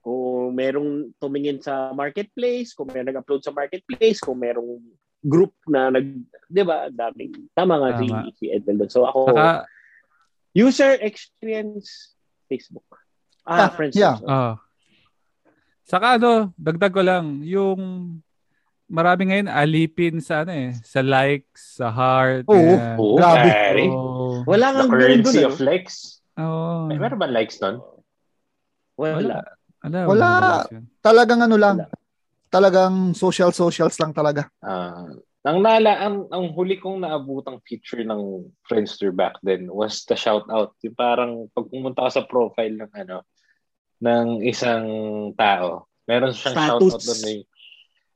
kung 0.02 0.52
merong 0.54 1.10
tumingin 1.18 1.58
sa 1.58 1.90
marketplace, 1.90 2.74
kung 2.74 2.90
may 2.90 3.02
nag-upload 3.02 3.42
sa 3.42 3.54
marketplace, 3.54 4.22
kung 4.22 4.38
merong 4.38 4.78
group 5.24 5.56
na 5.66 5.88
nag, 5.88 6.04
di 6.46 6.62
ba, 6.62 6.86
daming, 6.86 7.48
tama 7.50 7.80
nga 7.80 7.90
si, 7.96 8.06
Tama. 8.06 8.28
si 8.36 8.44
doon. 8.52 8.86
So 8.86 9.08
ako, 9.08 9.32
Saka, 9.32 9.64
user 10.52 10.92
experience, 11.00 12.12
Facebook. 12.46 12.84
Ah, 13.42 13.66
Ah, 13.66 13.70
friends. 13.70 13.96
yeah. 13.96 14.16
also. 14.16 14.28
oh. 14.28 14.54
Saka 15.84 16.16
ano, 16.16 16.52
dagdag 16.56 16.92
ko 16.92 17.00
lang, 17.00 17.40
yung 17.40 17.80
marami 18.84 19.28
ngayon 19.28 19.48
alipin 19.48 20.16
sa 20.20 20.44
ano 20.44 20.52
eh, 20.52 20.72
sa 20.80 21.00
likes, 21.00 21.76
sa 21.76 21.88
heart. 21.88 22.44
Oo. 22.46 22.56
yan. 22.56 22.96
Oo, 22.96 23.16
Grabe. 23.16 23.48
Oo. 23.88 24.26
Wala 24.44 24.66
nga 24.70 24.82
ganun 24.84 24.92
currency 24.92 25.40
doon. 25.40 25.48
of 25.48 25.56
likes. 25.60 26.20
Oo. 26.36 26.88
May 26.88 26.96
meron 26.96 27.16
ba 27.16 27.28
likes 27.28 27.60
nun? 27.60 27.80
Wala. 28.96 29.16
Wala. 29.16 29.38
Wala. 29.84 29.98
Wala. 30.08 30.28
Talagang 31.00 31.40
ano 31.42 31.56
lang. 31.56 31.76
Wala. 31.80 32.03
Talagang 32.54 32.94
social 33.18 33.50
socials 33.50 33.98
lang 33.98 34.14
talaga. 34.14 34.46
Ah, 34.62 35.10
ang 35.42 35.58
nala 35.58 35.98
ang 35.98 36.30
ang 36.30 36.54
huli 36.54 36.78
kong 36.78 37.02
naabutang 37.02 37.58
feature 37.66 38.06
ng 38.06 38.46
Friendster 38.64 39.10
back 39.10 39.36
then 39.42 39.66
was 39.66 40.06
the 40.06 40.14
shout 40.14 40.46
out. 40.48 40.70
Yung 40.86 40.94
parang 40.94 41.50
pag 41.50 41.66
pumunta 41.66 42.06
ka 42.06 42.22
sa 42.22 42.24
profile 42.24 42.78
ng 42.78 42.92
ano 42.94 43.26
ng 43.98 44.26
isang 44.46 44.86
tao, 45.34 45.90
meron 46.06 46.30
siyang 46.30 46.54
shout 46.56 46.78
out 46.78 46.94
Status. 46.94 47.04
doon 47.04 47.22
eh. 47.26 47.40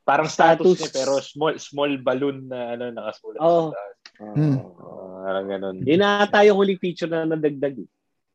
Parang 0.09 0.24
status, 0.24 0.64
Status. 0.64 0.79
niya, 0.81 0.90
pero 0.94 1.12
small 1.20 1.55
small 1.61 1.92
balloon 2.01 2.48
na 2.48 2.72
ano 2.72 2.88
nakasulat 2.94 3.40
Oo. 3.44 3.68
sa 3.68 3.77
taas. 3.77 3.96
Hmm. 4.18 4.57
Ah, 4.57 5.16
parang 5.29 5.46
ganun. 5.53 5.77
Yun 5.85 6.01
na 6.01 6.24
tayo 6.24 6.57
huling 6.57 6.81
feature 6.81 7.11
na 7.12 7.29
nadagdag. 7.29 7.77
eh. 7.77 7.88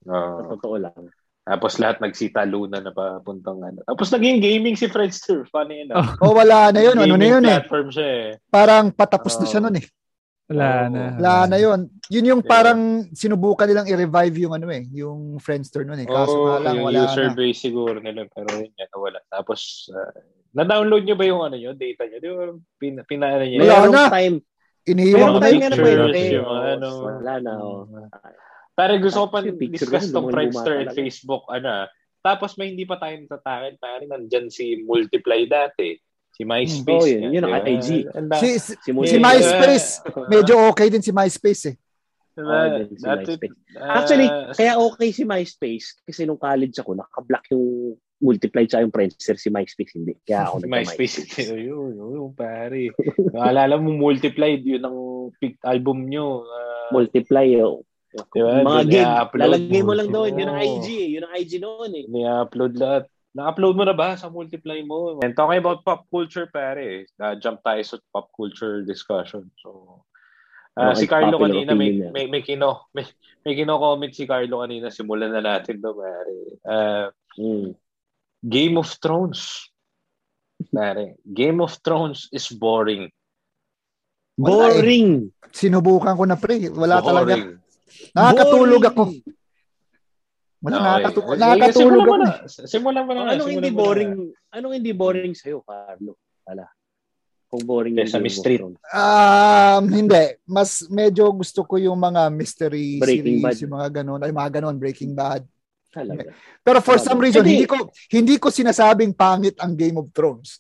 Oo. 0.06 0.38
Sa 0.38 0.44
totoo 0.54 0.76
lang. 0.78 1.02
Tapos 1.44 1.76
lahat 1.76 2.00
nagsita 2.00 2.48
luna 2.48 2.80
na 2.80 2.96
papuntang 2.96 3.60
ano. 3.60 3.84
Tapos 3.84 4.08
naging 4.16 4.40
gaming 4.40 4.80
si 4.80 4.88
Friendster. 4.88 5.44
Funny 5.52 5.84
enough. 5.84 6.16
O 6.24 6.32
wala 6.32 6.72
na 6.72 6.80
yun. 6.80 6.96
Ano 6.96 7.20
na 7.20 7.28
yun 7.28 7.44
eh. 7.44 7.60
platform 7.60 7.88
siya 7.92 8.08
eh. 8.08 8.28
Parang 8.48 8.96
patapos 8.96 9.36
na 9.36 9.46
Oo. 9.46 9.52
siya 9.52 9.60
nun 9.60 9.76
eh. 9.76 9.86
Wala 10.48 10.70
Oo. 10.72 10.88
na. 10.88 11.02
Wala 11.20 11.34
na 11.52 11.58
yun. 11.60 11.80
Yun 12.08 12.30
yung 12.32 12.42
Yeah. 12.48 12.52
parang 12.52 12.80
sinubukan 13.12 13.68
nilang 13.68 13.92
i-revive 13.92 14.36
yung 14.40 14.56
ano 14.56 14.72
eh. 14.72 14.88
Yung 14.96 15.36
Friendster 15.44 15.84
nun 15.84 16.00
eh. 16.00 16.08
Kaso 16.08 16.48
nga 16.48 16.64
lang 16.64 16.80
yung 16.80 16.88
wala 16.88 17.12
user 17.12 17.28
na. 17.28 17.36
base 17.36 17.60
siguro 17.60 18.00
nila 18.00 18.24
pero 18.32 18.50
yun 18.64 18.72
yan, 18.72 18.92
wala. 18.96 19.20
Tapos 19.28 19.92
uh, 19.92 20.16
na-download 20.56 21.04
nyo 21.04 21.16
ba 21.20 21.26
yung 21.28 21.42
ano 21.44 21.56
nyo, 21.60 21.76
data 21.76 22.08
nyo? 22.08 22.18
Di 22.24 22.30
ba 22.32 22.44
pina, 22.80 23.00
pinaano 23.04 23.44
nyo? 23.44 23.60
Wala 23.68 23.92
na. 23.92 24.04
time. 24.08 24.40
Iniiwan 24.84 25.28
ko 25.28 25.40
na 25.40 25.48
time 25.48 25.52
yun. 25.52 25.60
nga 25.60 25.72
na 25.72 25.78
pictures, 25.80 26.32
yung 26.32 26.48
ano. 26.48 26.88
Wala 27.04 27.34
na. 27.44 27.52
oh. 27.60 27.84
Pero 28.74 28.94
gusto 28.98 29.20
ko 29.24 29.28
pa 29.30 29.40
discuss 29.46 30.10
tong 30.10 30.34
Friendster 30.34 30.82
and 30.82 30.90
talaga. 30.90 30.98
Facebook, 30.98 31.44
ano 31.48 31.70
ah. 31.70 31.88
Tapos 32.24 32.56
may 32.56 32.72
hindi 32.72 32.88
pa 32.88 32.98
tayo 32.98 33.20
natatakin. 33.20 33.76
Parang 33.78 34.10
nandyan 34.10 34.48
si 34.50 34.82
Multiply 34.82 35.46
dati. 35.46 36.00
Si 36.34 36.42
MySpace. 36.42 37.04
Oh, 37.04 37.06
yun. 37.06 37.30
Yun 37.30 37.44
ang? 37.46 37.62
IG. 37.62 38.10
Si, 38.42 38.50
si, 38.58 38.74
Si, 38.82 38.90
si 38.90 39.18
MySpace. 39.22 40.02
Medyo 40.34 40.74
okay 40.74 40.90
din 40.90 41.06
si 41.06 41.14
MySpace 41.14 41.64
eh. 41.70 41.76
diba? 42.34 42.58
Oh, 42.58 42.90
si 42.90 43.06
MySpace. 43.06 43.56
ah, 43.78 43.94
Actually, 44.02 44.28
kaya 44.58 44.74
okay 44.82 45.10
si 45.14 45.22
MySpace 45.22 45.88
kasi 46.02 46.26
nung 46.26 46.42
college 46.42 46.74
ako, 46.82 46.98
nakablock 46.98 47.46
yung 47.54 47.94
multiply 48.18 48.64
tsaka 48.66 48.82
yung 48.82 48.96
Friendster 48.96 49.38
si 49.38 49.54
MySpace 49.54 49.94
hindi. 49.94 50.18
Kaya 50.26 50.50
ako 50.50 50.56
Si 50.64 50.66
nagka 50.66 50.74
MySpace. 50.74 51.16
yun, 51.54 51.94
yun, 51.94 52.10
yun, 52.18 52.32
pare. 52.34 52.90
Naalala 53.30 53.78
mo, 53.78 53.94
Multiplied, 53.94 54.66
yun 54.66 54.82
ang 54.82 54.98
pick 55.38 55.62
album 55.62 56.10
nyo. 56.10 56.42
ah, 56.42 56.90
Multiply, 56.90 57.62
oh. 57.62 57.86
Diba? 58.13 58.62
Mga 58.62 58.84
gig. 58.89 59.08
Lalagay 59.41 59.82
mo 59.82 59.93
lang 59.97 60.10
doon. 60.13 60.38
Yun 60.38 60.49
ang. 60.54 60.62
IG 60.62 60.88
eh. 60.93 61.10
Yun 61.17 61.26
ang 61.26 61.34
IG 61.34 61.52
noon 61.58 61.91
eh. 61.97 62.06
Ni-upload 62.06 62.73
lahat. 62.78 63.04
Na-upload 63.34 63.73
mo 63.73 63.84
na 63.89 63.97
ba 63.97 64.13
sa 64.13 64.30
Multiply 64.30 64.86
mo? 64.86 65.17
And 65.26 65.34
talking 65.34 65.58
about 65.58 65.82
pop 65.82 66.06
culture, 66.13 66.45
pare, 66.45 67.10
na-jump 67.17 67.65
tayo 67.65 67.82
sa 67.82 67.97
pop 68.13 68.30
culture 68.30 68.86
discussion. 68.86 69.49
So, 69.58 70.06
ah, 70.78 70.93
Okay, 70.93 71.06
si 71.06 71.06
Carlo 71.10 71.41
kanina, 71.41 71.73
may, 71.73 71.97
may, 72.13 72.30
may, 72.30 72.45
kino, 72.45 72.86
may, 72.93 73.10
may 73.41 73.58
kino-comment 73.58 74.13
si 74.13 74.30
Carlo 74.30 74.62
kanina. 74.62 74.93
Simulan 74.93 75.34
na 75.34 75.41
natin 75.41 75.82
to, 75.82 75.97
pare. 75.97 76.38
Ah, 76.62 77.10
Mm. 77.34 77.73
Game 78.45 78.78
of 78.78 78.93
Thrones. 79.02 79.69
Pare, 80.69 81.17
Game 81.26 81.60
of 81.65 81.82
Thrones 81.82 82.30
is 82.30 82.45
boring. 82.54 83.10
Wala 84.38 84.69
eh. 84.69 84.82
Boring. 84.82 85.10
Sinubukan 85.54 86.13
ko 86.17 86.23
na 86.26 86.38
pre. 86.38 86.69
Wala 86.69 87.02
talaga. 87.02 87.58
Boring. 87.94 88.14
Nakakatulog 88.14 88.82
Boring. 88.82 88.92
ako. 88.92 89.04
Wala, 90.64 90.76
Okay. 90.76 90.86
nakakatu- 90.88 91.24
Eh, 91.28 91.38
nakakatulog 91.38 92.00
ako. 92.00 92.08
mo 92.08 92.16
na. 92.18 92.30
Simulan 92.48 93.04
mo 93.04 93.12
na. 93.12 93.22
Anong 93.30 93.52
hindi 93.52 93.70
mo 93.70 93.76
na. 93.76 93.82
boring? 93.84 94.12
Anong 94.50 94.74
hindi 94.80 94.92
boring 94.92 95.34
sa'yo, 95.36 95.60
Carlo? 95.62 96.16
Wala. 96.48 96.66
Kung 97.52 97.64
boring 97.68 97.94
yung 98.00 98.08
Sesame 98.08 98.32
Street. 98.32 98.64
Um, 98.64 99.84
hindi. 99.86 100.24
Mas 100.48 100.88
medyo 100.88 101.30
gusto 101.30 101.62
ko 101.62 101.78
yung 101.78 102.00
mga 102.00 102.32
mystery 102.32 102.98
Breaking 102.98 103.38
series, 103.38 103.44
Bad. 103.44 103.62
yung 103.62 103.74
mga 103.76 103.90
ganun. 104.02 104.22
Ay, 104.24 104.32
mga 104.32 104.52
ganun, 104.58 104.76
Breaking 104.80 105.14
Bad. 105.14 105.44
Talaga. 105.94 106.34
Pero 106.66 106.80
for 106.82 106.98
Grabe. 106.98 107.06
some 107.06 107.20
reason, 107.22 107.44
Hindi. 107.46 107.54
hindi 107.54 107.68
ko 107.70 107.78
hindi 108.10 108.36
ko 108.42 108.48
sinasabing 108.50 109.14
pangit 109.14 109.54
ang 109.62 109.78
Game 109.78 110.02
of 110.02 110.10
Thrones. 110.10 110.58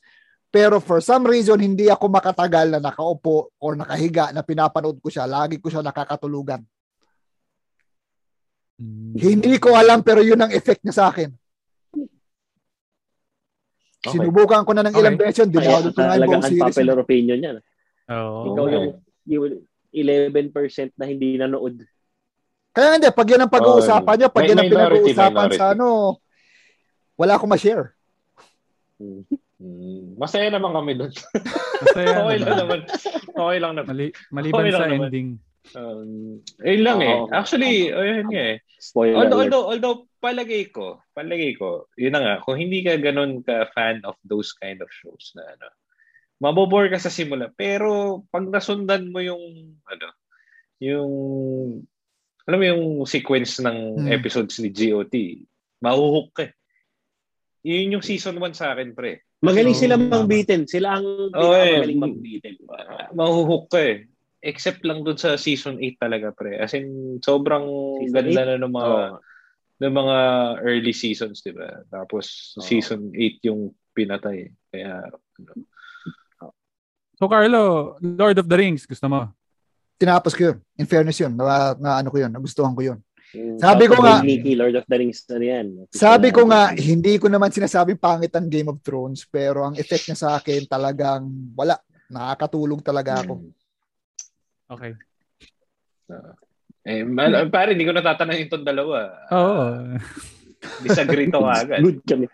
Pero 0.53 0.77
for 0.77 1.01
some 1.01 1.25
reason, 1.25 1.57
hindi 1.57 1.89
ako 1.89 2.05
makatagal 2.13 2.69
na 2.69 2.77
nakaupo 2.77 3.49
or 3.57 3.73
nakahiga 3.73 4.29
na 4.29 4.45
pinapanood 4.45 5.01
ko 5.01 5.09
siya. 5.09 5.25
Lagi 5.25 5.57
ko 5.57 5.73
siya 5.73 5.81
nakakatulugan. 5.81 6.61
Mm. 8.83 9.15
Hindi 9.15 9.53
ko 9.57 9.71
alam 9.73 10.01
pero 10.01 10.19
yun 10.19 10.37
ang 10.37 10.51
effect 10.51 10.83
niya 10.83 10.91
sa 10.93 11.07
akin. 11.07 11.31
Okay. 14.03 14.11
Sinubukan 14.11 14.67
ko 14.67 14.71
na 14.73 14.83
ng 14.83 14.93
ilang 14.93 15.15
Okay. 15.15 15.23
beses. 15.23 15.47
Hindi 15.47 15.57
Kaya 15.57 15.79
ako 15.79 15.89
talagang 15.95 16.27
buong 16.35 16.43
series. 16.43 16.59
unpopular 16.61 16.97
opinion 16.99 17.39
yan. 17.39 17.57
Oo. 18.09 18.39
Ikaw 18.45 18.63
Okay. 18.65 18.75
yung, 18.75 18.87
yung 19.25 19.43
11% 19.93 20.91
na 20.93 21.05
hindi 21.05 21.37
nanood. 21.37 21.79
Kaya 22.73 22.97
hindi, 22.97 23.07
pag 23.07 23.29
yan 23.29 23.43
ang 23.43 23.53
pag-uusapan 23.53 24.15
nyo, 24.17 24.27
pag 24.27 24.43
yan 24.43 24.59
ang 24.59 24.67
pinag-uusapan 24.67 25.31
minority. 25.45 25.55
sa 25.55 25.71
ano, 25.71 26.17
wala 27.15 27.37
akong 27.37 27.47
ma-share. 27.47 27.93
Hmm, 28.97 30.17
masaya 30.17 30.49
naman 30.49 30.73
kami 30.73 30.91
doon. 30.97 31.13
Masaya 31.79 32.07
okay 32.25 32.37
lang 32.41 32.57
naman. 32.57 32.79
naman. 32.81 33.31
Okay 33.31 33.57
lang 33.57 33.73
naman. 33.73 33.87
Mali, 33.87 34.05
maliban 34.27 34.57
Okay 34.57 34.71
lang 34.73 34.81
sa 34.81 34.87
naman. 34.89 35.07
ending. 35.07 35.29
Um, 35.71 36.43
ayun 36.59 36.83
lang 36.83 36.99
eh. 36.99 37.15
Oo. 37.15 37.31
Actually, 37.31 37.87
ayun 37.89 38.27
nga 38.27 38.43
eh. 38.51 38.57
Spoiler 38.83 39.15
Although, 39.15 39.47
alert. 39.47 39.53
although, 39.55 39.65
although, 39.71 39.99
palagay 40.19 40.67
ko, 40.69 40.99
palagay 41.15 41.55
ko, 41.55 41.87
yun 41.95 42.11
na 42.11 42.19
nga, 42.19 42.35
kung 42.43 42.59
hindi 42.59 42.83
ka 42.83 42.99
ganun 42.99 43.39
ka 43.39 43.71
fan 43.71 44.03
of 44.03 44.19
those 44.27 44.51
kind 44.59 44.83
of 44.83 44.91
shows 44.91 45.31
na 45.39 45.47
ano, 45.55 45.67
mabobore 46.43 46.91
ka 46.91 46.99
sa 46.99 47.07
simula. 47.07 47.47
Pero, 47.55 48.21
pag 48.27 48.43
nasundan 48.51 49.07
mo 49.07 49.23
yung, 49.23 49.39
ano, 49.87 50.07
yung, 50.83 51.11
alam 52.43 52.59
mo 52.59 52.65
yung 52.67 52.83
sequence 53.07 53.63
ng 53.63 54.03
Hmm. 54.03 54.07
episodes 54.11 54.59
ni 54.59 54.67
GOT, 54.67 55.15
mahuhook 55.79 56.35
ka 56.35 56.43
eh. 56.51 56.53
Yun 57.63 57.95
yung 57.95 58.03
season 58.03 58.35
1 58.35 58.51
sa 58.51 58.75
akin, 58.75 58.91
pre. 58.91 59.23
Magaling 59.39 59.75
Oo, 59.75 59.79
sila 59.79 59.95
tama. 59.95 60.11
magbitin. 60.19 60.67
Sila 60.67 60.99
ang 60.99 61.07
Oo, 61.31 61.55
eh. 61.55 61.79
magaling 61.79 62.03
magbitin. 62.03 62.55
Uh, 62.67 63.07
mahuhook 63.15 63.71
ka 63.71 63.79
eh. 63.79 64.11
Except 64.43 64.83
lang 64.83 65.07
dun 65.07 65.15
sa 65.15 65.39
season 65.39 65.79
8 65.79 66.03
talaga, 66.03 66.35
pre. 66.35 66.59
As 66.59 66.75
in, 66.75 67.17
sobrang 67.23 67.63
Season 68.03 68.11
ganda 68.11 68.41
na 68.43 68.55
ng 68.59 68.73
mga 68.75 68.95
Oo. 69.15 69.17
ng 69.79 69.93
mga 69.95 70.17
early 70.63 70.91
seasons, 70.91 71.39
'di 71.39 71.55
ba? 71.55 71.79
Tapos 71.87 72.51
Oo. 72.59 72.63
season 72.67 73.07
8 73.15 73.39
yung 73.47 73.71
pinatay. 73.95 74.51
Kaya 74.67 75.07
So 77.13 77.29
Carlo, 77.31 77.95
Lord 78.03 78.35
of 78.41 78.49
the 78.51 78.57
Rings, 78.57 78.83
gusto 78.83 79.07
mo? 79.07 79.31
Tinapos 79.95 80.35
ko 80.35 80.51
yun. 80.51 80.57
In 80.75 80.89
fairness 80.89 81.23
yun. 81.23 81.31
Na, 81.39 81.71
na 81.79 82.03
ano 82.03 82.11
ko 82.11 82.19
yun. 82.19 82.27
Nagustuhan 82.27 82.75
ko 82.75 82.83
yun. 82.83 82.99
Yung 83.31 83.61
Sabi 83.61 83.87
ko 83.87 84.01
nga- 84.03 84.19
Lord 84.59 84.75
of 84.75 84.85
the 84.89 84.97
Rings 84.97 85.23
na 85.31 85.37
yan. 85.39 85.67
Sabi 85.93 86.35
ko 86.35 86.43
nga, 86.49 86.75
hindi 86.75 87.15
ko 87.21 87.31
naman 87.31 87.53
sinasabing 87.53 88.01
pangit 88.01 88.33
ang 88.35 88.51
Game 88.51 88.67
of 88.67 88.81
Thrones, 88.83 89.23
pero 89.29 89.63
ang 89.63 89.77
effect 89.79 90.09
niya 90.09 90.19
sa 90.19 90.29
akin 90.35 90.67
talagang 90.67 91.23
wala. 91.55 91.79
Nakakatulog 92.11 92.83
talaga 92.83 93.23
ako. 93.23 93.39
Okay. 94.69 94.93
eh 96.83 97.03
mal- 97.03 97.47
pare 97.47 97.73
hindi 97.73 97.83
ko 97.83 97.93
natatanayin 97.93 98.47
tong 98.47 98.63
dalawa. 98.63 99.11
Oo. 99.31 99.95
Disagree 100.81 101.27
to 101.27 101.43
agad. 101.49 101.79
Good 101.79 101.99
kami. 102.03 102.25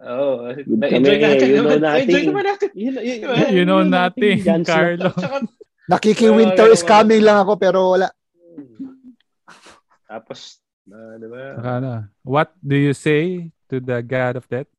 Oo. 0.00 0.52
Good 0.52 0.78
Na-enjoy 0.78 1.16
kami. 1.16 1.24
natin. 1.24 1.46
You 1.46 1.60
know 1.60 1.68
naman 2.24 2.44
natin. 2.44 2.68
You 3.52 3.64
know 3.64 3.82
nothing, 3.82 4.36
Jan 4.40 4.62
Snow. 4.62 4.72
Carlo. 4.72 5.08
Nakiki-winter 5.84 6.68
is 6.68 6.80
coming 6.80 7.20
lang 7.20 7.44
ako, 7.44 7.52
pero 7.56 7.92
wala. 7.92 8.08
tapos 10.04 10.62
uh, 10.86 11.18
di 11.18 11.26
ba? 11.26 11.42
Ano, 11.60 11.92
what 12.22 12.54
do 12.56 12.76
you 12.76 12.94
say 12.94 13.50
to 13.68 13.80
the 13.80 13.98
God 13.98 14.38
of 14.38 14.46
Death? 14.46 14.70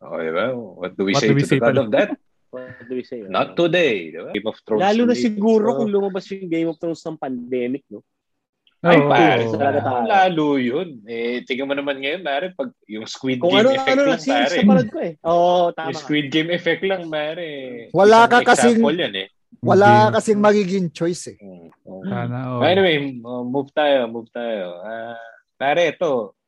Oh, 0.00 0.16
di 0.16 0.32
ba? 0.32 0.54
What 0.54 0.96
do 0.96 1.04
we 1.04 1.12
What 1.12 1.22
say 1.22 1.28
do 1.30 1.36
we 1.36 1.44
to 1.44 1.50
say 1.50 1.58
the 1.58 1.66
God 1.66 1.74
pala? 1.74 1.84
of 1.84 1.90
that? 1.92 2.08
What 2.48 2.88
do 2.88 2.96
we 2.96 3.04
say? 3.04 3.20
Not 3.28 3.54
today, 3.54 4.08
di 4.08 4.16
ba? 4.16 4.32
Game 4.32 4.48
of 4.48 4.56
Thrones. 4.64 4.80
Lalo 4.80 5.02
na 5.04 5.12
siguro 5.12 5.66
Oh. 5.68 5.76
kung 5.78 5.90
lumabas 5.92 6.24
yung 6.32 6.48
Game 6.48 6.68
of 6.68 6.80
Thrones 6.80 7.02
ng 7.02 7.20
pandemic, 7.20 7.84
no? 7.92 8.00
Ay, 8.78 8.94
Oo. 8.96 9.10
pare, 9.10 9.42
talaga 9.50 9.78
tayo. 9.82 10.02
lalo 10.06 10.46
yun. 10.54 11.02
Eh, 11.04 11.42
tingnan 11.42 11.66
mo 11.66 11.74
naman 11.74 11.98
ngayon, 11.98 12.22
pare, 12.22 12.54
pag 12.54 12.70
yung 12.86 13.04
Squid 13.04 13.42
Kung 13.42 13.50
Game 13.50 13.66
ano, 13.66 13.70
effect 13.74 13.90
ano 13.90 14.02
lang, 14.06 14.20
pare. 14.22 14.54
na 14.54 14.70
parad 14.70 14.88
ko 14.88 14.98
eh. 15.02 15.12
Oo, 15.26 15.54
tama 15.74 15.90
Yung. 15.90 15.98
Squid 15.98 16.26
Game 16.30 16.50
effect 16.54 16.82
lang, 16.86 17.02
pare. 17.10 17.48
Wala 17.90 18.18
Isang 18.22 18.30
ka 18.30 18.38
kasing- 18.54 18.78
example 18.78 18.96
yan 18.96 19.14
eh. 19.18 19.28
Wala 19.58 19.88
Hindi. 19.90 20.14
kasing 20.14 20.38
magiging 20.38 20.86
choice 20.94 21.24
eh. 21.34 21.38
Oh. 21.82 22.00
Sana, 22.06 22.36
oh. 22.54 22.62
Anyway, 22.62 22.96
uh, 23.18 23.42
move 23.42 23.66
tayo, 23.74 24.06
move 24.06 24.30
tayo. 24.30 24.78
Ah, 24.78 25.18
pare, 25.58 25.90
ito, 25.90 26.38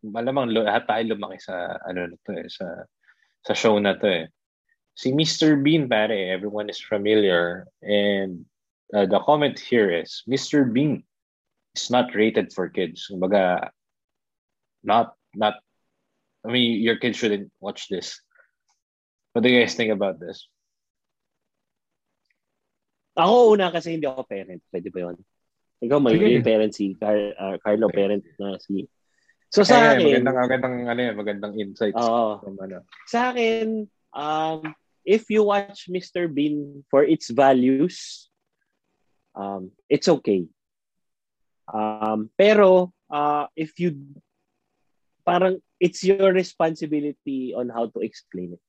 malamang 0.00 0.48
lahat 0.48 0.88
tayo 0.88 1.12
lumaki 1.12 1.36
sa, 1.38 1.76
ano 1.84 2.08
na 2.08 2.16
to 2.24 2.32
eh, 2.32 2.48
sa, 2.48 2.66
sa 3.44 3.52
show 3.52 3.76
na 3.76 3.92
to 3.98 4.08
eh. 4.08 4.32
Si 4.96 5.12
Mr. 5.12 5.60
Bean, 5.60 5.88
pare, 5.92 6.32
everyone 6.32 6.72
is 6.72 6.80
familiar. 6.80 7.68
And 7.84 8.48
uh, 8.96 9.04
the 9.04 9.20
comment 9.20 9.60
here 9.60 9.92
is, 9.92 10.24
Mr. 10.24 10.64
Bean 10.64 11.04
is 11.76 11.90
not 11.92 12.14
rated 12.16 12.52
for 12.56 12.72
kids. 12.72 13.04
Kumbaga, 13.12 13.68
not, 14.80 15.12
not, 15.36 15.60
I 16.40 16.48
mean, 16.48 16.80
your 16.80 16.96
kids 16.96 17.18
shouldn't 17.20 17.52
watch 17.60 17.88
this. 17.92 18.16
What 19.36 19.44
do 19.44 19.52
you 19.52 19.60
guys 19.60 19.76
think 19.76 19.92
about 19.92 20.16
this? 20.16 20.48
Ako 23.16 23.52
una 23.52 23.68
kasi 23.72 23.96
hindi 23.96 24.08
ako 24.08 24.24
parent. 24.24 24.60
Pwede 24.72 24.88
ba 24.92 25.12
yun? 25.12 25.16
Ikaw 25.84 25.98
magiging 26.00 26.40
Sige. 26.40 26.48
parent 26.48 26.72
si 26.72 26.96
Car- 26.96 27.36
ah, 27.36 27.56
Carlo 27.60 27.88
parent 27.92 28.24
na 28.40 28.56
si... 28.60 28.88
So 29.52 29.60
sa 29.60 29.92
Eh, 29.92 30.00
akin, 30.00 30.24
magandang, 30.24 30.36
magandang, 30.40 30.74
ano 30.88 31.00
yan, 31.00 31.14
magandang 31.16 31.54
insights. 31.60 32.00
Oo. 32.00 32.40
from 32.40 32.56
ano. 32.60 32.80
sa 33.08 33.32
akin, 33.32 33.84
um, 34.16 34.58
if 35.06 35.30
you 35.30 35.46
watch 35.46 35.86
Mr. 35.86 36.26
Bean 36.26 36.82
for 36.90 37.06
its 37.06 37.30
values, 37.30 38.26
um, 39.38 39.70
it's 39.86 40.10
okay. 40.10 40.50
Um, 41.70 42.28
pero, 42.34 42.90
uh, 43.06 43.46
if 43.54 43.78
you, 43.78 44.18
parang, 45.22 45.62
it's 45.78 46.02
your 46.02 46.34
responsibility 46.34 47.54
on 47.54 47.70
how 47.70 47.86
to 47.94 48.02
explain 48.02 48.58
it. 48.58 48.62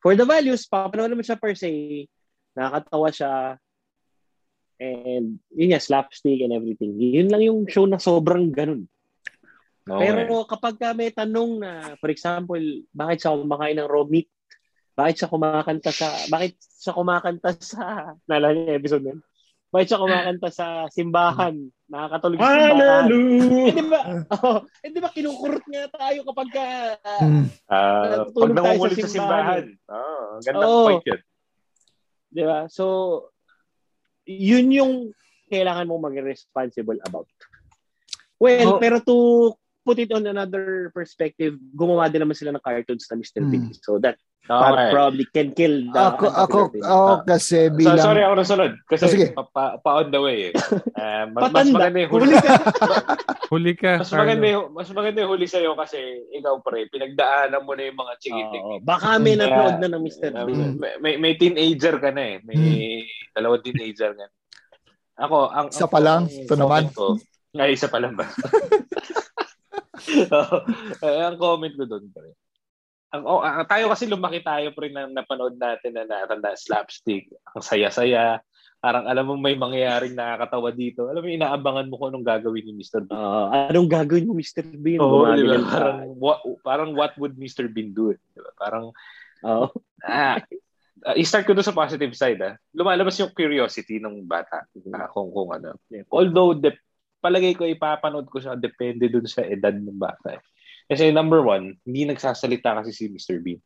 For 0.00 0.16
the 0.16 0.24
values, 0.24 0.66
papanood 0.66 1.12
naman 1.12 1.22
siya 1.22 1.38
per 1.38 1.54
se, 1.54 2.08
nakakatawa 2.56 3.08
siya, 3.12 3.32
and 4.82 5.38
yun 5.54 5.70
nga, 5.70 5.78
slapstick 5.78 6.42
and 6.42 6.50
everything. 6.50 6.98
Yun 6.98 7.30
lang 7.30 7.44
yung 7.44 7.60
show 7.70 7.86
na 7.86 8.02
sobrang 8.02 8.50
ganun. 8.50 8.90
Okay. 9.82 10.10
Pero 10.10 10.46
kapag 10.46 10.74
ka 10.78 10.90
may 10.94 11.10
tanong 11.14 11.62
na, 11.62 11.94
for 12.02 12.10
example, 12.10 12.62
bakit 12.90 13.22
siya 13.22 13.38
kumakain 13.38 13.78
ng 13.78 13.90
raw 13.90 14.02
meat? 14.06 14.26
Bakit 14.92 15.14
siya 15.16 15.28
kumakanta 15.28 15.88
sa, 15.88 16.08
bakit 16.28 16.60
siya 16.60 16.92
kumakanta 16.92 17.50
sa, 17.56 18.12
naalala 18.28 18.52
yung 18.68 18.76
episode 18.76 19.04
nun? 19.04 19.20
Bakit 19.72 19.86
siya 19.88 20.02
kumakanta 20.04 20.48
sa 20.52 20.66
simbahan? 20.92 21.54
Nakakatulog 21.88 22.36
sa 22.36 22.44
simbahan. 22.44 22.68
Eh, 22.68 22.76
Hallelujah! 22.76 23.72
di 23.72 23.84
ba? 23.88 24.00
Oh, 24.36 24.58
eh, 24.84 24.90
di 24.92 25.00
ba 25.00 25.08
kinukurot 25.08 25.64
nga 25.64 25.82
tayo 25.88 26.20
kapag 26.28 26.48
ka. 26.52 26.64
Ah, 27.68 28.28
pag 28.28 28.52
nangungulit 28.52 28.96
sa 29.00 29.08
sa 29.08 29.14
simbahan. 29.16 29.64
Oh, 29.88 30.36
gandang 30.44 30.68
Oo. 30.68 30.84
point 30.88 31.04
yun. 31.08 31.20
di 32.28 32.42
ba? 32.44 32.58
So, 32.68 32.84
yun 34.24 34.72
yung 34.72 34.92
kailangan 35.48 35.84
mong 35.84 36.04
maging 36.08 36.28
responsible 36.28 36.96
about. 37.04 37.28
Well, 38.36 38.76
Oh. 38.76 38.80
pero 38.80 39.00
to 39.00 39.16
put 39.82 39.98
it 39.98 40.10
on 40.10 40.24
another 40.24 40.90
perspective, 40.90 41.54
gumawa 41.74 42.06
din 42.06 42.22
naman 42.22 42.34
sila 42.34 42.54
ng 42.54 42.62
cartoons 42.62 43.06
na 43.10 43.18
Mr. 43.18 43.42
Hmm. 43.42 43.50
Bean. 43.50 43.64
So 43.78 43.98
that 43.98 44.16
Okay. 44.42 44.90
probably 44.90 45.22
can 45.30 45.54
kill 45.54 45.86
the 45.94 46.02
Ako, 46.02 46.26
ako, 46.26 46.60
ako 46.82 47.12
Ah. 47.14 47.22
kasi 47.22 47.70
So, 47.70 47.78
bilang... 47.78 48.02
sorry 48.02 48.26
ako 48.26 48.34
nasunod. 48.42 48.72
Kasi 48.90 49.02
Oh, 49.06 49.12
sige. 49.14 49.26
pa, 49.30 49.46
pa, 49.46 49.64
pa 49.78 50.02
on 50.02 50.10
the 50.10 50.18
way 50.18 50.50
eh. 50.50 50.52
Ah, 50.98 51.30
mas, 51.30 51.46
mas 51.46 51.70
Patanda. 51.70 51.74
maganda 51.78 51.98
yung 52.02 52.10
huli. 52.10 52.26
Huli 52.26 52.38
ka. 52.42 52.54
Huli 53.52 53.72
ka, 53.78 53.92
mas 54.02 54.10
maganda 54.10 54.46
yung, 54.50 54.66
mas 54.74 54.88
maganda 54.90 55.18
yung 55.22 55.30
huli 55.30 55.46
sa'yo 55.46 55.78
kasi 55.78 56.00
ikaw 56.34 56.58
pre, 56.58 56.90
pinagdaanan 56.90 57.62
mo 57.62 57.76
na 57.78 57.86
yung 57.86 58.00
mga 58.00 58.12
chikitik. 58.18 58.62
Oo, 58.66 58.80
baka 58.82 59.20
may 59.22 59.38
Kaya, 59.38 59.46
nanood 59.46 59.76
na 59.78 59.88
ng 59.92 60.02
Mr. 60.02 60.30
Ah, 60.34 60.42
Bean. 60.42 60.74
may, 60.74 60.92
may, 60.98 61.14
may 61.20 61.32
teenager 61.38 61.94
ka 62.02 62.10
na 62.10 62.22
eh. 62.26 62.36
May 62.42 62.58
dalawang 63.36 63.62
teenager 63.62 64.10
ka. 64.10 64.26
Ako, 65.22 65.54
ang... 65.54 65.70
Isa 65.70 65.86
pa 65.86 66.00
lang? 66.02 66.26
ang 66.26 66.34
Ito 66.34 66.54
naman? 66.58 66.82
Ko, 66.90 67.14
ay, 67.54 67.78
isa 67.78 67.86
pa 67.86 68.02
lang 68.02 68.18
ba? 68.18 68.26
Oo. 70.36 70.58
Eh, 71.04 71.22
ang 71.22 71.36
comment 71.36 71.74
ko 71.76 71.84
doon, 71.84 72.08
pre. 72.12 72.32
Ang, 73.12 73.28
oh, 73.28 73.44
ah, 73.44 73.60
tayo 73.68 73.92
kasi 73.92 74.08
lumaki 74.08 74.40
tayo 74.40 74.72
pre 74.72 74.88
na 74.88 75.04
napanood 75.04 75.60
natin 75.60 75.92
na 75.92 76.08
natanda 76.08 76.56
slapstick. 76.56 77.28
Ang 77.52 77.60
saya-saya. 77.60 78.40
Parang 78.82 79.06
alam 79.06 79.28
mo 79.28 79.38
may 79.38 79.54
mangyayaring 79.54 80.16
nakakatawa 80.16 80.72
dito. 80.72 81.06
Alam 81.06 81.22
mo, 81.22 81.28
inaabangan 81.28 81.86
mo 81.86 82.00
kung 82.00 82.08
anong 82.10 82.26
gagawin 82.26 82.66
ni 82.66 82.74
Mr. 82.82 83.04
Bean. 83.04 83.14
Ah, 83.14 83.68
anong 83.70 83.86
gagawin 83.86 84.26
mo, 84.26 84.34
Mr. 84.34 84.64
Bean? 84.74 84.98
Oo, 84.98 85.28
di 85.38 85.44
ba? 85.44 85.60
Parang, 85.62 85.98
what, 86.18 86.40
parang 86.64 86.90
what 86.96 87.12
would 87.20 87.36
Mr. 87.36 87.68
Bean 87.68 87.92
do? 87.92 88.16
Di 88.16 88.40
ba? 88.42 88.50
Parang, 88.58 88.90
Oo. 89.44 89.66
ah, 90.02 90.40
ah, 91.06 91.14
i-start 91.14 91.46
ko 91.46 91.54
doon 91.54 91.68
sa 91.68 91.76
positive 91.76 92.16
side. 92.16 92.40
Ah. 92.42 92.58
Lumalabas 92.74 93.14
yung 93.22 93.30
curiosity 93.30 94.00
ng 94.00 94.24
bata. 94.26 94.66
Ah, 94.96 95.06
kung, 95.12 95.30
kung 95.30 95.52
ano. 95.54 95.78
Although, 96.10 96.58
de, 96.58 96.74
palagay 97.22 97.54
ko 97.54 97.62
ipapanood 97.64 98.26
ko 98.26 98.42
siya 98.42 98.58
depende 98.58 99.06
dun 99.06 99.24
sa 99.24 99.46
edad 99.46 99.72
ng 99.72 99.94
bata. 99.96 100.34
eh. 100.36 100.42
Kasi 100.90 101.14
number 101.14 101.40
one, 101.40 101.78
hindi 101.86 102.02
nagsasalita 102.04 102.82
kasi 102.82 102.90
si 102.90 103.06
Mr. 103.08 103.38
Bean. 103.38 103.62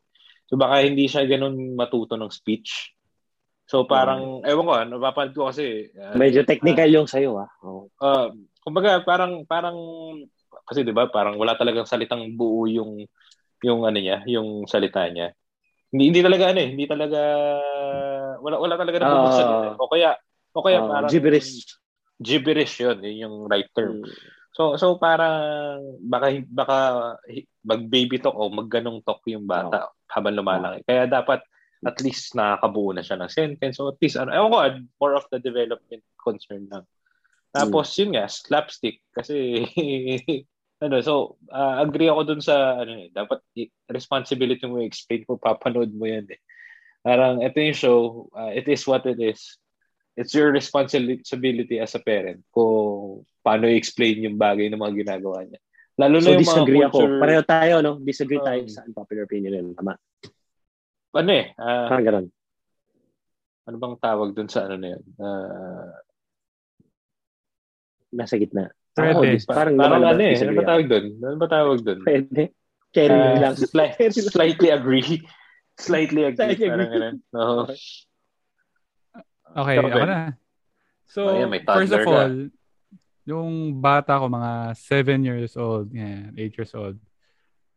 So 0.47 0.55
baka 0.55 0.85
hindi 0.85 1.09
siya 1.09 1.25
ganun 1.25 1.75
matuto 1.75 2.15
ng 2.15 2.29
speech. 2.31 2.93
So 3.67 3.83
parang, 3.83 4.47
ewan 4.47 4.63
ko, 4.69 4.73
ah, 4.77 4.87
napapanood 4.87 5.35
ko 5.35 5.51
kasi, 5.51 5.91
ah, 5.99 6.15
Medyo 6.15 6.47
technical 6.47 6.87
yung 6.87 7.09
sa'yo, 7.11 7.41
ah. 7.43 7.51
Oo. 7.67 7.91
uh, 7.99 8.31
kumbaga 8.63 9.03
parang 9.03 9.43
parang 9.49 9.75
kasi 10.67 10.83
'di 10.83 10.91
ba 10.91 11.07
parang 11.07 11.39
wala 11.39 11.55
talagang 11.55 11.87
salitang 11.87 12.35
buo 12.35 12.67
yung 12.67 13.07
yung 13.63 13.87
ano 13.87 13.99
niya, 13.99 14.23
yung 14.27 14.67
salita 14.71 15.07
niya. 15.11 15.31
Hindi 15.91 16.11
hindi 16.11 16.21
talaga 16.23 16.51
ano 16.51 16.61
eh, 16.63 16.69
hindi 16.75 16.87
talaga 16.87 17.21
wala 18.43 18.57
wala 18.59 18.75
talaga 18.79 18.97
Ah. 19.03 19.31
yun 19.35 19.51
eh. 19.51 19.75
O 19.79 19.87
kaya 19.91 20.11
o 20.55 20.63
kaya 20.63 20.79
Ah, 20.83 20.87
parang 20.87 21.11
gibberish. 21.11 21.63
Gibberish 22.21 22.81
yun. 22.81 23.01
Yun 23.05 23.23
yung 23.29 23.37
right 23.49 23.69
term. 23.77 24.03
Mm. 24.03 24.11
So, 24.57 24.81
so 24.81 24.97
parang 24.97 26.01
baka, 26.01 26.41
baka 26.49 26.79
mag-baby 27.61 28.17
talk 28.17 28.33
o 28.33 28.49
magganong 28.49 29.05
talk 29.05 29.21
yung 29.29 29.45
bata 29.45 29.93
habang 30.09 30.33
lumalaki. 30.33 30.81
Kaya 30.89 31.05
dapat 31.05 31.45
at 31.85 32.01
least 32.01 32.33
nakakabuo 32.33 32.97
na 32.97 33.05
siya 33.05 33.21
ng 33.21 33.29
sentence 33.29 33.77
o 33.79 33.93
at 33.93 34.01
least, 34.01 34.17
ano, 34.17 34.33
ewan 34.33 34.49
ko, 34.49 34.59
more 34.97 35.15
of 35.15 35.29
the 35.29 35.37
development 35.37 36.01
concern 36.17 36.65
lang. 36.73 36.89
Tapos, 37.53 37.93
yun 38.01 38.17
nga, 38.17 38.25
slapstick. 38.29 39.05
Kasi, 39.13 39.69
ano, 40.85 40.97
so, 41.05 41.37
uh, 41.53 41.85
agree 41.85 42.09
ako 42.09 42.21
dun 42.25 42.41
sa, 42.41 42.81
ano 42.81 42.97
eh, 42.97 43.09
dapat 43.13 43.45
responsibility 43.93 44.65
mo 44.65 44.81
explain 44.81 45.29
kung 45.29 45.41
papanood 45.41 45.93
mo 45.93 46.09
yan 46.09 46.29
eh. 46.33 46.41
Parang, 47.05 47.45
ito 47.45 47.61
yung 47.61 47.77
show, 47.77 47.99
uh, 48.33 48.51
it 48.51 48.65
is 48.73 48.89
what 48.89 49.05
it 49.05 49.21
is. 49.21 49.61
It's 50.17 50.33
your 50.33 50.49
responsibility 50.49 51.77
as 51.77 51.93
a 51.93 52.01
parent 52.01 52.41
kung 52.49 53.21
paano 53.41 53.69
i-explain 53.69 54.25
yung 54.25 54.37
bagay 54.37 54.67
ng 54.67 54.81
mga 54.81 55.05
ginagawa 55.05 55.45
niya. 55.45 55.61
Lalo 55.97 56.19
na 56.19 56.25
So, 56.25 56.33
yung 56.33 56.41
disagree 56.41 56.81
mga 56.81 56.89
ako. 56.89 56.97
culture, 56.99 57.21
Pareho 57.21 57.43
tayo, 57.45 57.75
no? 57.81 57.93
Disagree 58.01 58.41
tayo 58.41 58.61
Um, 58.65 58.69
sa 58.69 58.81
unpopular 58.83 59.25
opinion 59.25 59.53
yun. 59.55 59.67
Tama. 59.73 59.93
ano 61.13 61.31
eh, 61.33 61.45
ah, 61.57 61.89
Parang 61.89 62.05
ganun. 62.05 62.27
ano 63.65 63.77
bang 63.77 63.97
tawag 63.99 64.31
dun 64.33 64.49
sa 64.49 64.65
ano 64.65 64.77
na 64.77 64.89
yun? 64.93 65.03
Ah, 65.17 65.93
Nasa 68.13 68.37
gitna. 68.37 68.73
Pwede. 68.93 69.13
Ako, 69.13 69.21
dis- 69.27 69.45
parang, 69.45 69.77
parang, 69.77 70.01
parang 70.01 70.17
ano 70.17 70.23
eh, 70.25 70.35
ano 70.35 70.53
ba 70.53 70.63
ako. 70.63 70.71
tawag 70.73 70.87
dun? 70.89 71.05
Ano 71.21 71.37
ba 71.37 71.49
tawag 71.49 71.79
dun? 71.83 71.99
Pwede. 72.03 72.43
Cherry 72.93 73.13
Ah, 73.13 73.37
lang. 73.43 73.55
sli- 73.55 73.97
slightly 74.33 74.69
agree. 74.73 75.21
Slightly 75.77 76.25
agree. 76.25 76.41
Slightly 76.41 76.69
parang 76.73 76.89
agree. 76.89 76.97
ganun. 76.97 77.17
Oo. 77.37 77.63
Okay, 79.57 79.75
Ikaw, 79.75 79.87
ako 79.87 79.99
Ben. 79.99 80.07
na. 80.07 80.21
So, 81.07 81.21
Oh, 81.25 81.49
may 81.49 81.61
first 81.63 81.89
of 81.89 82.03
toddler 82.03 82.05
ka. 82.05 82.11
all, 82.13 82.35
yung 83.25 83.53
bata 83.79 84.21
ko, 84.21 84.27
mga 84.29 84.53
7 84.77 85.23
years 85.23 85.53
old, 85.57 85.89
yan, 85.91 86.37
8 86.37 86.53
years 86.55 86.75
old, 86.75 86.97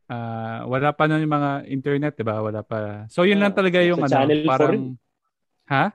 ah 0.07 0.65
wala 0.65 0.89
pa 0.89 1.05
nun 1.05 1.21
yung 1.21 1.31
mga 1.31 1.51
internet, 1.65 2.13
di 2.13 2.25
ba? 2.25 2.41
Wala 2.41 2.61
pa. 2.61 3.05
So, 3.07 3.23
yun 3.23 3.37
lang 3.37 3.53
Ah, 3.53 3.57
talaga 3.57 3.79
yung 3.79 4.01
sa 4.01 4.05
ano, 4.05 4.13
Channel 4.15 4.39
4 4.41 4.49
parang... 4.49 4.73
yun. 4.73 4.85
Ha? 5.67 5.85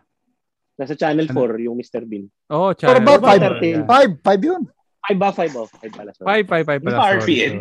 Nasa 0.74 0.94
Channel 0.94 1.26
Ano? 1.28 1.36
4, 1.36 1.66
yung 1.66 1.76
Mr. 1.76 2.02
Bean. 2.02 2.30
Oo, 2.48 2.70
oh, 2.70 2.72
channel. 2.72 3.02
ba? 3.02 3.12
Or 3.12 3.20
ba 3.20 3.28
Five. 3.28 3.42
13? 3.58 3.84
Five. 3.84 4.10
Five 4.22 4.42
yun. 4.42 4.62
5 5.04 5.18
ba? 5.18 5.28
5 5.30 5.54
oh. 5.54 5.66
5 5.68 5.90
pala. 5.92 6.10
Sorry. 6.14 6.26
5, 6.46 6.48
5, 6.48 6.64
5 6.64 6.78
pala. 6.78 6.78
Di 6.80 6.86
ba 6.86 7.02
sorry, 7.02 7.18
RPN? 7.20 7.54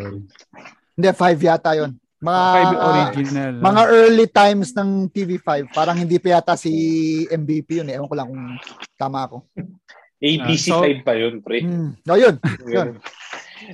Hindi, 0.94 1.08
five 1.12 1.40
yata 1.42 1.72
yun. 1.74 1.92
Mga, 2.24 2.44
5 2.72 2.88
original. 2.88 3.54
mga 3.60 3.82
early 3.92 4.28
times 4.32 4.72
ng 4.72 5.12
TV5. 5.12 5.68
Parang 5.76 6.00
hindi 6.00 6.16
pa 6.24 6.40
yata 6.40 6.56
si 6.56 6.72
MVP 7.28 7.84
yun 7.84 7.92
eh. 7.92 8.00
Ewan 8.00 8.08
ko 8.08 8.16
lang 8.16 8.28
kung 8.32 8.44
tama 8.96 9.28
ako. 9.28 9.44
ABC 10.24 10.72
Ah, 10.72 10.80
so- 10.80 10.88
5 10.88 11.04
pa 11.04 11.14
yun, 11.20 11.44
pre. 11.44 11.60
Hmm. 11.68 12.00
No, 12.08 12.16
yun. 12.16 12.40
Ganun. 12.72 12.96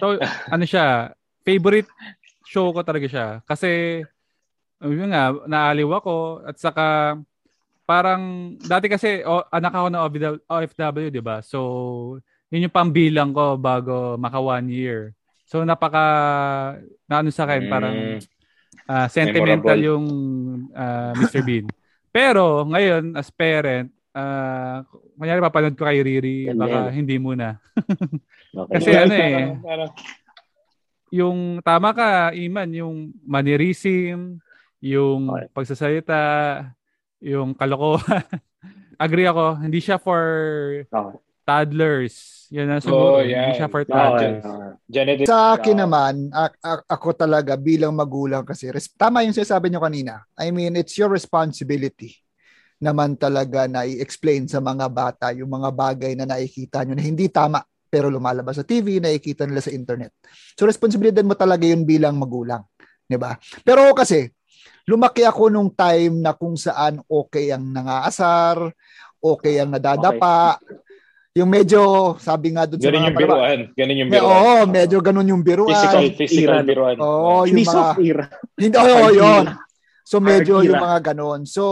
So, 0.02 0.18
ano 0.50 0.66
siya, 0.66 1.14
favorite 1.46 1.90
show 2.50 2.74
ko 2.74 2.82
talaga 2.82 3.06
siya. 3.06 3.28
Kasi, 3.46 4.02
yun 4.82 5.14
nga, 5.14 5.30
naaliw 5.46 5.94
ako. 5.94 6.42
At 6.50 6.58
saka, 6.58 7.18
parang, 7.86 8.54
dati 8.58 8.90
kasi, 8.90 9.22
o, 9.22 9.46
anak 9.54 9.74
ako 9.78 9.88
ng 9.94 10.02
OFW, 10.02 10.34
OFW 10.50 11.08
di 11.14 11.22
ba? 11.22 11.46
So, 11.46 12.18
yun 12.50 12.66
yung 12.66 12.74
pambilang 12.74 13.30
ko 13.30 13.62
bago 13.62 14.18
maka 14.18 14.42
one 14.42 14.74
year. 14.74 15.14
So, 15.46 15.62
napaka, 15.62 16.02
na 17.06 17.22
ano 17.22 17.30
sa 17.30 17.46
akin, 17.46 17.70
parang, 17.70 18.18
Ah, 18.90 19.06
sentimental 19.06 19.78
Memorable. 19.78 19.86
yung 19.86 20.06
ah, 20.74 21.14
Mr. 21.14 21.42
Bean. 21.48 21.70
Pero, 22.10 22.66
ngayon, 22.66 23.14
as 23.14 23.30
parent, 23.30 23.94
ah, 24.18 24.82
kunyari 25.14 25.38
papanood 25.38 25.78
ko 25.78 25.86
kay 25.86 26.02
Riri, 26.02 26.50
baka 26.58 26.90
hindi 26.90 27.22
muna. 27.22 27.62
Okay. 28.50 28.82
Kasi 28.82 28.90
ano 28.98 29.14
eh, 29.14 29.46
yung 31.14 31.62
tama 31.62 31.94
ka, 31.94 32.34
Iman, 32.34 32.66
yung 32.74 33.14
mannerism, 33.22 34.42
yung 34.82 35.30
Okay. 35.30 35.46
pagsasalita, 35.54 36.22
yung 37.22 37.54
kalokohan. 37.54 38.26
Agree 39.06 39.30
ako, 39.30 39.62
hindi 39.62 39.78
siya 39.78 40.02
for 40.02 40.26
Okay. 40.90 41.18
toddlers. 41.46 42.39
Yan 42.50 42.66
na 42.66 42.82
siguro. 42.82 43.18
Oh, 43.18 43.22
yeah. 43.22 43.46
Hindi 43.46 43.62
siya 43.62 43.70
for 43.70 43.86
Okay. 43.86 43.94
toddlers. 43.94 44.42
okay. 44.42 44.72
Janet, 44.90 45.18
Sa 45.30 45.54
akin 45.54 45.78
naman, 45.78 46.14
a- 46.34 46.58
a- 46.66 46.86
ako 46.90 47.14
talaga 47.14 47.54
bilang 47.54 47.94
magulang 47.94 48.42
kasi, 48.42 48.74
res- 48.74 48.90
tama 48.98 49.22
yung 49.22 49.38
sinasabi 49.38 49.70
nyo 49.70 49.82
kanina. 49.86 50.26
I 50.34 50.50
mean, 50.50 50.74
it's 50.74 50.98
your 50.98 51.14
responsibility 51.14 52.18
naman 52.80 53.20
talaga 53.20 53.68
na 53.68 53.84
i-explain 53.84 54.48
sa 54.48 54.64
mga 54.64 54.88
bata 54.88 55.36
yung 55.36 55.52
mga 55.52 55.70
bagay 55.76 56.16
na 56.16 56.24
nakikita 56.24 56.88
nyo 56.88 56.96
na 56.96 57.04
hindi 57.04 57.28
tama 57.28 57.60
pero 57.90 58.08
lumalabas 58.08 58.56
sa 58.56 58.64
TV, 58.64 59.02
nakikita 59.02 59.44
nila 59.50 59.60
sa 59.60 59.74
internet. 59.74 60.14
So, 60.56 60.64
responsibilidad 60.70 61.26
mo 61.26 61.34
talaga 61.36 61.66
yun 61.66 61.84
bilang 61.84 62.16
magulang. 62.22 62.62
'di 63.10 63.18
ba? 63.18 63.34
Pero 63.66 63.90
kasi, 63.98 64.30
lumaki 64.86 65.26
ako 65.26 65.50
nung 65.50 65.74
time 65.74 66.22
na 66.22 66.38
kung 66.38 66.54
saan 66.54 67.02
okay 67.10 67.50
ang 67.50 67.66
nangaasar, 67.66 68.70
okay 69.20 69.58
ang 69.60 69.74
nadadapa, 69.74 70.62
yung 71.38 71.50
medyo, 71.50 71.80
sabi 72.18 72.58
nga 72.58 72.66
doon 72.66 72.82
sa 72.82 72.90
ganun 72.90 73.00
mga 73.00 73.10
yung 73.10 73.20
biruan. 73.22 73.60
Ganun 73.78 73.98
yung 74.02 74.10
biruan. 74.10 74.26
Oo, 74.34 74.54
medyo 74.66 74.98
ganun 74.98 75.30
yung 75.30 75.44
biruan. 75.46 75.70
Physical, 75.78 76.06
physical 76.18 76.58
era. 76.58 76.66
biruan. 76.66 76.96
Oo, 76.98 77.46
yung 77.46 77.54
Hindi 77.54 77.64
mga 77.70 77.86
era. 78.02 78.26
hindi 78.58 78.76
oh, 78.76 78.86
Hard 78.90 79.14
yun. 79.14 79.46
So 80.10 80.16
medyo 80.18 80.54
yung 80.66 80.82
mga 80.82 81.14
ganun. 81.14 81.46
So 81.46 81.64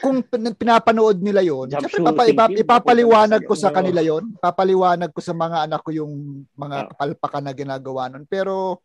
kung 0.00 0.24
pin- 0.24 0.56
pinapanood 0.56 1.20
nila 1.20 1.40
yon, 1.40 1.72
syempre 1.72 2.00
papa, 2.00 2.24
ipa- 2.28 2.52
ipapaliwanag 2.52 3.44
ko 3.44 3.52
sa 3.56 3.68
Oo. 3.72 3.76
kanila 3.76 4.00
yon, 4.00 4.32
papaliwanag 4.40 5.12
ko 5.12 5.20
sa 5.20 5.32
mga 5.36 5.68
anak 5.68 5.80
ko 5.80 5.92
yung 5.92 6.44
mga 6.56 6.76
Oo. 6.84 6.88
kapalpakan 6.92 7.44
na 7.48 7.52
ginagawa 7.56 8.12
nun. 8.12 8.24
Pero 8.28 8.84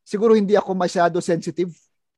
siguro 0.00 0.32
hindi 0.32 0.56
ako 0.56 0.72
masyado 0.72 1.20
sensitive 1.20 1.72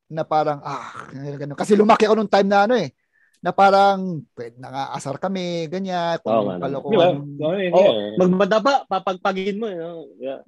na 0.07 0.23
parang 0.23 0.63
ah 0.63 1.11
ganun. 1.15 1.59
Kasi 1.59 1.75
lumaki 1.75 2.07
ako 2.07 2.15
nung 2.19 2.31
time 2.31 2.47
na 2.47 2.71
ano 2.71 2.75
eh 2.79 2.95
na 3.43 3.51
parang 3.51 4.23
pwede 4.39 4.55
na 4.63 4.71
nga 4.71 4.85
asar 4.95 5.19
kami, 5.19 5.67
ganyan, 5.67 6.15
kung 6.23 6.31
naman. 6.31 6.63
kalokohan. 6.63 6.95
Di 6.95 6.97
ba? 6.97 7.07
Oo, 7.43 7.55
yun, 7.59 7.73
Oh, 7.75 7.83
yun. 7.91 8.15
magmadapa, 8.23 8.73
papagpagin 8.87 9.59
mo. 9.59 9.67
No? 9.67 10.07
Yeah. 10.17 10.47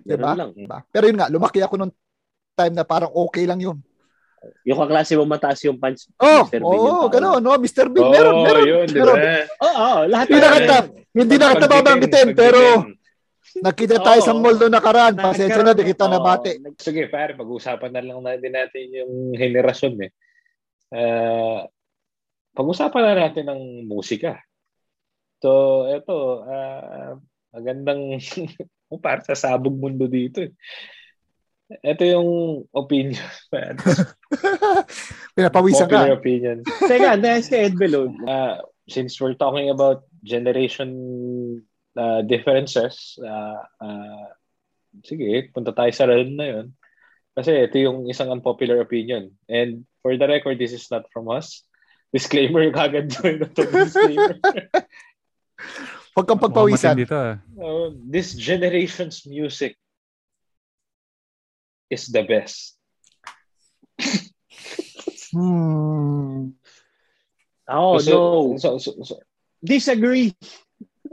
Diba? 0.00 0.32
Lang. 0.32 0.56
Diba? 0.56 0.80
Pero 0.88 1.04
yun 1.04 1.20
nga, 1.20 1.28
lumaki 1.28 1.60
ako 1.60 1.74
nung 1.76 1.92
time 2.56 2.74
na 2.74 2.84
parang 2.88 3.12
okay 3.12 3.44
lang 3.44 3.60
yun. 3.60 3.76
Yung 4.64 4.76
kaklase 4.76 5.16
mo 5.16 5.24
mataas 5.24 5.60
yung 5.64 5.76
punch. 5.80 6.08
Oh, 6.20 6.44
Mr. 6.48 6.60
Bean 6.60 6.80
oh, 6.80 7.08
tao. 7.08 7.12
gano'n, 7.12 7.40
no? 7.40 7.56
Mr. 7.60 7.88
Bean, 7.92 8.08
Oo, 8.08 8.12
meron, 8.12 8.36
meron. 8.44 8.64
yun, 8.68 8.86
di 8.88 8.98
meron. 9.00 9.16
ba? 9.16 9.28
Oo, 9.60 9.72
oh, 9.72 9.98
lahat 10.08 10.26
Hindi 10.28 10.40
na 10.40 10.48
kita, 10.52 10.76
hindi 11.12 11.34
na 11.36 11.46
kita 11.52 11.68
babanggitin, 11.68 12.28
pero 12.36 12.60
nakita 13.60 13.96
tayo 14.00 14.20
sa 14.20 14.32
mall 14.36 14.56
doon 14.56 14.72
nakaraan. 14.72 15.16
Pasensya 15.16 15.60
na, 15.64 15.72
di 15.72 15.84
kita 15.84 16.08
nabate. 16.08 16.60
Sige, 16.80 17.08
pare, 17.08 17.36
pag-usapan 17.36 17.90
na 17.92 18.00
lang 18.04 18.20
natin 18.20 18.52
natin 18.52 18.84
yung 18.92 19.12
henerasyon 19.32 19.94
eh. 20.04 20.10
Ah, 20.92 21.64
pag-usapan 22.54 23.02
na 23.02 23.14
natin 23.26 23.46
ng 23.50 23.62
musika. 23.90 24.38
So, 25.42 25.84
eto, 25.90 26.46
ah, 26.46 27.18
magandang 27.52 28.22
para 29.04 29.20
sa 29.26 29.34
sabog 29.34 29.74
mundo 29.74 30.06
dito 30.06 30.40
eh. 30.46 30.54
Ito 31.82 32.02
yung 32.04 32.30
opinion. 32.70 33.24
Pinapawisan 35.36 35.88
Popular 35.88 36.14
ka. 36.14 36.18
opinion. 36.20 36.58
Teka, 36.62 37.18
dahil 37.18 37.42
si 37.42 37.54
Ed 37.56 37.74
Belon. 37.74 38.12
Uh, 38.22 38.60
since 38.86 39.18
we're 39.18 39.36
talking 39.36 39.72
about 39.72 40.04
generation 40.22 40.92
uh, 41.96 42.20
differences, 42.22 43.16
uh, 43.24 43.64
uh, 43.80 44.28
sige, 45.02 45.50
punta 45.50 45.72
tayo 45.72 45.90
sa 45.90 46.06
realm 46.06 46.36
na 46.36 46.46
yun. 46.46 46.66
Kasi 47.34 47.66
ito 47.66 47.76
yung 47.80 48.06
isang 48.06 48.30
unpopular 48.30 48.78
opinion. 48.78 49.34
And 49.50 49.88
for 50.04 50.14
the 50.14 50.28
record, 50.28 50.60
this 50.60 50.70
is 50.70 50.86
not 50.92 51.10
from 51.10 51.26
us. 51.32 51.66
Disclaimer, 52.14 52.70
kagad 52.70 53.10
to 53.10 53.66
disclaimer. 53.66 54.38
Huwag 56.14 56.30
kang 56.30 56.38
pagpawisan. 56.38 56.94
matindi 56.94 57.10
to, 57.10 57.18
ah. 57.18 57.42
Uh, 57.58 57.90
this 58.06 58.38
generation's 58.38 59.26
music 59.26 59.74
is 61.90 62.06
the 62.14 62.22
best. 62.22 62.78
Hmm. 65.34 66.54
Oh, 67.66 67.98
So, 67.98 68.06
no. 68.06 68.54
So, 68.54 68.78
so, 68.78 68.94
so, 69.02 69.18
Disagree. 69.58 70.30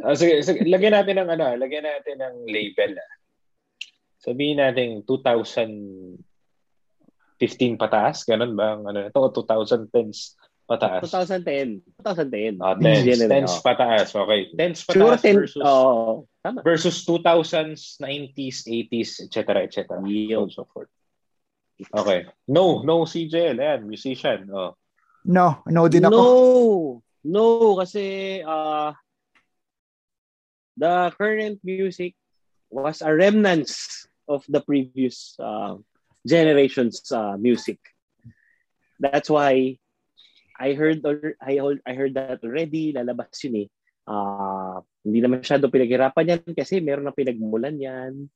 Ah, 0.06 0.14
sige, 0.14 0.46
sige, 0.46 0.62
lagyan 0.70 0.94
natin 0.94 1.26
ng 1.26 1.30
ano, 1.34 1.58
lagyan 1.58 1.90
natin 1.90 2.22
ng 2.22 2.46
label. 2.46 3.02
Ah. 3.02 3.14
Sabihin 4.22 4.62
natin 4.62 5.02
2015 5.10 6.22
pataas, 7.82 8.22
ganun 8.30 8.54
ba? 8.54 8.78
ang 8.78 8.86
Ano 8.94 9.10
ito, 9.10 9.18
2010s 9.42 10.38
pataas. 10.72 11.04
2010. 11.04 11.84
2010. 12.00 12.64
Ah, 12.64 12.80
This 12.80 13.04
10s, 13.04 13.06
generation. 13.20 13.44
10s 13.44 13.56
pataas, 13.60 14.10
okay. 14.16 14.42
10s 14.56 14.80
Siguro 14.88 15.20
pataas 15.20 15.22
10. 15.28 15.36
versus 15.36 15.64
Oo. 15.68 16.24
Tama. 16.42 16.60
versus 16.64 16.96
2000s, 17.04 18.00
90s, 18.00 18.58
80s, 18.66 19.12
etc. 19.28 19.68
etc. 19.68 20.00
Yun. 20.08 20.48
So, 20.50 20.64
so 20.64 20.70
forth. 20.72 20.90
Okay. 21.82 22.26
No, 22.48 22.82
no 22.86 23.04
CJL, 23.10 23.58
ayan, 23.60 23.90
musician. 23.90 24.48
Oh. 24.54 24.78
No, 25.26 25.62
no 25.68 25.86
din 25.90 26.06
ako. 26.06 26.18
No. 26.18 26.30
No, 27.22 27.78
kasi 27.78 28.42
ah 28.42 28.98
the 30.78 31.14
current 31.18 31.62
music 31.62 32.18
was 32.74 33.02
a 33.06 33.14
remnants 33.14 34.08
of 34.26 34.42
the 34.50 34.62
previous 34.62 35.38
uh, 35.38 35.78
generation's 36.26 37.06
uh, 37.12 37.38
music. 37.38 37.78
That's 38.98 39.30
why 39.30 39.81
I 40.62 40.78
heard 40.78 41.02
or 41.02 41.34
I 41.42 41.58
heard, 41.58 41.82
I 41.90 41.94
heard 41.98 42.14
that 42.14 42.46
already 42.46 42.94
lalabas 42.94 43.42
yun 43.42 43.66
eh. 43.66 43.68
Ah, 44.06 44.78
hindi 45.02 45.18
na 45.18 45.34
masyado 45.34 45.74
pinaghirapan 45.74 46.38
yan 46.38 46.54
kasi 46.54 46.78
meron 46.78 47.10
na 47.10 47.18
pinagmulan 47.18 47.82
yan. 47.82 48.30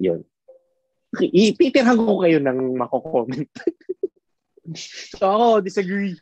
Yun. 0.00 0.24
Ititirhan 1.20 2.00
ko 2.00 2.20
kayo 2.24 2.40
ng 2.40 2.80
mako-comment. 2.80 3.48
so 5.20 5.24
ako, 5.28 5.48
disagree. 5.60 6.16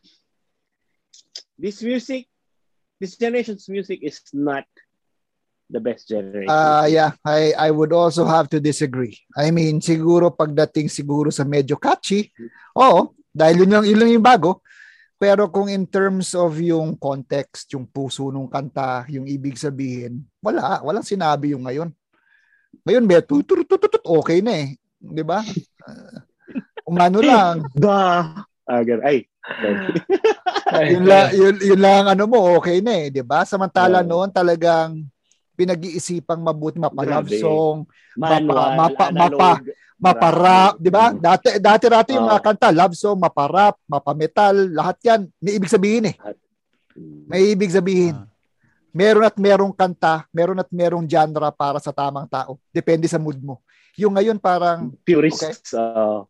This 1.54 1.78
music, 1.82 2.26
this 2.98 3.14
generation's 3.14 3.70
music 3.70 4.02
is 4.02 4.18
not 4.34 4.66
the 5.70 5.78
best 5.78 6.10
generation. 6.10 6.50
Ah, 6.50 6.87
yeah, 6.87 7.14
I 7.22 7.54
I 7.54 7.70
would 7.70 7.94
also 7.94 8.26
have 8.26 8.50
to 8.54 8.58
disagree. 8.58 9.14
I 9.38 9.50
mean, 9.50 9.78
siguro 9.78 10.34
pagdating 10.34 10.90
siguro 10.90 11.30
sa 11.30 11.46
medyo 11.46 11.78
catchy, 11.78 12.30
oo, 12.78 13.14
dahil 13.35 13.66
yun 13.66 13.70
lang, 13.75 13.85
yun 13.85 13.99
lang 13.99 14.11
yung 14.14 14.23
bago. 14.23 14.62
Pero 15.18 15.51
kung 15.51 15.66
in 15.66 15.87
terms 15.90 16.35
of 16.38 16.55
yung 16.62 16.94
context, 16.94 17.66
yung 17.75 17.87
puso 17.87 18.31
ng 18.31 18.47
kanta, 18.47 19.03
yung 19.11 19.27
ibig 19.27 19.59
sabihin, 19.59 20.23
wala, 20.38 20.79
walang 20.87 21.07
sinabi 21.07 21.51
yung 21.51 21.66
ngayon. 21.66 21.90
Ngayon, 22.87 23.05
be, 23.07 23.18
tutut, 23.27 23.66
tutut, 23.66 24.03
okay 24.07 24.38
na 24.38 24.55
eh. 24.55 24.68
Di 24.99 25.23
ba? 25.27 25.42
Uh, 25.83 26.18
umano 26.87 27.18
lang. 27.27 27.66
Ba! 27.75 28.31
Ah, 28.64 28.83
gan- 28.87 29.03
ay. 29.03 29.27
yun, 30.94 31.05
lang, 31.05 31.27
yun, 31.37 31.55
yun 31.61 31.81
lang 31.81 32.05
ano 32.09 32.25
mo, 32.25 32.57
okay 32.57 32.79
na 32.81 33.07
eh. 33.07 33.07
Di 33.11 33.20
ba? 33.20 33.42
Samantala 33.44 34.01
Oo. 34.03 34.09
noon 34.09 34.31
talagang 34.31 35.05
pinag-iisipang 35.55 36.42
mabuti, 36.42 36.83
mapa-love 36.83 37.31
Grabe. 37.31 37.38
song, 37.38 37.87
Manual, 38.18 38.75
mapa- 38.75 39.11
analog, 39.11 39.38
mapa- 39.38 39.62
maparap, 40.04 40.72
di 40.76 40.92
ba? 40.92 41.16
Dati 41.16 41.56
dati 41.56 41.84
dati 41.88 42.10
yung 42.12 42.28
mga 42.28 42.44
kanta, 42.44 42.68
love 42.68 42.92
song, 42.92 43.16
maparap, 43.16 43.80
mapametal, 43.88 44.52
lahat 44.68 44.96
'yan 45.00 45.20
may 45.40 45.56
ibig 45.56 45.72
sabihin 45.72 46.12
eh. 46.12 46.16
May 47.24 47.56
ibig 47.56 47.72
sabihin. 47.72 48.14
Ah. 48.20 48.28
Meron 48.94 49.26
at 49.26 49.34
merong 49.40 49.74
kanta, 49.74 50.28
meron 50.30 50.60
at 50.62 50.70
merong 50.70 51.02
genre 51.08 51.50
para 51.50 51.82
sa 51.82 51.90
tamang 51.90 52.30
tao. 52.30 52.60
Depende 52.70 53.10
sa 53.10 53.18
mood 53.18 53.40
mo. 53.42 53.58
Yung 53.98 54.14
ngayon 54.14 54.38
parang, 54.38 54.94
Purists. 55.02 55.74
uh, 55.74 56.22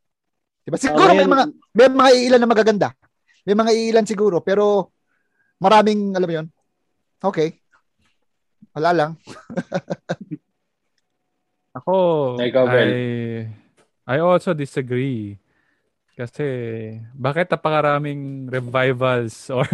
di 0.65 0.73
ba? 0.73 0.81
Siguro 0.81 1.13
may 1.13 1.29
mga 1.29 1.45
may 1.77 1.89
mga 1.93 2.11
iilan 2.17 2.41
na 2.41 2.49
magaganda. 2.49 2.89
May 3.45 3.53
mga 3.53 3.73
iilan 3.77 4.07
siguro, 4.09 4.41
pero 4.41 4.95
maraming 5.61 6.17
alam 6.17 6.29
mo 6.29 6.35
'yon. 6.41 6.47
Okay. 7.21 7.61
Wala 8.73 8.91
lang. 8.97 9.13
Ako, 11.75 11.95
Ikaw, 12.39 12.65
Bel. 12.71 12.91
I, 14.05 14.21
also 14.21 14.53
disagree. 14.53 15.41
Kasi, 16.15 16.47
bakit 17.11 17.51
napakaraming 17.51 18.47
revivals 18.47 19.35
or 19.55 19.67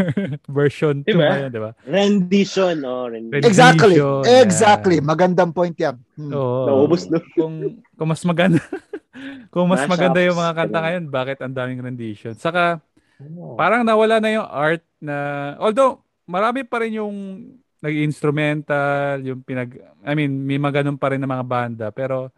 version 0.48 1.04
2 1.04 1.12
Diba? 1.12 1.28
ngayon, 1.28 1.50
di 1.52 1.60
ba? 1.60 1.72
rendition. 1.84 2.76
Oh, 2.86 3.12
rendition. 3.12 3.44
Exactly. 3.44 4.00
Yeah. 4.00 4.40
Exactly. 4.40 4.96
Magandang 5.04 5.52
point 5.52 5.76
'yan. 5.76 6.00
Hmm. 6.16 6.32
Oo. 6.32 6.64
Naubos 6.64 7.12
na. 7.12 7.20
kung, 7.36 7.84
kung 7.92 8.08
mas 8.08 8.24
maganda, 8.24 8.56
kung 9.52 9.68
mas 9.68 9.84
Mashups, 9.84 9.92
maganda 9.92 10.20
yung 10.24 10.38
mga 10.40 10.54
kanta 10.56 10.78
ngayon, 10.80 11.04
bakit 11.12 11.38
ang 11.44 11.52
daming 11.52 11.84
rendition? 11.84 12.32
Saka, 12.32 12.80
parang 13.60 13.84
nawala 13.84 14.16
na 14.16 14.30
yung 14.32 14.48
art 14.48 14.80
na, 14.96 15.16
although, 15.60 16.00
marami 16.24 16.64
pa 16.64 16.80
rin 16.80 17.04
yung 17.04 17.16
nag-instrumental, 17.84 19.20
yung 19.20 19.44
pinag, 19.44 19.76
I 20.04 20.16
mean, 20.16 20.40
may 20.40 20.56
mga 20.56 20.80
ganun 20.80 20.96
pa 20.96 21.12
rin 21.12 21.20
na 21.20 21.28
mga 21.28 21.44
banda, 21.44 21.86
pero, 21.92 22.32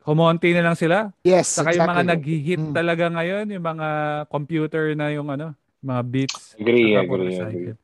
kumonti 0.00 0.50
na 0.50 0.62
lang 0.62 0.76
sila. 0.76 1.10
Yes, 1.22 1.52
Saka 1.52 1.72
yung 1.72 1.84
mga 1.84 2.02
exactly. 2.02 2.12
nag-hit 2.12 2.62
Mm. 2.62 2.74
talaga 2.74 3.04
ngayon, 3.10 3.46
yung 3.50 3.66
mga 3.66 3.88
computer 4.26 4.84
na 4.94 5.06
yung 5.10 5.28
ano, 5.28 5.52
mga 5.80 6.02
beats. 6.04 6.54
Agree, 6.56 6.94
agree, 6.94 7.36
agree. 7.36 7.74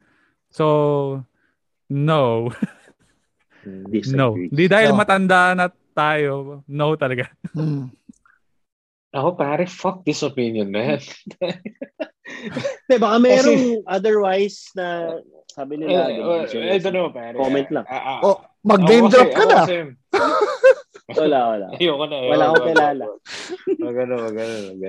So, 0.49 0.65
no. 1.89 2.51
Disagree. 3.63 4.17
no. 4.17 4.35
Hindi 4.35 4.65
dahil 4.67 4.91
No. 4.91 4.99
matanda 4.99 5.55
na 5.55 5.67
tayo, 5.93 6.65
no 6.67 6.97
talaga. 6.97 7.31
Hmm. 7.53 7.93
Ako 9.13 9.37
pare, 9.37 9.69
fuck 9.69 10.03
this 10.03 10.25
opinion, 10.25 10.73
man. 10.73 10.97
Hindi, 12.89 12.97
baka 13.05 13.17
merong 13.21 13.85
otherwise 13.85 14.73
na 14.73 15.21
sabi 15.53 15.77
nila. 15.77 16.09
Ganyan, 16.09 16.49
eh, 16.49 16.73
I 16.75 16.81
don't 16.81 16.97
know, 16.97 17.13
pare. 17.13 17.37
Comment 17.37 17.69
lang. 17.69 17.85
Ah, 17.85 18.01
ah, 18.01 18.21
Oh, 18.25 18.41
mag-name 18.65 19.05
ako 19.05 19.13
drop 19.13 19.31
kasi- 19.31 19.37
ka 19.37 19.45
na. 19.45 19.61
Wala, 21.17 21.39
wala. 21.53 21.67
Ayoko 21.81 22.05
na. 22.09 22.17
Wala 22.29 22.45
akong 22.49 22.57
ayoko, 22.57 22.69
kilala. 22.71 23.05
ayoko. 23.05 23.83
Wag 23.83 23.97
ganun, 23.97 24.21
wag 24.21 24.37
ganun, 24.37 24.65
wag. 24.69 24.83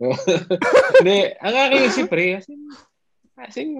Hindi, 1.00 1.18
ang 1.36 1.56
aking 1.56 1.82
isip, 1.84 2.06
pre, 2.08 2.26
as 2.40 2.48
in, 2.48 2.60
as 3.36 3.56
in, 3.60 3.70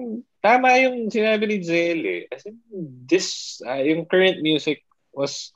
tama 0.41 0.77
yung 0.77 1.09
sinabi 1.09 1.49
ni 1.49 1.57
Zel, 1.65 2.01
eh. 2.05 2.21
As 2.29 2.45
in, 2.45 2.61
this, 3.09 3.59
ah, 3.65 3.81
yung 3.81 4.05
current 4.05 4.41
music 4.45 4.85
was 5.13 5.53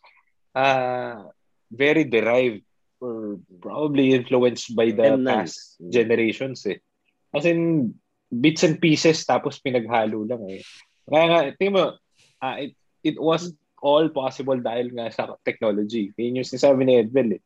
uh, 0.58 1.30
very 1.70 2.06
derived 2.06 2.66
or 2.98 3.38
probably 3.62 4.18
influenced 4.18 4.74
by 4.74 4.90
the 4.90 5.14
Remnants. 5.14 5.78
past 5.78 5.78
generations, 5.94 6.66
eh. 6.66 6.82
As 7.30 7.46
in, 7.46 7.94
bits 8.34 8.66
and 8.66 8.82
pieces 8.82 9.22
tapos 9.22 9.62
pinaghalo 9.62 10.26
lang, 10.26 10.44
eh. 10.50 10.62
Kaya 11.06 11.26
nga, 11.30 11.40
tingin 11.62 11.78
mo, 11.78 11.86
ah, 12.42 12.58
it, 12.58 12.74
it 13.06 13.22
was 13.22 13.54
all 13.82 14.08
possible 14.10 14.58
dahil 14.60 14.92
nga 14.96 15.12
sa 15.12 15.36
technology. 15.44 16.12
Yun 16.16 16.42
yung 16.44 16.48
sinasabi 16.48 16.82
ni 16.86 16.94
Edvel, 17.02 17.40
eh. 17.40 17.44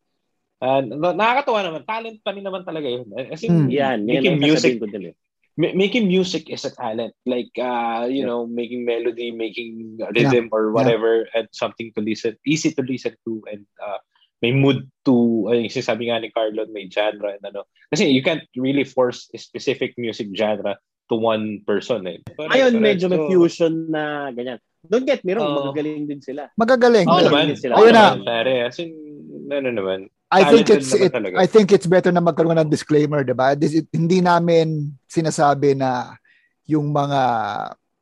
Ah, 0.60 0.84
na- 0.84 1.16
nakakatawa 1.16 1.64
naman. 1.64 1.82
Talent 1.88 2.20
pa 2.20 2.36
rin 2.36 2.44
naman 2.44 2.68
talaga 2.68 2.88
yun. 2.92 3.08
As 3.16 3.40
in, 3.48 3.66
Hmm. 3.66 3.72
Yan, 3.72 4.00
yan 4.04 4.22
making 4.24 4.38
music, 4.44 4.74
ko 4.80 4.88
din 4.92 5.12
eh. 5.12 5.16
ma- 5.60 5.76
making 5.76 6.08
music 6.08 6.48
is 6.52 6.64
a 6.68 6.72
talent. 6.72 7.16
Like, 7.24 7.52
uh, 7.56 8.08
you 8.12 8.24
Yeah. 8.24 8.32
know, 8.32 8.44
making 8.48 8.84
melody, 8.84 9.32
making 9.32 10.00
rhythm 10.16 10.48
or 10.52 10.72
whatever, 10.76 11.28
and 11.36 11.48
something 11.52 11.92
to 11.96 12.02
listen, 12.04 12.36
easy 12.44 12.72
to 12.76 12.84
listen 12.84 13.16
to, 13.24 13.44
and 13.48 13.64
uh, 13.80 14.00
may 14.40 14.52
mood 14.56 14.88
to, 15.04 15.48
ay, 15.52 15.68
sinasabi 15.68 16.08
nga 16.12 16.20
ni 16.24 16.32
Carlon, 16.32 16.72
may 16.72 16.88
genre, 16.88 17.36
and 17.36 17.44
ano. 17.44 17.68
Kasi 17.92 18.08
you 18.08 18.24
can't 18.24 18.44
really 18.56 18.88
force 18.88 19.28
a 19.32 19.40
specific 19.40 19.96
music 20.00 20.32
genre 20.32 20.80
to 21.10 21.18
one 21.18 21.66
person, 21.66 22.06
eh. 22.06 22.22
Correct, 22.24 22.54
Ayun, 22.54 22.78
correct. 22.78 22.86
medyo 22.86 23.06
may 23.10 23.22
fusion 23.26 23.74
na 23.90 24.30
ganyan. 24.30 24.62
Don't 24.86 25.04
get 25.04 25.26
me 25.28 25.36
wrong, 25.36 25.50
Oo. 25.52 25.74
magagaling 25.74 26.08
din 26.08 26.22
sila. 26.24 26.48
Magagaling. 26.56 27.10
Oo 27.10 27.20
Ayun 27.20 27.28
naman. 27.28 27.58
sila. 27.58 27.74
Ayun 27.76 27.94
na. 27.98 28.06
pare. 28.24 28.54
As 28.70 28.78
in, 28.80 28.94
ano 29.50 29.70
naman. 29.74 30.00
I 30.30 30.46
think 30.46 30.70
it's 30.70 30.94
it, 30.94 31.10
talaga. 31.10 31.42
I 31.42 31.50
think 31.50 31.74
it's 31.74 31.90
better 31.90 32.14
na 32.14 32.22
magkaroon 32.22 32.62
ng 32.62 32.70
disclaimer, 32.70 33.26
'di 33.26 33.34
ba? 33.34 33.58
This, 33.58 33.74
it- 33.82 33.90
hindi 33.90 34.22
namin 34.22 34.94
sinasabi 35.10 35.74
na 35.74 36.14
yung 36.70 36.94
mga 36.94 37.22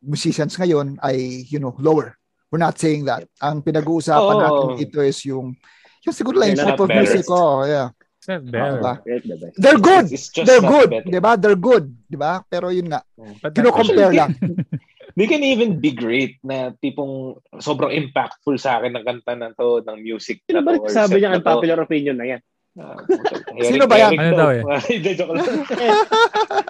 musicians 0.03 0.59
ngayon 0.59 0.99
ay, 0.99 1.47
you 1.47 1.55
know, 1.57 1.71
lower. 1.79 2.19
We're 2.51 2.59
not 2.59 2.75
saying 2.75 3.07
that. 3.07 3.31
Ang 3.39 3.63
pinag-uusapan 3.63 4.35
Oo. 4.35 4.43
natin 4.43 4.67
dito 4.75 4.99
is 4.99 5.23
yung 5.23 5.55
yung 6.03 6.15
siguro 6.15 6.35
lang 6.39 6.51
yung 6.51 6.67
not 6.67 6.79
of 6.79 6.91
music. 6.91 7.23
Oh, 7.31 7.63
yeah. 7.63 7.95
It's 8.27 8.43
not 8.43 8.51
better. 8.51 8.79
diba? 8.83 8.93
Great 9.07 9.23
the 9.23 9.37
best. 9.39 9.55
They're 9.55 9.79
good. 9.79 10.05
It's 10.11 10.27
just 10.27 10.43
They're 10.43 10.59
not 10.59 10.71
good, 10.75 10.89
better. 10.91 11.07
'di 11.07 11.21
ba? 11.23 11.31
They're 11.39 11.55
good, 11.59 11.85
'di 12.11 12.17
ba? 12.19 12.43
Pero 12.43 12.67
yun 12.75 12.91
nga, 12.91 13.01
But 13.39 13.55
kino-compare 13.55 14.11
lang. 14.11 14.35
They 15.17 15.25
can 15.25 15.41
even 15.41 15.81
be 15.81 15.97
great 15.97 16.37
na 16.45 16.77
tipong 16.77 17.41
sobrang 17.57 17.89
impactful 17.89 18.53
sa 18.61 18.77
akin 18.77 18.93
ng 18.93 19.05
kanta 19.07 19.33
na 19.33 19.49
to, 19.57 19.81
ng 19.81 19.97
music 19.97 20.45
na 20.45 20.61
ba 20.61 20.77
to. 20.77 20.85
or 20.85 20.93
sabi 20.93 21.17
niya 21.17 21.33
na 21.33 21.41
ang 21.41 21.47
popular 21.47 21.81
opinion 21.81 22.21
na 22.21 22.37
yan? 22.37 22.41
Ah, 22.77 23.01
Sino 23.65 23.89
ba 23.89 23.97
yan? 23.97 24.13
Ano 24.13 24.31
daw 24.37 24.49
eh? 24.53 24.61
Joke 25.17 25.33
lang. 25.33 25.65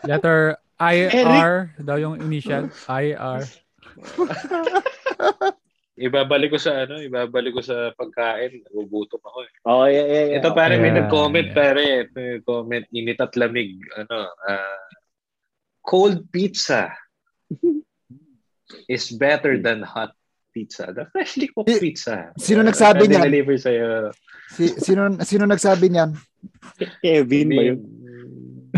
Letter 0.08 0.56
IR 0.80 1.76
daw 1.84 2.00
yung 2.00 2.22
initial. 2.24 2.72
IR. 2.88 3.43
Ibabalik 5.98 6.54
ko 6.54 6.60
sa 6.62 6.86
ano, 6.86 7.02
ibabalik 7.02 7.58
ko 7.58 7.62
sa 7.66 7.89
pagkain. 7.98 8.62
Nagugutom 8.70 9.18
ako 9.20 9.39
eh. 9.43 9.52
Oh, 9.66 9.86
yeah, 9.89 10.06
yeah, 10.06 10.26
yeah. 10.30 10.38
Ito 10.38 10.54
pare, 10.54 10.78
may 10.78 10.93
Yeah, 10.93 10.98
nag-comment 11.02 11.50
yeah. 11.50 11.58
pare. 11.58 11.84
Ito 12.06 12.18
yung 12.22 12.43
comment, 12.45 12.86
init 12.93 13.18
at 13.18 13.34
lamig. 13.34 13.82
Ano, 13.98 14.30
ah, 14.45 14.86
cold 15.82 16.30
pizza 16.30 16.93
is 18.88 19.10
better 19.16 19.58
than 19.58 19.82
hot 19.82 20.14
pizza. 20.54 20.89
The 20.93 21.10
freshly 21.10 21.48
cooked 21.50 21.70
Eh, 21.70 21.82
pizza. 21.82 22.30
sino 22.38 22.62
nagsabi 22.62 23.08
niyan? 23.08 23.24
deliver 23.26 23.58
sa'yo. 23.58 24.12
Si, 24.54 24.74
sino 24.78 25.18
sino 25.22 25.43
nagsabi 25.45 25.89
niyan? 25.89 26.12
Kevin 27.02 27.50
ba 27.52 27.64
yun? 27.74 27.80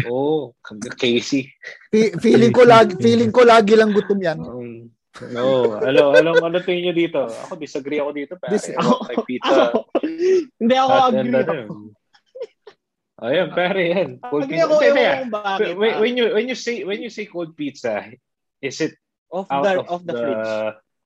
Oh, 0.07 0.55
Casey. 0.95 1.51
Fe- 1.91 2.15
feeling 2.19 2.55
ko 2.55 2.63
lagi 2.63 2.95
feeling 2.97 3.31
ko 3.33 3.43
lagi 3.43 3.75
lang 3.75 3.91
gutom 3.91 4.19
'yan. 4.19 4.39
Um, 4.39 4.58
no, 5.33 5.75
ano, 5.81 6.13
ano, 6.13 6.29
ano 6.37 6.57
tingin 6.61 6.89
nyo 6.89 6.95
dito? 6.95 7.19
Ako, 7.27 7.57
disagree 7.57 7.97
ako 7.99 8.11
dito, 8.13 8.33
pare. 8.37 8.51
Dis- 8.55 8.71
Ako, 8.71 8.93
like 9.09 9.25
pizza. 9.29 9.73
Ako, 9.73 9.79
hindi 10.61 10.75
ako 10.77 10.89
hot 10.93 11.13
agree. 11.13 11.19
and 11.19 11.35
ano. 11.35 11.53
Ayun, 13.25 13.47
pare, 13.51 13.81
yan. 13.83 14.09
Cold 14.23 14.47
Agree 14.47 14.63
pizza. 14.63 14.67
ako, 14.69 14.75
kung 15.19 15.33
bakit. 15.33 15.71
When, 15.75 15.91
ah. 15.91 15.99
when 15.99 16.13
you 16.15 16.25
when 16.31 16.45
you 16.47 16.55
say 16.55 16.87
when 16.87 17.03
you 17.03 17.11
say 17.11 17.27
cold 17.27 17.51
pizza, 17.51 18.07
is 18.63 18.79
it 18.79 18.95
Off 19.29 19.45
out 19.51 19.61
the, 19.67 19.73
of 19.75 19.85
off 19.91 20.01
the, 20.07 20.13
the 20.15 20.19
fridge. 20.23 20.49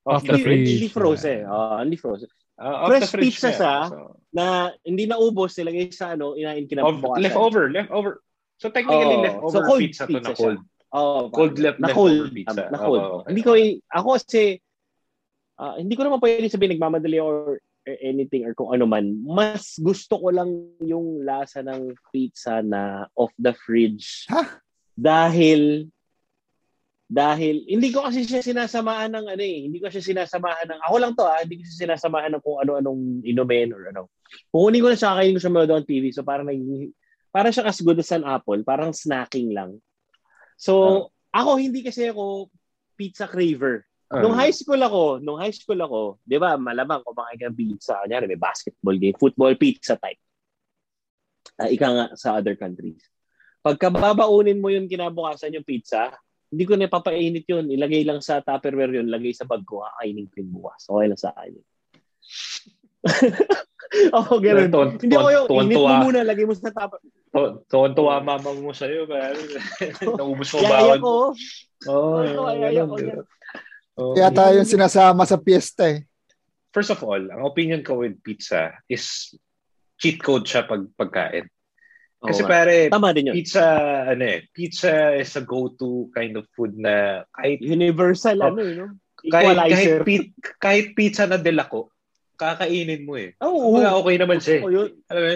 Off 0.06 0.22
the 0.22 0.36
Hindi, 0.38 0.44
fridge. 0.46 0.70
hindi 0.78 0.90
frozen. 0.94 1.40
Ah, 1.50 1.82
hindi 1.82 1.98
frozen. 1.98 2.30
Off 2.62 2.88
Fresh 2.94 3.02
the 3.02 3.10
fridge 3.18 3.26
pizza 3.34 3.50
na. 3.50 3.58
sa- 3.58 3.88
So, 3.90 3.98
Na 4.34 4.46
hindi 4.86 5.10
naubos, 5.10 5.58
nilagay 5.58 5.90
sa 5.90 6.14
ano, 6.14 6.38
inain 6.38 6.64
of, 6.64 6.70
kinabukasan. 6.70 7.20
leftover, 7.20 7.64
leftover. 7.74 8.12
So 8.62 8.70
technically, 8.70 9.18
Oo. 9.18 9.26
leftover 9.26 9.58
So, 9.58 9.66
cold 9.66 9.82
pizza 9.82 10.04
to 10.06 10.14
na 10.14 10.20
pizza 10.22 10.34
siya. 10.38 10.54
Oh, 10.94 11.26
Cold 11.34 11.58
left- 11.58 11.82
na 11.82 11.90
cold 11.90 12.30
pizza. 12.30 12.70
Na 12.70 12.78
cold. 12.78 13.02
Oo, 13.02 13.16
okay. 13.26 13.30
Hindi 13.34 13.42
ko 13.42 13.52
ako 13.90 14.08
kasi 14.22 14.44
ah, 15.58 15.76
hindi 15.82 15.98
ko 15.98 16.06
naman 16.06 16.22
pwede 16.22 16.46
sabihin 16.54 16.78
nagmamadali 16.78 17.18
or 17.18 17.58
or 17.84 17.96
anything 18.00 18.46
or 18.46 18.54
kung 18.54 18.72
ano 18.72 18.86
man. 18.86 19.18
Mas 19.26 19.76
gusto 19.82 20.22
ko 20.22 20.30
lang 20.30 20.54
yung 20.86 21.26
lasa 21.26 21.66
ng 21.66 21.98
pizza 22.14 22.62
na 22.62 23.10
off 23.18 23.34
the 23.42 23.52
fridge. 23.66 24.30
Ha? 24.30 24.62
Dahil 24.94 25.90
dahil 27.14 27.62
hindi 27.70 27.94
ko 27.94 28.06
kasi 28.06 28.26
siya 28.26 28.42
sinasamahan 28.42 29.12
ng 29.14 29.26
ano 29.34 29.44
eh, 29.44 29.70
hindi 29.70 29.78
ko 29.78 29.90
siya 29.90 30.02
sinasamahan 30.02 30.66
ng 30.66 30.82
ako 30.82 30.96
lang 30.98 31.14
to 31.14 31.26
ah, 31.26 31.42
hindi 31.42 31.62
ko 31.62 31.64
siya 31.68 31.90
sinasamahan 31.90 32.38
ng 32.38 32.44
kung 32.46 32.58
ano-anong 32.64 33.22
inumin 33.26 33.74
or 33.74 33.90
ano. 33.90 34.14
Kukunin 34.50 34.82
ko 34.82 34.90
na 34.90 34.98
siya 34.98 35.18
kainin 35.18 35.36
ko 35.38 35.42
siya 35.42 35.54
manood 35.54 35.74
ng 35.74 35.90
TV 35.90 36.10
so 36.10 36.26
parang 36.26 36.48
naging 36.50 36.90
parang 37.34 37.54
siya 37.54 37.66
as 37.66 37.82
good 37.82 37.98
as 37.98 38.14
an 38.14 38.26
apple, 38.26 38.58
parang 38.62 38.94
snacking 38.94 39.54
lang. 39.54 39.78
So, 40.64 40.74
ako 41.36 41.60
hindi 41.60 41.84
kasi 41.84 42.08
ako 42.08 42.48
pizza 42.96 43.28
craver. 43.28 43.84
Nung 44.14 44.32
Ah. 44.38 44.46
high 44.48 44.56
school 44.56 44.80
ako, 44.80 45.20
nung 45.20 45.42
high 45.42 45.52
school 45.52 45.76
ako, 45.76 46.22
'di 46.24 46.38
ba, 46.40 46.56
malamang 46.56 47.04
kumain 47.04 47.36
ka 47.36 47.50
ng 47.52 47.58
pizza, 47.58 48.00
kanya 48.00 48.24
may 48.24 48.40
basketball 48.40 48.96
game, 48.96 49.18
football 49.20 49.52
pizza 49.60 50.00
type. 50.00 50.22
Ah, 51.60 51.68
ika 51.68 51.88
nga 51.92 52.06
sa 52.16 52.40
other 52.40 52.56
countries. 52.56 53.04
Pagka 53.60 53.92
babaunin 53.92 54.64
mo 54.64 54.72
yun 54.72 54.88
kinabukasan 54.88 55.52
yung 55.58 55.68
pizza, 55.68 56.14
hindi 56.48 56.64
ko 56.64 56.78
na 56.78 56.88
papainit 56.88 57.44
yun. 57.50 57.66
Ilagay 57.68 58.06
lang 58.06 58.22
sa 58.22 58.40
Tupperware 58.40 59.02
yun, 59.02 59.10
lagay 59.10 59.34
sa 59.34 59.50
bag 59.50 59.66
ko, 59.66 59.82
kakainin 59.82 60.30
ko 60.30 60.36
yung 60.40 60.54
bukas. 60.54 60.82
Okay 60.86 61.08
lang 61.10 61.20
sa 61.20 61.32
akin. 61.34 61.54
Oo, 64.20 64.34
ganun. 64.38 64.70
Tuwan- 64.70 64.96
Hindi 65.02 65.16
ako 65.18 65.30
yung 65.34 65.48
init 65.66 65.76
mo 65.76 65.96
muna, 66.08 66.20
lagay 66.22 66.46
mo 66.46 66.54
sa 66.54 66.70
Tupperware. 66.70 67.23
Tu- 67.34 67.58
Tuwan-tuwa 67.66 68.22
mama 68.22 68.54
mo 68.54 68.70
sa'yo. 68.72 69.10
pare. 69.10 69.34
Naubos 70.22 70.54
mo 70.54 70.60
Yaya 70.62 70.70
bawal. 70.70 71.00
ko. 71.02 71.14
Oh, 71.90 72.22
Tuwan-tuwa, 72.22 72.52
yaya 72.62 72.84
ko 72.86 72.96
yan. 72.96 73.18
Oh. 73.94 74.14
Kaya 74.14 74.30
tayo 74.30 74.54
yung 74.62 74.70
sinasama 74.70 75.26
sa 75.26 75.38
piyesta 75.38 75.90
eh. 75.90 76.06
First 76.70 76.94
of 76.94 77.02
all, 77.02 77.22
ang 77.22 77.42
opinion 77.42 77.82
ko 77.82 78.02
with 78.02 78.18
pizza 78.22 78.74
is 78.86 79.34
cheat 79.98 80.18
code 80.18 80.46
siya 80.46 80.66
pag 80.66 80.86
pagkain. 80.94 81.46
Kasi 82.18 82.42
Oo 82.42 82.48
nga. 82.48 82.54
pare, 82.54 82.76
Tama 82.90 83.14
din 83.14 83.30
yun. 83.30 83.36
pizza, 83.36 83.62
ano 84.08 84.24
eh, 84.24 84.48
pizza 84.50 85.14
is 85.14 85.34
a 85.36 85.44
go-to 85.44 86.08
kind 86.10 86.34
of 86.34 86.46
food 86.54 86.74
na 86.74 87.22
kahit 87.30 87.60
Universal, 87.62 88.38
Oh. 88.42 88.50
ano 88.50 88.62
eh, 88.62 88.74
no? 88.74 88.88
kahit, 89.28 89.54
kahit, 89.54 89.58
Equalizer. 89.58 90.00
pi- 90.02 90.32
kahit 90.58 90.88
pizza 90.94 91.26
na 91.26 91.38
delako, 91.38 91.94
kakainin 92.34 93.06
mo 93.06 93.14
eh. 93.18 93.38
Oo. 93.42 93.78
Kumbaga, 93.78 93.94
okay 93.94 94.16
naman 94.18 94.40
siya. 94.40 94.58
Oo, 94.62 94.72
yun. 94.72 94.90
Alam 95.06 95.22
mo 95.22 95.30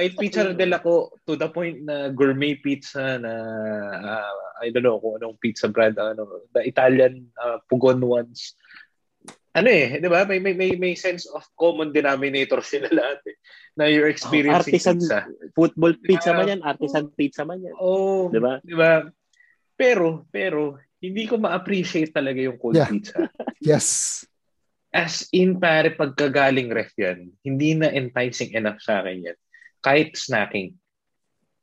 Kahit 0.00 0.16
pizza 0.16 0.48
na 0.48 0.56
delako, 0.56 1.12
to 1.28 1.36
the 1.36 1.52
point 1.52 1.84
na 1.84 2.08
gourmet 2.08 2.56
pizza 2.56 3.20
na, 3.20 3.32
ah, 4.00 4.32
I 4.64 4.72
don't 4.72 4.80
know 4.80 4.96
kung 4.96 5.20
anong 5.20 5.36
pizza 5.36 5.68
brand, 5.68 6.00
ano, 6.00 6.48
the 6.56 6.64
Italian 6.64 7.28
ah, 7.36 7.60
Pugon 7.68 8.00
ones. 8.00 8.56
Ano 9.52 9.68
eh, 9.68 10.00
di 10.00 10.08
ba? 10.08 10.24
May, 10.24 10.40
may, 10.40 10.56
may, 10.56 10.72
may 10.80 10.96
sense 10.96 11.28
of 11.28 11.44
common 11.52 11.92
denominator 11.92 12.64
sila 12.64 12.88
lahat 12.96 13.20
eh. 13.28 13.36
Na 13.76 13.92
you're 13.92 14.08
experiencing 14.08 14.72
artisan 14.80 14.96
pizza. 15.04 15.28
Football 15.52 16.00
pizza 16.00 16.32
Yeah. 16.32 16.38
man 16.40 16.48
yan, 16.48 16.62
artisan 16.64 17.04
pizza 17.12 17.42
man 17.44 17.60
yan. 17.60 17.76
Oh, 17.76 18.32
Di 18.32 18.40
ba? 18.40 18.56
Di 18.64 18.72
ba? 18.72 19.04
Pero, 19.76 20.24
pero, 20.32 20.80
hindi 20.96 21.28
ko 21.28 21.36
ma-appreciate 21.36 22.08
talaga 22.08 22.40
yung 22.40 22.56
cold 22.56 22.80
Yeah. 22.80 22.88
pizza. 22.88 23.20
Yes. 23.60 24.24
As 24.88 25.28
in, 25.36 25.60
pare, 25.60 25.92
pagkagaling 25.92 26.72
ref 26.72 26.96
yan, 26.96 27.28
hindi 27.44 27.76
na 27.76 27.92
enticing 27.92 28.56
enough 28.56 28.80
sa 28.80 29.04
akin 29.04 29.28
yan. 29.28 29.38
Kahit 29.80 30.16
snacking. 30.16 30.76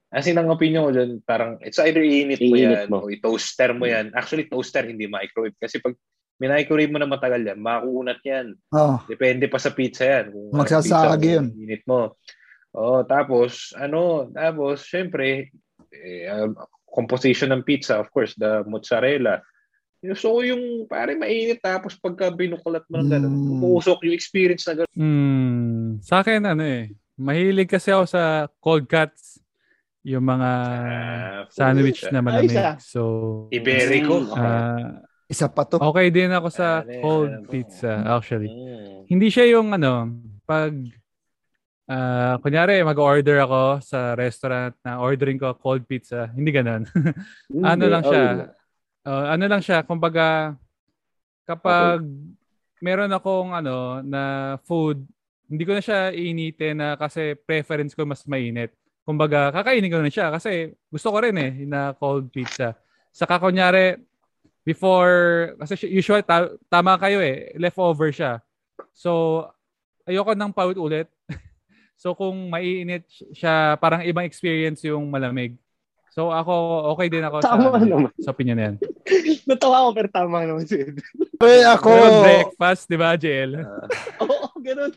As 0.08 0.24
in, 0.26 0.40
ang 0.40 0.48
opinion 0.48 0.88
ko 0.88 0.92
dyan, 0.96 1.12
parang, 1.22 1.60
it's 1.60 1.78
either 1.84 2.00
iinit 2.00 2.40
mo 2.40 2.56
yan, 2.56 2.88
mo. 2.88 3.04
o 3.06 3.12
i-toaster 3.12 3.76
mo 3.76 3.84
yan. 3.86 4.16
Actually, 4.16 4.48
toaster, 4.48 4.88
hindi 4.88 5.04
microwave. 5.06 5.58
Kasi 5.60 5.84
pag 5.84 5.94
minicrowave 6.40 6.94
mo 6.94 7.00
na 7.02 7.10
matagal 7.12 7.44
yan, 7.44 7.60
makuunat 7.60 8.24
yan. 8.24 8.56
Oh, 8.72 9.04
Depende 9.04 9.52
pa 9.52 9.60
sa 9.60 9.76
pizza 9.76 10.08
yan. 10.08 10.32
Kung 10.32 10.56
Magsasag 10.56 11.20
pizza, 11.20 11.28
yun. 11.28 11.46
Init 11.60 11.84
mo. 11.84 12.16
Oh, 12.72 13.04
tapos, 13.04 13.76
ano, 13.76 14.32
tapos, 14.32 14.88
syempre, 14.88 15.52
eh, 15.92 16.30
um, 16.32 16.56
composition 16.88 17.52
ng 17.52 17.68
pizza, 17.68 18.00
of 18.00 18.08
course, 18.14 18.32
the 18.40 18.64
mozzarella. 18.64 19.44
So, 20.16 20.40
yung 20.46 20.86
pare 20.86 21.18
mainit 21.18 21.60
tapos 21.60 21.98
pagka 21.98 22.30
binukulat 22.30 22.86
mo 22.88 23.02
ng 23.02 23.10
gano'n, 23.12 23.34
Mm. 23.34 24.00
yung 24.08 24.16
experience 24.16 24.64
na 24.70 24.74
gano'n. 24.82 24.94
Hmm, 24.94 25.88
sa 26.06 26.22
akin 26.22 26.48
ano 26.48 26.64
eh, 26.64 26.94
mahilig 27.18 27.68
kasi 27.68 27.90
ako 27.92 28.06
sa 28.06 28.24
cold 28.62 28.86
cuts, 28.86 29.42
yung 30.08 30.24
mga 30.24 30.50
Ah, 30.88 31.40
sandwich 31.52 32.08
na 32.08 32.24
malamig. 32.24 32.56
Ay. 32.56 32.80
So, 32.80 33.02
Iberico. 33.52 34.24
Mm, 34.24 34.32
ah, 34.34 35.04
isa 35.28 35.52
pa 35.52 35.68
to. 35.68 35.76
okay 35.76 36.08
din 36.08 36.32
ako 36.32 36.48
sa 36.48 36.88
yan, 36.88 37.04
cold 37.04 37.32
to? 37.44 37.52
pizza 37.52 37.92
actually. 38.08 38.48
Mm. 38.48 39.04
Hindi 39.12 39.28
siya 39.28 39.52
yung 39.52 39.76
ano, 39.76 40.08
pag 40.48 40.72
ah 41.88 42.36
kunyari 42.40 42.80
mag-order 42.84 43.44
ako 43.44 43.80
sa 43.80 44.12
restaurant 44.16 44.76
na 44.84 45.00
ordering 45.00 45.36
ko 45.36 45.52
cold 45.60 45.84
pizza, 45.84 46.32
hindi 46.32 46.56
ganun. 46.56 46.88
ano 47.68 47.84
Hindi. 47.84 47.92
lang 47.92 48.04
Oh, 48.04 48.10
siya, 48.12 48.24
uh, 49.04 49.26
ano 49.36 49.44
lang 49.44 49.62
siya, 49.64 49.84
kumbaga, 49.84 50.56
kapag 51.44 52.04
meron 52.80 53.12
akong 53.12 53.52
ano, 53.52 54.00
na 54.04 54.22
food, 54.64 55.04
hindi 55.48 55.64
ko 55.64 55.72
na 55.76 55.82
siya 55.84 56.12
iinitin 56.12 56.76
na 56.78 57.00
kasi 57.00 57.36
preference 57.36 57.96
ko 57.96 58.04
mas 58.04 58.24
mainit. 58.28 58.76
Kumbaga, 59.08 59.56
kakainin 59.56 59.92
ko 59.92 60.04
na 60.04 60.12
siya 60.12 60.28
kasi 60.32 60.76
gusto 60.92 61.08
ko 61.10 61.18
rin 61.24 61.36
eh, 61.40 61.52
na 61.64 61.96
cold 61.96 62.28
pizza. 62.28 62.76
Saka 63.16 63.40
kunyari, 63.40 63.96
before, 64.68 65.56
kasi 65.64 65.88
usual, 65.88 66.20
ta- 66.28 66.52
tama 66.68 67.00
kayo 67.00 67.24
eh, 67.24 67.56
leftover 67.56 68.12
siya. 68.12 68.44
So, 68.92 69.42
ayoko 70.04 70.36
nang 70.36 70.52
paulit-ulit. 70.52 71.08
so, 72.02 72.12
kung 72.12 72.52
maiinit 72.52 73.08
siya, 73.32 73.80
parang 73.80 74.04
ibang 74.04 74.28
experience 74.28 74.84
yung 74.84 75.08
malamig. 75.08 75.56
So, 76.12 76.34
ako, 76.34 76.54
okay 76.98 77.08
din 77.14 77.22
ako 77.22 77.46
Tama 77.46 77.78
sa, 77.78 77.80
naman. 77.80 78.10
sa 78.20 78.34
opinion 78.34 78.58
na 78.58 78.64
yan. 78.74 78.76
Natawa 79.50 79.86
ako 79.86 79.90
pero 79.94 80.10
tama 80.10 80.44
naman 80.44 80.66
si 80.66 80.82
Ed. 80.82 80.98
Ako, 81.78 81.94
breakfast, 82.26 82.90
di 82.90 82.98
ba, 82.98 83.14
JL? 83.14 83.62
Oo, 84.26 84.50
ganun. 84.60 84.92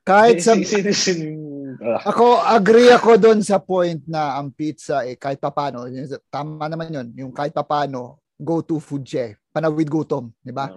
Kahit 0.00 0.40
sa, 0.40 0.56
ah, 0.56 2.00
ako, 2.08 2.40
agree 2.40 2.90
ako 2.90 3.20
doon 3.20 3.40
sa 3.44 3.60
point 3.60 4.00
na 4.08 4.40
ang 4.40 4.50
pizza, 4.50 5.04
eh, 5.04 5.14
kahit 5.20 5.38
papano, 5.38 5.84
tama 6.32 6.66
naman 6.66 6.88
yun, 6.88 7.08
yung 7.26 7.32
kahit 7.36 7.52
papano, 7.52 8.20
go-to 8.40 8.80
food 8.80 9.04
siya 9.04 9.22
eh. 9.30 9.34
Panawid 9.52 9.86
gutom, 9.86 10.32
di 10.40 10.50
ba? 10.50 10.72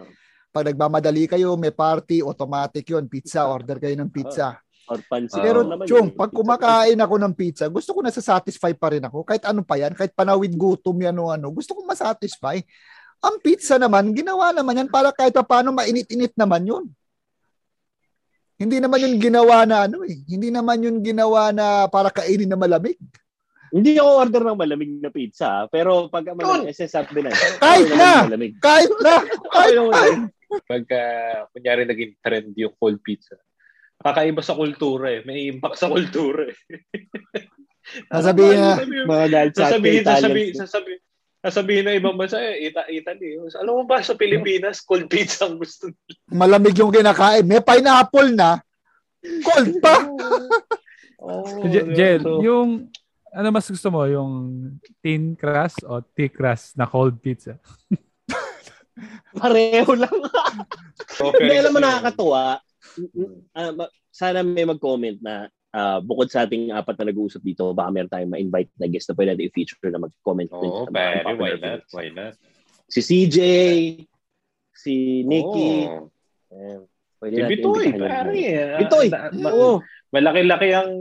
Pag 0.53 0.69
nagmamadali 0.69 1.25
kayo, 1.25 1.55
may 1.57 1.73
party, 1.73 2.21
automatic 2.21 2.85
yun, 2.85 3.07
pizza, 3.09 3.47
order 3.47 3.79
kayo 3.79 3.95
ng 3.97 4.11
pizza. 4.11 4.59
Or 4.91 4.99
pansit. 4.99 5.39
Ah, 5.39 5.43
Pero, 5.47 5.63
naman 5.63 5.87
Chong, 5.87 6.11
pag 6.13 6.29
kumakain 6.29 6.99
ako 6.99 7.15
ng 7.15 7.33
pizza, 7.33 7.65
gusto 7.71 7.95
ko 7.95 8.03
na 8.03 8.11
satisfy 8.11 8.75
pa 8.75 8.91
rin 8.91 9.01
ako. 9.07 9.23
Kahit 9.23 9.47
ano 9.47 9.63
pa 9.63 9.79
yan, 9.79 9.95
kahit 9.95 10.11
panawid 10.11 10.53
gutom 10.53 10.99
yan 10.99 11.15
o 11.17 11.31
ano, 11.31 11.47
gusto 11.49 11.73
ko 11.73 11.87
masatisfy. 11.87 12.59
Ang 13.23 13.39
pizza 13.39 13.79
naman, 13.79 14.11
ginawa 14.11 14.51
naman 14.51 14.83
yan 14.83 14.89
para 14.91 15.15
kahit 15.15 15.31
pa 15.31 15.47
paano 15.47 15.71
mainit-init 15.71 16.35
naman 16.35 16.67
yun. 16.67 16.83
Hindi 18.63 18.79
naman 18.79 19.03
yun 19.03 19.15
ginawa 19.19 19.67
na 19.67 19.91
ano 19.91 20.07
eh. 20.07 20.23
Hindi 20.23 20.47
naman 20.47 20.79
yun 20.79 21.03
ginawa 21.03 21.51
na 21.51 21.91
para 21.91 22.07
kainin 22.07 22.47
na 22.47 22.55
malamig. 22.55 22.95
Hindi 23.75 23.99
ako 23.99 24.09
order 24.23 24.43
ng 24.47 24.59
malamig 24.63 24.91
na 25.03 25.11
pizza. 25.11 25.67
Pero 25.67 26.07
pag 26.07 26.31
malamig, 26.31 26.71
kasi 26.71 26.87
sabi 26.87 27.27
na. 27.27 27.35
Kahit 27.59 27.91
na! 27.91 28.11
Malamig. 28.23 28.55
Kahit 28.63 28.93
na! 29.03 29.19
Kahit 29.55 29.75
na! 29.75 29.83
malamig. 29.91 30.31
pagka, 30.69 31.01
kunyari, 31.51 31.83
naging 31.83 32.13
trend 32.21 32.53
yung 32.55 32.77
cold 32.79 33.01
pizza. 33.03 33.35
Kakaiba 33.99 34.39
sa 34.39 34.55
kultura 34.55 35.11
eh. 35.11 35.25
May 35.27 35.51
impact 35.51 35.81
sa 35.81 35.91
kultura 35.91 36.47
eh. 36.47 36.55
Sasabihin 38.07 38.59
na, 38.63 38.79
Mga 38.79 39.25
dahil 39.27 39.49
sa 39.51 39.61
sasabihin, 39.67 40.03
sasabihin, 40.07 40.53
sasabihin, 40.55 41.01
sasabihin 41.43 41.83
na 41.83 41.93
ibang 41.93 42.15
bansa, 42.15 42.39
eh, 42.39 42.71
Ita- 42.71 42.87
Italy. 42.87 43.35
Alam 43.53 43.73
mo 43.73 43.83
ba, 43.83 43.99
sa 43.99 44.15
Pilipinas, 44.15 44.79
cold 44.79 45.05
pizza 45.05 45.43
ang 45.43 45.59
gusto 45.59 45.91
nila. 45.91 46.15
malamig 46.31 46.73
yung 46.73 46.89
kinakain. 46.89 47.43
May 47.43 47.59
pineapple 47.59 48.31
na. 48.31 48.63
Cold 49.21 49.71
pa. 49.77 49.95
Oh, 51.23 51.63
J- 51.63 51.95
Jel, 51.95 52.19
so- 52.19 52.43
yung 52.43 52.91
ano 53.31 53.47
mas 53.47 53.63
gusto 53.63 53.87
mo? 53.87 54.03
Yung 54.03 54.31
thin 54.99 55.39
crust 55.39 55.79
o 55.83 56.03
thick 56.03 56.35
crust 56.35 56.75
na 56.75 56.83
cold 56.83 57.15
pizza? 57.17 57.55
Pareho 59.39 59.87
lang. 59.95 60.11
Okay. 61.15 61.47
Hindi, 61.47 61.55
alam 61.57 61.71
mo 61.71 61.79
nakakatuwa. 61.79 62.59
Ma- 63.73 63.93
sana 64.11 64.43
may 64.43 64.67
mag-comment 64.67 65.17
na 65.23 65.47
ah, 65.73 65.99
bukod 65.99 66.29
sa 66.29 66.45
ating 66.45 66.69
apat 66.69 66.95
na 66.95 67.09
nag-uusap 67.09 67.41
dito, 67.41 67.73
baka 67.73 67.89
meron 67.89 68.07
tayong 68.07 68.31
ma-invite 68.31 68.71
na 68.77 68.85
guest 68.85 69.09
na 69.09 69.17
pwede 69.17 69.33
natin 69.33 69.49
i-feature 69.49 69.89
na 69.89 69.99
mag-comment. 69.99 70.47
din 70.47 70.69
Oo, 70.69 70.85
sa 70.85 70.89
mga 70.89 70.95
pare, 70.95 71.17
unpopular 71.19 71.35
why 71.35 71.59
not? 71.59 71.81
Why 71.89 72.07
not? 72.09 72.33
Si 72.85 72.99
CJ, 73.01 73.37
si 74.71 74.93
Nikki, 75.23 75.71
Oh. 75.89 76.09
Eh, 76.53 76.77
pwede 77.17 77.33
Si 77.33 77.41
Bitoy, 77.49 77.85
pare. 77.91 78.41
ah, 78.53 78.77
Bitoy! 78.77 79.07
ma- 79.35 79.49
Oo. 79.51 79.81
Malaki-laki 80.13 80.69
ang 80.69 80.91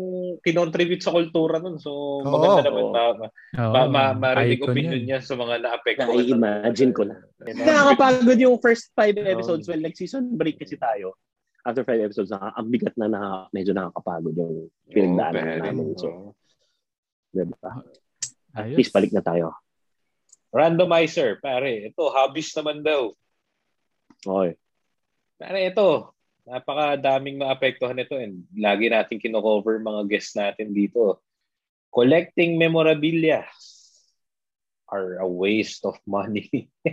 kinontribute 0.41 1.05
sa 1.05 1.12
kultura 1.12 1.61
nun. 1.61 1.77
So, 1.77 2.25
maganda 2.25 2.64
naman 2.64 2.81
Oo. 2.81 2.93
ma, 2.97 3.03
ma, 3.12 3.27
Oo, 3.61 3.73
ma, 3.77 3.81
ma, 3.85 4.05
marinig 4.33 4.64
opinion 4.64 4.97
yan. 4.97 5.05
niya 5.05 5.18
sa 5.20 5.37
mga 5.37 5.61
naapektuhan. 5.61 6.16
Na-imagine 6.16 6.93
ko 6.97 7.05
na. 7.05 7.20
Nakakapagod. 7.45 8.41
Yung 8.41 8.57
first 8.57 8.89
five 8.97 9.12
episodes. 9.14 9.68
Well, 9.68 9.85
nag-season 9.85 10.33
break 10.33 10.57
kasi 10.57 10.81
tayo. 10.81 11.20
After 11.62 11.86
five 11.86 12.02
episodes, 12.02 12.34
naka, 12.34 12.50
ang 12.58 12.68
bigat 12.68 12.94
na 12.98 13.06
naka, 13.06 13.46
medyo 13.54 13.70
nakakapagod 13.70 14.34
yung 14.34 14.54
pinagdaanan 14.90 15.62
namin. 15.62 15.94
So, 15.94 16.34
diba? 17.30 17.56
At 18.52 18.68
Ayos. 18.68 18.76
least 18.76 18.92
balik 18.92 19.14
na 19.14 19.22
tayo. 19.24 19.56
Randomizer, 20.52 21.40
pare. 21.40 21.88
Ito, 21.88 22.12
hobbies 22.12 22.52
naman 22.58 22.84
daw. 22.84 23.14
Okay. 24.20 24.52
Pare, 25.40 25.60
ito. 25.72 26.12
Napakadaming 26.42 27.38
maapektuhan 27.38 27.96
nito 27.96 28.18
and 28.18 28.44
lagi 28.58 28.90
natin 28.90 29.22
kino-cover 29.22 29.78
mga 29.78 30.02
guests 30.10 30.34
natin 30.34 30.74
dito. 30.74 31.22
Collecting 31.94 32.58
memorabilia 32.58 33.46
are 34.90 35.22
a 35.22 35.28
waste 35.28 35.86
of 35.88 35.96
money. 36.04 36.68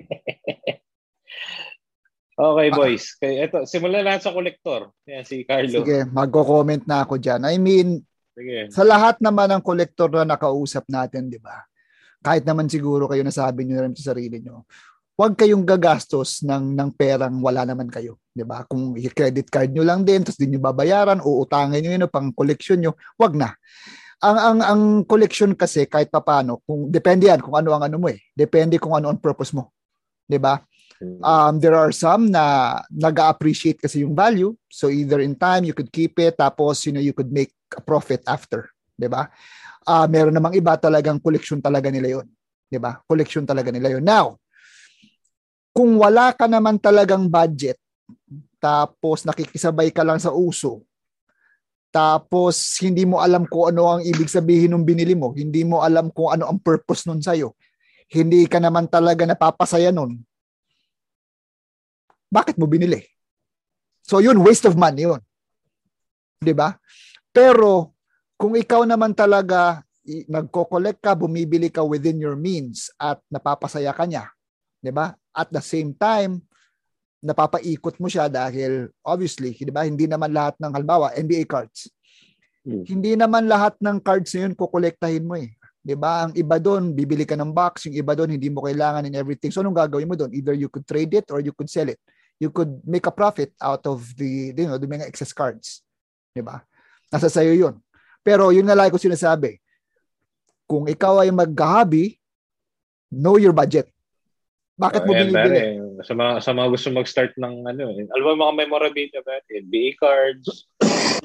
okay, 2.40 2.68
boys. 2.72 3.20
Kaya 3.20 3.52
ito, 3.52 3.60
simulan 3.68 4.08
natin 4.08 4.24
sa 4.24 4.36
collector. 4.36 4.96
Yan, 5.04 5.28
si 5.28 5.44
Carlo. 5.44 5.84
Sige, 5.84 6.08
magko-comment 6.08 6.84
na 6.88 7.04
ako 7.04 7.20
dyan. 7.20 7.44
I 7.44 7.60
mean, 7.60 8.00
Sige. 8.32 8.72
sa 8.72 8.88
lahat 8.88 9.20
naman 9.20 9.52
ng 9.52 9.64
kolektor 9.64 10.08
na 10.08 10.24
nakausap 10.24 10.88
natin, 10.88 11.28
di 11.28 11.38
ba? 11.38 11.68
Kahit 12.24 12.48
naman 12.48 12.72
siguro 12.72 13.08
kayo 13.12 13.24
nasabi 13.24 13.68
nyo 13.68 13.76
na 13.80 13.84
rin 13.88 13.96
sa 13.96 14.16
sarili 14.16 14.40
nyo, 14.40 14.64
huwag 15.20 15.36
kayong 15.36 15.68
gagastos 15.68 16.48
ng, 16.48 16.80
ng 16.80 16.90
perang 16.96 17.44
wala 17.44 17.68
naman 17.68 17.92
kayo. 17.92 18.24
Di 18.32 18.48
ba? 18.48 18.64
Kung 18.64 18.96
i-credit 18.96 19.52
card 19.52 19.76
nyo 19.76 19.84
lang 19.84 20.08
din, 20.08 20.24
tapos 20.24 20.40
di 20.40 20.48
nyo 20.48 20.64
babayaran, 20.64 21.20
o 21.20 21.44
utangin 21.44 21.84
nyo 21.84 21.92
yun, 21.92 22.08
pang 22.08 22.32
koleksyon 22.32 22.80
nyo, 22.80 22.96
wag 23.20 23.36
na. 23.36 23.52
Ang 24.20 24.36
ang 24.36 24.60
ang 24.60 24.82
collection 25.08 25.56
kasi 25.56 25.88
kahit 25.88 26.12
papaano, 26.12 26.60
kung 26.68 26.92
depende 26.92 27.32
yan 27.32 27.40
kung 27.40 27.56
ano 27.56 27.72
ang 27.72 27.88
ano 27.88 27.96
mo 28.04 28.12
eh. 28.12 28.20
Depende 28.36 28.76
kung 28.76 28.92
ano 28.92 29.08
ang 29.08 29.16
purpose 29.16 29.56
mo. 29.56 29.72
'Di 30.28 30.36
ba? 30.36 30.60
Um, 31.00 31.64
there 31.64 31.80
are 31.80 31.96
some 31.96 32.28
na 32.28 32.76
nag-appreciate 32.92 33.80
kasi 33.80 34.04
yung 34.04 34.12
value. 34.12 34.52
So 34.68 34.92
either 34.92 35.24
in 35.24 35.40
time, 35.40 35.64
you 35.64 35.72
could 35.72 35.92
keep 35.96 36.20
it, 36.20 36.36
tapos 36.36 36.84
you 36.84 36.92
know, 36.92 37.04
you 37.04 37.16
could 37.16 37.32
make 37.32 37.56
a 37.72 37.80
profit 37.80 38.20
after. 38.28 38.68
ba? 39.08 39.32
Ah, 39.88 40.06
meron 40.12 40.36
namang 40.36 40.60
iba 40.60 40.76
talagang 40.76 41.24
collection 41.24 41.64
talaga 41.64 41.88
nila. 41.88 42.28
'Di 42.68 42.78
ba? 42.78 43.00
Collection 43.08 43.48
talaga 43.48 43.72
nila 43.72 43.96
'yon. 43.96 44.04
Now, 44.04 44.36
kung 45.72 45.96
wala 45.96 46.36
ka 46.36 46.52
naman 46.52 46.76
talagang 46.78 47.32
budget, 47.32 47.80
tapos 48.60 49.24
nakikisabay 49.24 49.96
ka 49.96 50.04
lang 50.04 50.20
sa 50.20 50.36
uso, 50.36 50.84
tapos 51.90 52.78
hindi 52.84 53.08
mo 53.08 53.18
alam 53.18 53.50
kung 53.50 53.74
ano 53.74 53.98
ang 53.98 54.02
ibig 54.06 54.30
sabihin 54.30 54.76
ng 54.76 54.86
binili 54.86 55.18
mo, 55.18 55.34
hindi 55.34 55.66
mo 55.66 55.82
alam 55.82 56.14
kung 56.14 56.38
ano 56.38 56.46
ang 56.46 56.60
purpose 56.62 57.10
nun 57.10 57.24
sa'yo, 57.24 57.58
hindi 58.14 58.46
ka 58.46 58.62
naman 58.62 58.86
talaga 58.86 59.26
napapasaya 59.26 59.90
nun, 59.90 60.22
bakit 62.30 62.56
mo 62.56 62.70
binili? 62.70 63.06
So 64.06 64.22
yun, 64.22 64.38
waste 64.42 64.70
of 64.70 64.78
money 64.78 65.06
yun. 65.06 65.22
ba? 66.56 66.78
Pero 67.30 67.94
kung 68.40 68.56
ikaw 68.56 68.88
naman 68.88 69.12
talaga 69.14 69.84
nagko-collect 70.08 71.04
ka, 71.04 71.14
bumibili 71.14 71.70
ka 71.70 71.86
within 71.86 72.18
your 72.18 72.34
means 72.40 72.90
at 72.98 73.22
napapasaya 73.30 73.94
ka 73.94 74.08
niya, 74.10 74.26
'di 74.82 74.90
ba? 74.90 75.14
At 75.36 75.54
the 75.54 75.62
same 75.62 75.94
time, 75.94 76.42
napapaikot 77.22 78.00
mo 78.00 78.08
siya 78.10 78.32
dahil 78.32 78.90
obviously, 79.06 79.54
'di 79.54 79.70
ba? 79.70 79.86
Hindi 79.86 80.10
naman 80.10 80.34
lahat 80.34 80.58
ng 80.58 80.72
halimbawa 80.74 81.14
NBA 81.14 81.46
cards. 81.46 81.92
Hmm. 82.66 82.84
Hindi 82.88 83.14
naman 83.14 83.46
lahat 83.46 83.78
ng 83.78 84.02
cards 84.02 84.34
na 84.34 84.50
yun 84.50 84.54
kukolektahin 84.58 85.28
mo 85.28 85.38
eh. 85.38 85.54
'Di 85.84 85.96
ba? 86.00 86.28
Ang 86.28 86.34
iba 86.34 86.58
doon, 86.58 86.96
bibili 86.96 87.28
ka 87.28 87.38
ng 87.38 87.54
box, 87.54 87.92
yung 87.92 87.98
iba 88.00 88.18
doon 88.18 88.34
hindi 88.34 88.50
mo 88.50 88.66
kailangan 88.66 89.06
in 89.06 89.14
everything. 89.14 89.54
So 89.54 89.62
anong 89.62 89.78
gagawin 89.78 90.10
mo 90.10 90.16
doon? 90.18 90.34
Either 90.34 90.56
you 90.58 90.72
could 90.72 90.88
trade 90.90 91.14
it 91.14 91.30
or 91.30 91.44
you 91.44 91.54
could 91.54 91.70
sell 91.70 91.88
it. 91.88 92.00
You 92.40 92.50
could 92.50 92.80
make 92.88 93.04
a 93.04 93.12
profit 93.12 93.52
out 93.60 93.84
of 93.84 94.02
the, 94.16 94.56
you 94.56 94.66
know, 94.66 94.80
the 94.80 94.88
mga 94.88 95.06
excess 95.06 95.36
cards. 95.36 95.84
'Di 96.32 96.40
ba? 96.40 96.64
Nasa 97.12 97.28
sayo 97.28 97.52
'yun. 97.52 97.76
Pero 98.24 98.50
yun 98.50 98.64
nga 98.64 98.80
lagi 98.80 98.92
ko 98.92 99.00
sinasabi. 99.00 99.60
Kung 100.64 100.88
ikaw 100.88 101.24
ay 101.24 101.34
mag-hobby, 101.34 102.16
know 103.10 103.36
your 103.36 103.52
budget. 103.52 103.90
Bakit 104.80 105.04
mo 105.04 105.12
Ayan, 105.12 105.28
binibili? 105.28 105.60
pare. 105.60 105.64
Sa 106.08 106.14
mga, 106.16 106.32
sa 106.40 106.52
mga 106.56 106.68
gusto 106.72 106.88
mag-start 106.96 107.34
ng 107.36 107.56
ano, 107.68 107.84
eh. 108.00 108.08
alam 108.08 108.24
mo 108.24 108.48
mga 108.48 108.56
memorabilia 108.64 109.20
ba? 109.20 109.36
NBA 109.52 110.00
cards. 110.00 110.64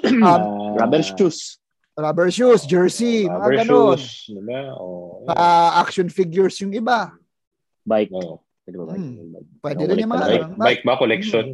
Um, 0.03 0.19
ah, 0.27 0.43
Rubber 0.83 1.07
shoes. 1.07 1.63
Rubber 1.95 2.27
shoes, 2.35 2.67
jersey, 2.67 3.31
Rubber 3.31 3.55
mga 3.55 3.71
ganun. 3.71 3.99
shoes. 4.03 4.35
Diba? 4.35 4.75
Oh, 4.75 5.23
Ah, 5.31 5.79
action 5.79 6.11
figures 6.11 6.59
yung 6.59 6.75
iba. 6.75 7.15
Bike. 7.87 8.11
oh. 8.11 8.43
Pwede 8.65 8.77
ba 8.81 8.87
bike? 8.89 8.99
Hmm. 9.05 9.17
Bike. 9.31 9.49
Pwede 9.61 9.81
Nakulit 9.85 9.93
rin 9.93 10.03
yung 10.05 10.13
mga. 10.13 10.25
Bike, 10.25 10.45
ano. 10.49 10.57
bike 10.65 10.83
ba? 10.85 10.95
Collection? 10.97 11.47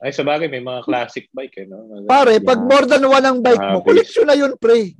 Ay, 0.00 0.10
sa 0.16 0.24
bagay, 0.24 0.48
may 0.48 0.64
mga 0.64 0.80
classic 0.82 1.28
bike. 1.30 1.54
Eh, 1.60 1.66
no? 1.68 1.86
Pare, 2.08 2.40
pag 2.40 2.58
Yeah. 2.58 2.68
more 2.72 2.86
than 2.88 3.02
one 3.06 3.24
ang 3.24 3.38
bike 3.38 3.60
mo, 3.60 3.84
collection 3.84 4.26
na 4.26 4.34
yun, 4.34 4.56
pre. 4.56 4.96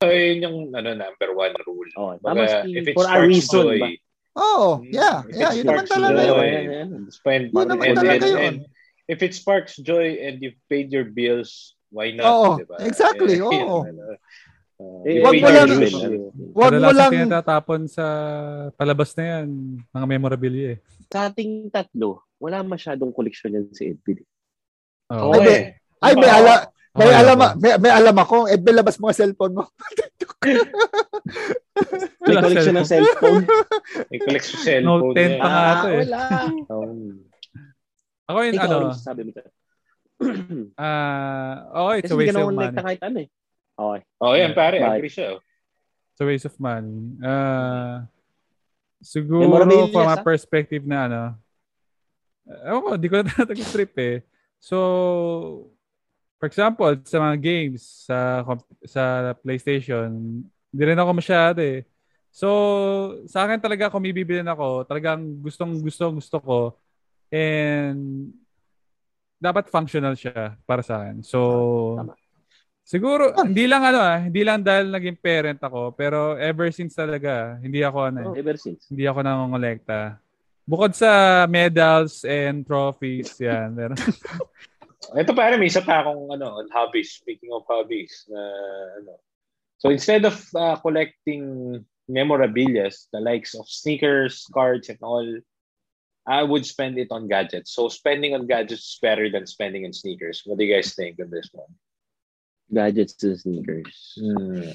So, 0.00 0.08
yun 0.08 0.40
yung 0.46 0.58
ano, 0.72 0.94
number 0.94 1.28
one 1.34 1.52
rule. 1.66 1.90
Oh, 1.98 2.14
Baga, 2.22 2.64
if 2.64 2.86
it 2.88 2.94
for 2.94 3.04
a 3.04 3.12
sparks 3.12 3.28
reason 3.28 3.60
joy, 3.60 3.78
ba? 3.82 3.88
Mm, 4.34 4.78
yeah, 4.90 5.16
if 5.30 5.36
yeah, 5.38 5.52
yun 5.54 5.64
naman 5.70 5.86
talaga 5.86 6.20
yun. 6.26 7.06
Spend, 7.06 7.44
Yun 7.54 7.66
naman 7.70 7.84
and, 7.86 7.96
talaga 7.98 8.14
and- 8.14 8.24
yun. 8.26 8.38
and 8.42 8.56
if 9.06 9.22
it 9.22 9.30
sparks 9.30 9.78
joy 9.78 10.18
and 10.18 10.42
you've 10.42 10.58
paid 10.66 10.90
your 10.90 11.06
bills, 11.06 11.74
why 11.94 12.10
not? 12.10 12.26
Oo, 12.26 12.58
diba? 12.58 12.78
exactly, 12.82 13.38
Eh, 13.38 13.42
ano, 13.46 13.86
uh, 13.86 14.18
Eh, 15.04 15.20
wag 15.20 15.34
mo 15.36 15.48
lang- 15.48 15.68
bills, 15.68 15.94
ano, 15.94 16.16
Wag 16.54 16.72
mo 16.74 16.90
lang, 16.90 17.10
tinatapon 17.12 17.80
sa 17.86 18.04
palabas 18.72 19.12
na 19.14 19.24
yan, 19.36 19.46
mga 19.92 20.06
memorabilia 20.08 20.68
eh. 20.74 20.78
Sa 21.12 21.28
ating 21.28 21.68
tatlo, 21.68 22.24
wala 22.40 22.64
masyadong 22.64 23.12
koleksyon 23.12 23.54
yan 23.54 23.66
si 23.70 23.92
Edwin. 23.92 24.24
Oo. 25.12 25.36
Ay, 25.36 25.40
may- 25.40 25.64
ay, 26.00 26.12
may, 26.16 26.30
ala, 26.30 26.52
may, 26.96 27.04
Okay, 27.04 27.16
alam, 27.16 27.36
okay. 27.36 27.52
may, 27.58 27.72
may 27.80 27.92
alam 27.92 28.16
ako, 28.16 28.36
eh, 28.46 28.56
labas 28.56 28.96
mo 28.96 29.10
ang 29.10 29.18
cellphone 29.18 29.54
mo. 29.54 29.64
May 32.24 32.36
koleksyon 32.36 32.76
ng 32.76 32.88
cellphone. 32.88 33.44
May 34.10 34.18
collect 34.20 34.44
sa 34.44 34.58
cellphone. 34.58 34.84
Note 34.84 35.16
10 35.16 35.20
yan. 35.20 35.40
pa 35.40 35.46
nga 35.46 35.62
ito 35.74 35.88
eh. 35.88 35.98
wala. 36.00 36.20
Ako 38.24 38.38
yun, 38.40 38.54
Ikaw, 38.56 38.64
ano, 38.64 38.88
masasabi 38.88 39.20
mo 39.24 39.32
ah, 40.80 41.52
okay, 41.84 41.96
it's 42.00 42.08
Kasi 42.08 42.12
a 42.12 42.16
hindi 42.16 42.24
waste 42.24 42.32
ka 42.32 42.40
of 42.40 42.46
naman 42.46 42.54
money. 42.54 42.64
like 42.64 42.78
kahit 42.80 43.00
ano 43.02 43.18
eh. 43.20 43.28
Okay. 43.74 44.00
oh, 44.22 44.34
yan, 44.38 44.54
pare. 44.54 44.78
Bakit? 44.78 44.98
Agree 45.02 45.12
siya. 45.12 45.26
oh. 45.34 45.40
It's 46.14 46.22
a 46.22 46.26
waste 46.30 46.46
of 46.46 46.54
money. 46.62 47.18
Ah, 47.26 48.06
siguro, 49.02 49.90
from 49.90 50.08
a 50.14 50.18
perspective 50.22 50.86
na 50.86 50.98
ano, 51.10 51.22
ewan 52.70 52.82
ko, 52.86 52.90
di 52.94 53.08
ko 53.10 53.16
na 53.26 53.34
nag-trip 53.50 53.92
eh. 53.98 54.16
So, 54.62 54.78
for 56.38 56.46
example, 56.46 56.94
sa 57.02 57.18
mga 57.18 57.36
games, 57.42 57.82
sa 58.06 58.46
sa 58.86 59.34
PlayStation, 59.42 60.06
hindi 60.46 60.82
rin 60.86 61.02
ako 61.02 61.10
masyado 61.18 61.58
eh. 61.58 61.82
So, 62.34 62.48
sa 63.26 63.46
akin 63.46 63.58
talaga 63.58 63.90
kung 63.90 64.02
bibibilin 64.06 64.46
ako, 64.46 64.86
talagang 64.86 65.38
gustong 65.42 65.82
gusto 65.82 66.14
gusto 66.14 66.36
ko 66.38 66.58
and 67.30 68.30
dapat 69.38 69.66
functional 69.66 70.14
siya 70.14 70.54
para 70.62 70.82
sa 70.82 71.02
akin. 71.02 71.26
So, 71.26 71.38
Tama. 71.98 72.14
Siguro 72.84 73.32
hindi 73.40 73.64
lang 73.66 73.82
ano 73.82 73.98
ah, 73.98 74.20
hindi 74.20 74.44
lang 74.44 74.60
dahil 74.62 74.92
naging 74.92 75.18
parent 75.18 75.58
ako, 75.58 75.96
pero 75.96 76.36
ever 76.36 76.68
since 76.70 76.92
talaga, 76.94 77.56
hindi 77.58 77.80
ako 77.80 77.98
ano, 78.12 78.18
eh, 78.20 78.28
Oh, 78.28 78.36
ever 78.36 78.56
since. 78.60 78.86
hindi 78.92 79.08
ako 79.08 79.24
nangongolekta. 79.24 80.20
Bukod 80.64 80.92
sa 80.96 81.44
medals 81.44 82.24
and 82.24 82.64
trophies, 82.64 83.36
yan. 83.36 83.76
Pero, 83.76 83.92
Ito 85.20 85.36
pare, 85.36 85.60
may 85.60 85.68
isa 85.68 85.84
pa 85.84 86.00
akong 86.00 86.32
ano, 86.32 86.64
on 86.64 86.68
hobbies. 86.72 87.20
Speaking 87.20 87.52
of 87.52 87.68
hobbies. 87.68 88.24
na 88.32 88.40
ano. 89.04 89.20
So 89.76 89.92
instead 89.92 90.24
of 90.24 90.40
uh, 90.56 90.80
collecting 90.80 91.84
memorabilia, 92.08 92.88
the 93.12 93.20
likes 93.20 93.52
of 93.52 93.68
sneakers, 93.68 94.48
cards, 94.48 94.88
and 94.88 94.96
all, 95.04 95.28
I 96.24 96.40
would 96.40 96.64
spend 96.64 96.96
it 96.96 97.12
on 97.12 97.28
gadgets. 97.28 97.76
So 97.76 97.92
spending 97.92 98.32
on 98.32 98.48
gadgets 98.48 98.96
is 98.96 98.98
better 99.04 99.28
than 99.28 99.44
spending 99.44 99.84
on 99.84 99.92
sneakers. 99.92 100.40
What 100.48 100.56
do 100.56 100.64
you 100.64 100.72
guys 100.72 100.96
think 100.96 101.20
of 101.20 101.28
this 101.28 101.52
one? 101.52 101.68
Gadgets 102.68 103.20
and 103.22 103.36
sneakers. 103.36 104.16
Hmm. 104.16 104.72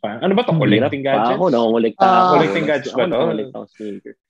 Parang- 0.00 0.22
ano 0.22 0.32
ba 0.32 0.42
to? 0.42 0.52
Hmm, 0.52 0.60
Collecting 0.60 1.02
Pa 1.02 1.08
gadgets? 1.12 1.34
ako, 1.34 1.44
nakongolekta 1.48 2.00
Ah, 2.00 2.08
ako. 2.08 2.32
collecting 2.32 2.66
gadgets 2.66 2.94
ba 2.94 3.04
to? 3.04 3.18
ako 3.20 3.66
sneakers. 3.70 4.20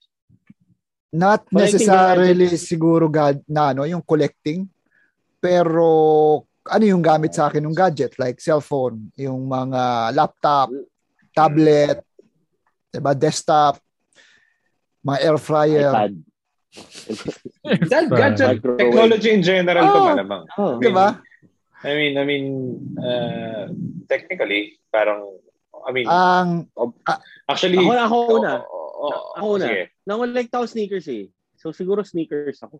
Not 1.11 1.39
Collecting 1.43 1.59
necessarily 1.75 2.47
siguro 2.55 3.05
gad 3.07 3.43
na 3.45 3.71
ano, 3.71 3.83
yung 3.83 4.01
collecting. 4.01 4.67
Pero 5.37 5.87
ano 6.63 6.83
yung 6.83 7.01
gamit 7.01 7.33
sa 7.33 7.47
akin 7.47 7.59
ng 7.61 7.73
gadget 7.73 8.15
like 8.15 8.37
cellphone, 8.37 9.09
yung 9.15 9.43
mga 9.43 10.13
laptop, 10.13 10.69
tablet, 11.31 11.99
'di 12.89 12.99
ba, 12.99 13.11
desktop, 13.11 13.79
mga 15.01 15.19
air 15.21 15.37
fryer, 15.37 15.91
iPad. 15.91 16.13
That 17.89 18.05
gadget 18.07 18.59
technology 18.77 19.29
in 19.29 19.41
general 19.41 19.83
to 19.83 19.97
Oh. 19.97 20.07
malamang. 20.07 20.43
Oh. 20.55 20.75
Diba? 20.79 21.19
I 21.81 21.91
mean, 21.97 22.13
I 22.17 22.23
mean, 22.25 22.45
uh, 22.97 23.69
technically, 24.05 24.77
parang, 24.93 25.25
I 25.81 25.91
mean, 25.91 26.05
Ang 26.05 26.69
actually, 27.49 27.81
Ako 27.81 27.93
na, 27.93 28.03
ako 28.05 28.17
una. 28.37 28.53
oh, 28.61 28.69
oh, 28.69 29.09
oh, 29.09 29.37
Ako 29.37 29.45
una. 29.57 29.65
sige. 29.65 29.81
Nangulik 30.05 30.49
ako 30.53 30.65
sneakers 30.69 31.07
eh. 31.09 31.25
So 31.57 31.73
siguro 31.73 32.05
sneakers 32.05 32.61
ako. 32.61 32.77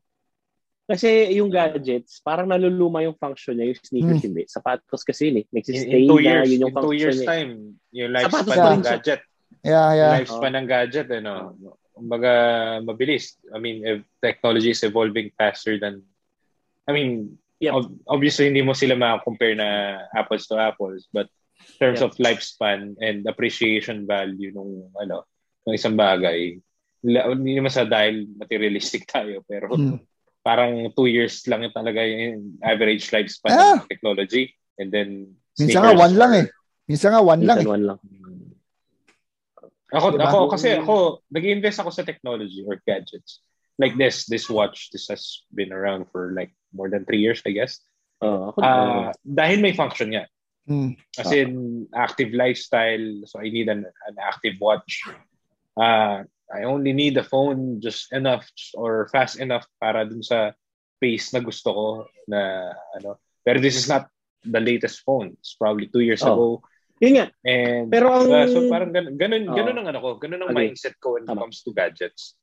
Kasi 0.86 1.34
yung 1.40 1.48
gadgets, 1.48 2.20
parang 2.20 2.52
naluluma 2.52 3.02
yung 3.02 3.16
function 3.16 3.56
niya, 3.56 3.74
yung 3.74 3.80
sneakers 3.80 4.22
Hmm. 4.22 4.28
hindi. 4.28 4.44
Sapatos 4.46 5.02
kasi 5.08 5.32
yun 5.32 5.42
eh. 5.42 5.46
In, 5.48 5.54
Nagsistay 5.56 6.00
in 6.04 6.10
two 6.10 6.20
na, 6.20 6.26
years, 6.28 6.48
yun 6.52 6.62
yung 6.62 6.74
in 6.76 6.84
two 6.84 6.96
years 6.98 7.20
time, 7.24 7.52
yung 7.96 8.12
Sapatos 8.12 8.46
lifespan 8.46 8.58
pa 8.60 8.74
ng 8.76 8.86
gadget, 8.86 9.22
yeah, 9.64 9.88
yung 9.94 9.98
yeah. 9.98 10.14
lifespan 10.20 10.54
ng 10.58 10.68
gadget, 10.68 11.08
ano, 11.16 11.34
kumbaga, 11.96 12.32
mabilis. 12.84 13.38
I 13.50 13.58
mean, 13.58 13.78
if 13.82 13.98
technology 14.20 14.76
is 14.76 14.84
evolving 14.84 15.32
faster 15.38 15.80
than, 15.80 16.04
I 16.86 16.92
mean, 16.92 17.41
Yep. 17.62 17.74
ob- 17.74 17.98
obviously, 18.10 18.50
hindi 18.50 18.62
mo 18.62 18.74
sila 18.74 18.98
makakompare 18.98 19.54
na 19.54 19.70
apples 20.12 20.50
to 20.50 20.58
apples, 20.58 21.06
but 21.14 21.30
in 21.62 21.78
terms 21.78 22.02
Yep. 22.02 22.08
of 22.08 22.18
lifespan 22.18 22.98
and 22.98 23.22
appreciation 23.24 24.04
value 24.04 24.50
nung, 24.50 24.90
ano, 24.98 25.30
ng 25.64 25.78
isang 25.78 25.94
bagay, 25.94 26.58
la- 27.06 27.30
hindi 27.30 27.54
naman 27.54 27.70
sa 27.70 27.86
dahil 27.86 28.26
materialistic 28.34 29.06
tayo, 29.14 29.46
pero 29.46 29.70
Hmm. 29.72 30.02
parang 30.42 30.90
two 30.98 31.06
years 31.06 31.46
lang 31.46 31.62
yung 31.62 31.72
talaga 31.72 32.02
yung 32.02 32.58
average 32.66 33.14
lifespan 33.14 33.54
Ah. 33.54 33.78
ng 33.78 33.86
technology. 33.86 34.50
And 34.82 34.90
then, 34.90 35.38
Minsan 35.54 35.86
nga 35.86 35.94
one 35.94 36.16
lang 36.18 36.32
eh. 36.34 36.46
Minsan 36.90 37.14
nga 37.14 37.22
one 37.22 37.46
lang 37.46 37.58
Minsan 37.62 37.70
eh. 37.70 37.74
one 37.78 37.86
lang. 37.86 38.00
Ako, 39.92 40.08
Diba? 40.16 40.24
ako, 40.24 40.38
kasi 40.50 40.68
ako, 40.74 40.96
nag-invest 41.28 41.84
ako 41.84 41.92
sa 41.92 42.02
technology 42.02 42.64
or 42.64 42.80
gadgets. 42.82 43.44
Like 43.82 43.98
this, 43.98 44.30
this 44.30 44.46
watch, 44.46 44.94
this 44.94 45.10
has 45.10 45.42
been 45.50 45.74
around 45.74 46.06
for 46.14 46.38
like 46.38 46.54
more 46.70 46.86
than 46.86 47.02
three 47.04 47.18
years, 47.18 47.42
I 47.50 47.52
guess. 47.58 47.82
Oh, 48.22 48.54
ako 48.54 48.62
Ah, 48.62 49.10
dahil 49.26 49.58
may 49.66 49.74
function 49.74 50.14
nga. 50.14 50.30
Hmm. 50.70 50.94
As 51.18 51.34
in, 51.34 51.90
active 51.90 52.38
lifestyle. 52.38 53.26
So, 53.26 53.42
I 53.42 53.50
need 53.50 53.66
an, 53.66 53.82
an 54.06 54.16
active 54.22 54.62
watch. 54.62 55.02
Uh, 55.74 56.22
I 56.54 56.70
only 56.70 56.94
need 56.94 57.18
the 57.18 57.26
phone 57.26 57.82
just 57.82 58.14
enough 58.14 58.46
or 58.78 59.10
fast 59.10 59.42
enough 59.42 59.66
para 59.82 60.06
dun 60.06 60.22
sa 60.22 60.54
pace 61.02 61.34
na 61.34 61.42
gusto 61.42 61.74
ko 61.74 61.86
na 62.30 62.70
ano. 63.02 63.18
Pero 63.42 63.58
this 63.58 63.74
is 63.74 63.90
not 63.90 64.06
the 64.46 64.62
latest 64.62 65.02
phone. 65.02 65.34
It's 65.42 65.58
probably 65.58 65.90
two 65.90 66.06
years 66.06 66.22
Oh. 66.22 66.30
ago. 66.38 66.48
Yun 67.02 67.18
nga. 67.18 67.28
And 67.42 67.90
Pero 67.90 68.14
ang- 68.14 68.30
uh, 68.30 68.46
so 68.46 68.70
parang 68.70 68.94
ganun, 68.94 69.18
ganun, 69.18 69.50
Oo. 69.50 69.58
ganun 69.58 69.78
ang 69.82 69.88
ano 69.90 70.00
ko, 70.06 70.10
ganun 70.22 70.46
ang 70.46 70.54
Agree. 70.54 70.70
mindset 70.70 70.94
ko 71.02 71.18
when 71.18 71.26
it 71.26 71.34
comes 71.34 71.66
to 71.66 71.74
gadgets. 71.74 72.38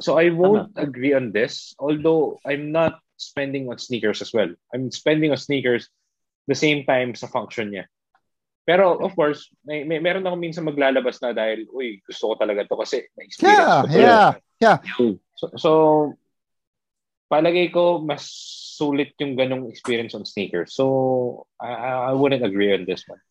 So 0.00 0.20
I 0.20 0.28
won't 0.28 0.76
agree 0.76 1.16
on 1.16 1.32
this, 1.32 1.72
although 1.80 2.36
I'm 2.44 2.72
not 2.72 3.00
spending 3.16 3.68
on 3.72 3.80
sneakers 3.80 4.20
as 4.20 4.32
well. 4.32 4.52
I'm 4.72 4.92
spending 4.92 5.32
on 5.32 5.40
sneakers 5.40 5.88
the 6.44 6.54
same 6.54 6.84
time 6.84 7.16
sa 7.16 7.26
function 7.26 7.72
niya. 7.72 7.88
Pero 8.66 8.98
of 8.98 9.14
course, 9.16 9.48
may, 9.64 9.86
may 9.88 10.02
meron 10.02 10.26
ako 10.26 10.36
minsan 10.36 10.66
maglalabas 10.66 11.22
na 11.22 11.32
dahil, 11.32 11.64
uy, 11.70 12.02
gusto 12.04 12.34
ko 12.34 12.34
talaga 12.36 12.66
to 12.66 12.76
kasi 12.76 13.08
na-experience 13.14 13.62
Yeah, 13.62 13.80
ko 13.80 13.86
to. 13.88 13.96
yeah, 13.96 14.28
yeah. 14.60 14.78
So, 15.38 15.44
so 15.56 15.70
palagay 17.30 17.72
ko 17.72 18.02
mas 18.02 18.26
sulit 18.76 19.16
yung 19.22 19.32
ganong 19.38 19.70
experience 19.70 20.12
on 20.12 20.28
sneakers. 20.28 20.74
So 20.76 21.46
I, 21.56 22.10
I 22.10 22.12
wouldn't 22.12 22.44
agree 22.44 22.74
on 22.74 22.84
this 22.84 23.06
one. 23.08 23.22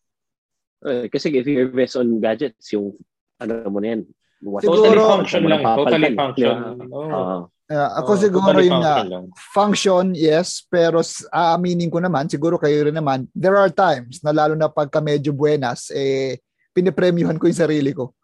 Eh, 0.82 1.06
kasi 1.08 1.30
if 1.36 1.46
you 1.46 1.70
invest 1.70 1.94
on 1.94 2.18
gadgets, 2.20 2.74
yung 2.74 2.98
ano 3.38 3.70
mo 3.70 3.78
na 3.78 3.94
yan. 3.94 4.02
Siguro- 4.36 4.62
Totally 4.62 4.96
na, 4.96 5.08
function 5.10 5.40
wala 5.42 5.56
lang. 5.56 5.76
Totally 5.76 6.10
function. 6.14 6.54
Oh. 6.92 7.40
Yeah, 7.66 7.90
ako 7.98 8.10
Oh, 8.14 8.20
siguro 8.20 8.46
totally 8.54 8.70
yun 8.70 8.78
nga, 8.78 8.94
function 8.94 9.10
lang. 9.10 9.26
function, 9.50 10.04
yes, 10.14 10.48
pero 10.62 11.02
aaminin 11.34 11.90
ko 11.90 11.98
naman, 11.98 12.30
siguro 12.30 12.62
kayo 12.62 12.86
rin 12.86 12.94
naman, 12.94 13.26
there 13.34 13.58
are 13.58 13.66
times 13.66 14.22
na 14.22 14.30
lalo 14.30 14.54
na 14.54 14.70
pagka 14.70 15.02
medyo 15.02 15.34
buenas, 15.34 15.90
eh, 15.90 16.38
pinipremyuhan 16.70 17.34
ko 17.34 17.50
yung 17.50 17.58
sarili 17.58 17.90
ko. 17.90 18.14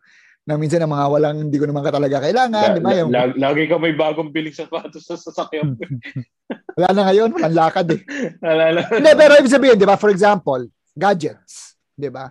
Na 0.43 0.55
minsan 0.55 0.79
na 0.79 0.87
mga 0.87 1.07
walang 1.07 1.39
hindi 1.43 1.59
ko 1.59 1.67
naman 1.67 1.83
ka 1.83 1.91
talaga 1.91 2.23
kailangan, 2.23 2.71
La- 2.71 2.75
di 2.75 2.81
ba? 2.83 2.91
Yung, 2.95 3.11
la- 3.11 3.35
lagi 3.35 3.67
ka 3.67 3.77
may 3.79 3.95
bagong 3.95 4.31
biling 4.31 4.55
sapatos 4.55 5.03
sa 5.03 5.19
sasakyan. 5.19 5.75
wala 6.79 6.89
na 6.95 7.03
ngayon, 7.11 7.31
walang 7.35 7.57
lakad 7.59 7.87
eh. 7.95 8.01
Naalala. 8.39 8.87
Hindi, 8.95 9.11
pero 9.19 9.33
ibig 9.43 9.51
sabihin, 9.51 9.75
di 9.75 9.87
ba, 9.87 9.99
for 9.99 10.11
example, 10.15 10.63
gadgets, 10.95 11.75
di 11.95 12.11
ba? 12.11 12.31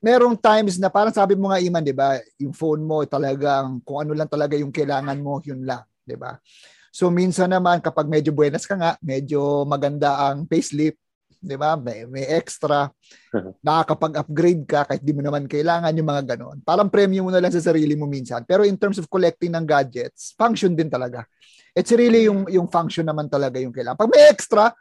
Merong 0.00 0.32
times 0.40 0.80
na 0.80 0.88
parang 0.88 1.12
sabi 1.12 1.36
mo 1.36 1.52
nga, 1.52 1.60
Iman, 1.60 1.84
di 1.84 1.92
ba, 1.92 2.16
yung 2.40 2.56
phone 2.56 2.80
mo 2.80 3.04
talagang, 3.04 3.84
kung 3.84 4.00
ano 4.00 4.16
lang 4.16 4.32
talaga 4.32 4.56
yung 4.56 4.72
kailangan 4.72 5.20
mo, 5.20 5.44
yun 5.44 5.60
lang, 5.68 5.84
di 6.00 6.16
ba? 6.16 6.40
So, 6.88 7.12
minsan 7.12 7.52
naman, 7.52 7.84
kapag 7.84 8.08
medyo 8.08 8.32
buenas 8.32 8.64
ka 8.64 8.74
nga, 8.80 8.96
medyo 9.04 9.62
maganda 9.68 10.32
ang 10.32 10.48
payslip, 10.48 10.96
di 11.40 11.56
ba? 11.56 11.76
May, 11.76 12.08
may 12.08 12.24
extra, 12.28 12.88
nakakapag-upgrade 13.66 14.64
ka 14.68 14.88
kahit 14.88 15.04
di 15.04 15.12
mo 15.12 15.20
naman 15.24 15.44
kailangan 15.44 15.92
yung 15.92 16.08
mga 16.08 16.36
ganon. 16.36 16.58
Parang 16.64 16.88
premium 16.88 17.28
mo 17.28 17.32
na 17.32 17.40
lang 17.40 17.52
sa 17.52 17.60
sarili 17.60 17.92
mo 17.96 18.04
minsan. 18.04 18.44
Pero 18.44 18.64
in 18.64 18.76
terms 18.76 19.00
of 19.00 19.08
collecting 19.08 19.52
ng 19.52 19.64
gadgets, 19.64 20.36
function 20.36 20.76
din 20.76 20.92
talaga. 20.92 21.24
It's 21.72 21.92
really 21.94 22.26
yung 22.26 22.50
yung 22.50 22.66
function 22.66 23.06
naman 23.06 23.30
talaga 23.30 23.62
yung 23.62 23.72
kailangan. 23.72 24.00
Pag 24.00 24.12
may 24.12 24.26
extra, 24.26 24.74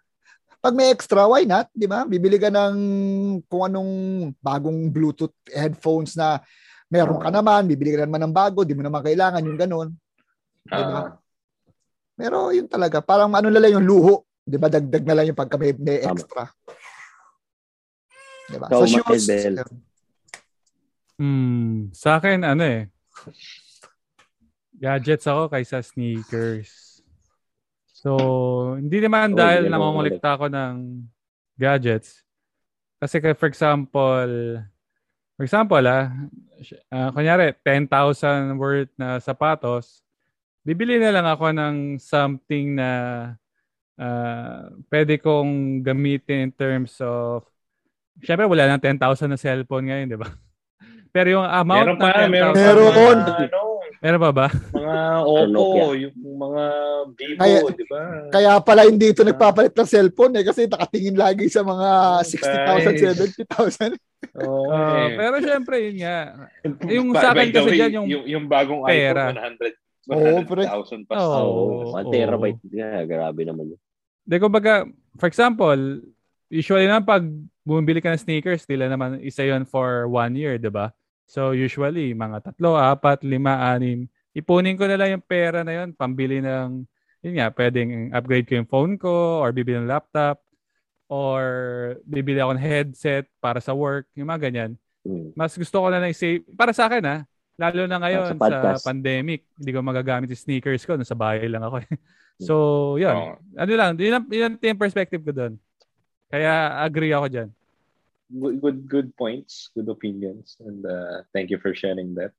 pag 0.59 0.75
may 0.75 0.91
extra, 0.91 1.23
why 1.23 1.47
not? 1.47 1.71
Di 1.71 1.87
ba? 1.87 2.03
Bibili 2.03 2.35
ka 2.35 2.51
ng 2.51 2.75
kung 3.47 3.63
anong 3.63 3.91
bagong 4.43 4.91
Bluetooth 4.91 5.35
headphones 5.47 6.19
na 6.19 6.43
meron 6.91 7.19
ka 7.21 7.31
naman, 7.31 7.63
bibili 7.63 7.95
ka 7.95 8.03
naman 8.03 8.27
ng 8.27 8.35
bago, 8.35 8.67
di 8.67 8.75
mo 8.75 8.83
naman 8.83 8.99
kailangan 8.99 9.45
yung 9.47 9.59
ganun. 9.59 9.89
Di 10.67 10.83
ba? 10.83 10.99
Ah, 10.99 11.09
Pero 12.19 12.51
yun 12.51 12.67
talaga, 12.67 12.99
parang 12.99 13.31
ano 13.31 13.47
na 13.47 13.63
lang 13.63 13.79
yung 13.79 13.87
luho. 13.87 14.27
Di 14.43 14.59
ba? 14.59 14.67
Dagdag 14.67 15.07
na 15.07 15.15
lang 15.15 15.31
yung 15.31 15.39
pagka 15.39 15.55
may, 15.55 15.71
may 15.79 16.03
extra. 16.03 16.51
Di 18.51 18.57
ba? 18.59 18.67
Ikaw, 18.67 18.79
Sa 18.83 18.87
shoes. 18.89 19.25
Hmm, 21.19 21.91
sa 21.91 22.19
akin 22.19 22.43
ano 22.47 22.63
eh. 22.63 22.87
Gadgets 24.79 25.27
ako 25.27 25.51
kaysa 25.51 25.83
sneakers. 25.83 26.88
So, 27.99 28.15
hindi 28.79 29.03
naman 29.03 29.35
Oh, 29.35 29.39
dahil 29.43 29.67
hindi 29.67 29.75
namamalikta 29.75 30.39
ako 30.39 30.47
ng 30.47 31.03
gadgets. 31.59 32.23
Kasi 32.95 33.19
kaya, 33.19 33.35
for 33.35 33.51
example, 33.51 34.63
for 35.35 35.43
example 35.43 35.83
ah, 35.83 36.07
ah, 36.91 37.09
kunyari 37.11 37.51
10,000 37.59 38.55
worth 38.55 38.91
na 38.95 39.19
sapatos, 39.19 40.03
bibili 40.63 40.95
na 40.95 41.11
lang 41.11 41.27
ako 41.27 41.51
ng 41.51 41.75
something 41.99 42.79
na 42.79 42.91
ah, 43.99 44.71
pwede 44.87 45.19
kong 45.19 45.83
gamitin 45.83 46.47
in 46.47 46.51
terms 46.55 46.95
of 47.03 47.43
Siyempre, 48.19 48.51
wala 48.51 48.67
nang 48.67 48.83
10,000 48.83 49.31
na 49.31 49.39
cellphone 49.39 49.87
ngayon, 49.87 50.11
di 50.11 50.19
ba? 50.19 50.27
Pero 51.15 51.39
yung 51.39 51.47
amount 51.47 51.95
meron 51.95 51.97
pa, 51.99 52.27
ng 52.27 52.31
10,000 52.35 52.59
meron 52.59 52.91
pa. 52.91 52.99
Meron. 53.39 53.68
Meron 53.99 54.21
pa 54.21 54.31
ba? 54.31 54.47
mga. 54.71 54.95
Oppo, 55.27 55.91
yung 55.91 56.15
mga 56.15 56.63
Vivo, 57.13 57.35
Kaya- 57.37 57.63
di 57.69 57.85
ba? 57.85 58.01
Kaya 58.31 58.51
pala 58.59 58.87
hindi 58.87 59.11
ito 59.11 59.21
nagpapalit 59.21 59.75
ng 59.75 59.89
cellphone 59.89 60.39
eh 60.39 60.45
kasi 60.45 60.65
nakatingin 60.65 61.19
lagi 61.19 61.51
sa 61.51 61.61
mga 61.61 61.89
60,000, 62.23 63.43
70,000. 63.43 63.99
Oo, 64.39 64.67
Ah, 64.67 65.03
eh. 65.05 65.15
pero 65.15 65.35
syempre, 65.39 65.75
yun 65.83 65.99
nga. 65.99 66.47
yung 66.87 67.11
Ba- 67.11 67.21
sa 67.21 67.27
akin 67.33 67.51
kasi 67.51 67.69
dyan, 67.73 67.91
yung 67.93 68.07
yung, 68.07 68.23
yung 68.25 68.45
bagong 68.45 68.87
pera. 68.87 69.31
iPhone 69.31 69.39
100, 69.59 69.75
Oo, 70.09 70.37
pre. 70.43 70.63
100,000 70.63 71.03
pa. 71.03 71.13
Oo. 71.17 71.27
Oh, 71.27 71.43
Oo. 71.85 71.93
1 71.93 72.07
terabyte. 72.07 72.59
Yeah, 72.65 73.03
grabe 73.03 73.43
naman 73.43 73.75
yun. 73.75 73.79
Di 74.23 74.37
ko 74.37 74.47
baga, 74.47 74.87
for 75.15 75.27
example, 75.27 75.79
usually 76.47 76.87
naman 76.87 77.03
pag 77.03 77.23
bumibili 77.61 77.99
ka 77.99 78.09
ng 78.09 78.21
sneakers, 78.21 78.63
nila 78.63 78.87
naman 78.87 79.19
isa 79.19 79.43
yon 79.43 79.63
for 79.63 80.07
one 80.07 80.33
year, 80.33 80.55
di 80.55 80.71
ba? 80.71 80.89
So 81.29 81.53
usually, 81.53 82.17
mga 82.17 82.41
tatlo, 82.41 82.73
apat, 82.73 83.21
lima, 83.21 83.69
anim. 83.69 84.09
Ipunin 84.33 84.73
ko 84.73 84.89
na 84.89 84.97
lang 84.97 85.13
yung 85.13 85.25
pera 85.25 85.61
na 85.61 85.77
yun, 85.77 85.93
pambili 85.93 86.41
ng, 86.41 86.89
yun 87.21 87.33
nga, 87.37 87.53
pwedeng 87.53 88.09
upgrade 88.09 88.49
ko 88.49 88.57
yung 88.57 88.65
phone 88.65 88.93
ko, 88.97 89.45
or 89.45 89.53
bibili 89.53 89.77
ng 89.77 89.85
laptop, 89.85 90.41
or 91.05 91.41
bibili 92.01 92.41
ako 92.41 92.57
ng 92.57 92.65
headset 92.65 93.29
para 93.37 93.61
sa 93.61 93.77
work, 93.77 94.09
yung 94.17 94.25
mga 94.25 94.49
ganyan. 94.49 94.71
Hmm. 95.05 95.29
Mas 95.37 95.53
gusto 95.53 95.85
ko 95.85 95.93
na 95.93 96.01
lang 96.01 96.09
i-save, 96.09 96.41
para 96.57 96.73
sa 96.73 96.89
akin 96.89 97.05
ha, 97.05 97.17
lalo 97.61 97.85
na 97.85 98.01
ngayon 98.01 98.33
sa 98.41 98.73
sa, 98.73 98.89
pandemic, 98.89 99.45
hindi 99.53 99.69
ko 99.69 99.85
magagamit 99.85 100.33
yung 100.33 100.43
sneakers 100.49 100.81
ko, 100.81 100.97
nasa 100.97 101.13
bahay 101.13 101.45
lang 101.45 101.61
ako. 101.61 101.85
eh. 101.85 101.89
so, 102.41 102.53
yun. 102.97 103.13
Oo. 103.13 103.37
Ano 103.53 103.71
lang, 103.77 103.93
yun 104.01 104.17
ang, 104.17 104.25
yun 104.33 104.45
ang 104.49 104.55
yung 104.57 104.81
perspective 104.81 105.21
ko 105.21 105.29
doon. 105.29 105.53
Kaya 106.25 106.81
agree 106.81 107.13
ako 107.13 107.29
dyan. 107.29 107.49
Good, 108.29 108.61
good 108.61 108.79
good 108.87 109.09
points, 109.17 109.73
good 109.73 109.89
opinions, 109.89 110.57
and 110.61 110.85
uh, 110.85 111.25
thank 111.33 111.49
you 111.49 111.57
for 111.57 111.73
sharing 111.73 112.13
that. 112.15 112.31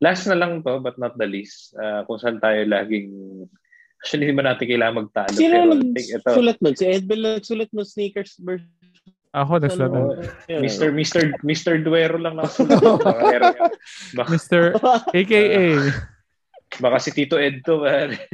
Last 0.00 0.24
na 0.24 0.36
lang 0.36 0.64
to, 0.64 0.80
but 0.80 0.96
not 0.96 1.20
the 1.20 1.28
least, 1.28 1.76
uh, 1.76 2.08
kung 2.08 2.16
saan 2.16 2.40
tayo 2.40 2.64
laging, 2.64 3.12
actually 4.00 4.32
hindi 4.32 4.40
ba 4.40 4.48
natin 4.48 4.64
kailangan 4.64 5.04
magtalo, 5.04 5.36
Sino 5.36 5.56
pero 5.60 5.76
think 5.92 6.08
ito, 6.08 6.30
sulat 6.32 6.56
nun? 6.64 6.72
Si 6.72 6.88
Edbel 6.88 7.20
nagsulat 7.20 7.68
ng 7.68 7.84
sneakers 7.84 8.40
versus 8.40 8.64
Ako, 9.30 9.62
ano, 9.62 10.18
yun, 10.50 10.58
Mr. 10.58 10.90
Mr. 10.90 11.30
Mr. 11.46 11.78
Duero 11.78 12.18
lang 12.18 12.34
nakasulat. 12.34 12.82
Baka 14.18 14.26
Mr. 14.26 14.74
AKA. 15.14 15.86
Baka 16.82 16.98
si 16.98 17.14
Tito 17.14 17.38
Ed 17.38 17.62
to, 17.62 17.86
pare. 17.86 18.18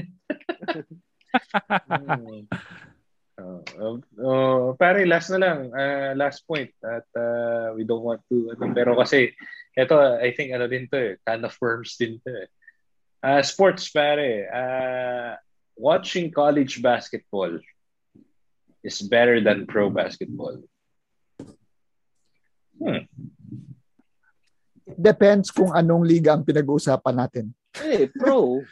Uh, 3.37 3.61
uh, 3.77 3.97
uh, 4.17 4.73
pare, 4.81 5.05
last 5.05 5.29
na 5.29 5.39
lang. 5.39 5.59
Uh, 5.73 6.17
last 6.17 6.49
point. 6.49 6.73
At 6.81 7.05
uh, 7.13 7.77
we 7.77 7.85
don't 7.85 8.03
want 8.03 8.25
to... 8.33 8.57
Ano, 8.57 8.73
pero 8.73 8.97
kasi, 8.97 9.37
ito, 9.77 9.97
I 10.17 10.33
think, 10.33 10.57
ano 10.57 10.65
din 10.65 10.89
to 10.89 10.97
eh. 10.97 11.13
Can 11.21 11.45
of 11.45 11.57
worms 11.61 12.01
din 12.01 12.17
to 12.25 12.31
eh. 12.33 12.49
Uh, 13.21 13.43
sports, 13.45 13.93
pare. 13.93 14.49
Uh, 14.49 15.37
watching 15.77 16.33
college 16.33 16.81
basketball 16.81 17.61
is 18.81 19.03
better 19.05 19.45
than 19.45 19.69
pro 19.69 19.93
basketball. 19.93 20.57
Hmm. 22.81 23.05
Depends 24.87 25.53
kung 25.53 25.75
anong 25.77 26.07
liga 26.09 26.33
ang 26.33 26.47
pinag-uusapan 26.47 27.15
natin. 27.21 27.45
Eh, 27.85 28.09
pro. 28.09 28.65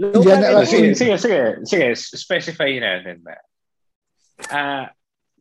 General- 0.02 0.66
sige, 0.66 0.98
sige, 0.98 1.14
sige, 1.14 1.40
sige, 1.62 1.86
specify 1.94 2.74
natin 2.82 3.22
ba. 3.22 3.38
Uh, 4.50 4.86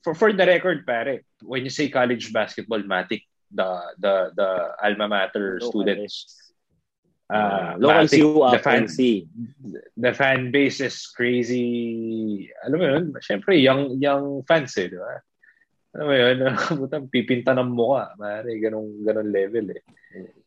for 0.03 0.13
for 0.13 0.33
the 0.33 0.45
record, 0.45 0.85
pare, 0.85 1.21
when 1.41 1.63
you 1.63 1.69
say 1.69 1.89
college 1.89 2.33
basketball, 2.33 2.81
Matic, 2.81 3.23
the 3.53 3.69
the 3.97 4.31
the 4.35 4.49
alma 4.81 5.07
mater 5.07 5.59
students, 5.61 6.51
uh, 7.31 7.75
Local 7.77 8.05
Matic, 8.05 8.19
CU 8.19 8.51
the 8.51 8.59
fan, 8.59 8.87
C. 8.87 9.27
the 9.95 10.13
fan 10.13 10.51
base 10.51 10.81
is 10.81 11.07
crazy. 11.15 12.49
Alam 12.65 12.77
mo 12.77 12.85
yun, 12.85 13.05
syempre, 13.23 13.55
young 13.55 14.01
young 14.01 14.43
fans 14.43 14.75
eh, 14.77 14.91
di 14.91 14.97
ba? 14.99 15.21
Alam 15.95 16.05
mo 16.07 16.13
yun, 16.13 16.37
butang 16.81 17.07
pipinta 17.07 17.55
ng 17.55 17.71
mukha. 17.71 18.11
Mare, 18.19 18.51
ganong, 18.59 19.05
ganong 19.07 19.31
level 19.31 19.71
eh. 19.71 19.83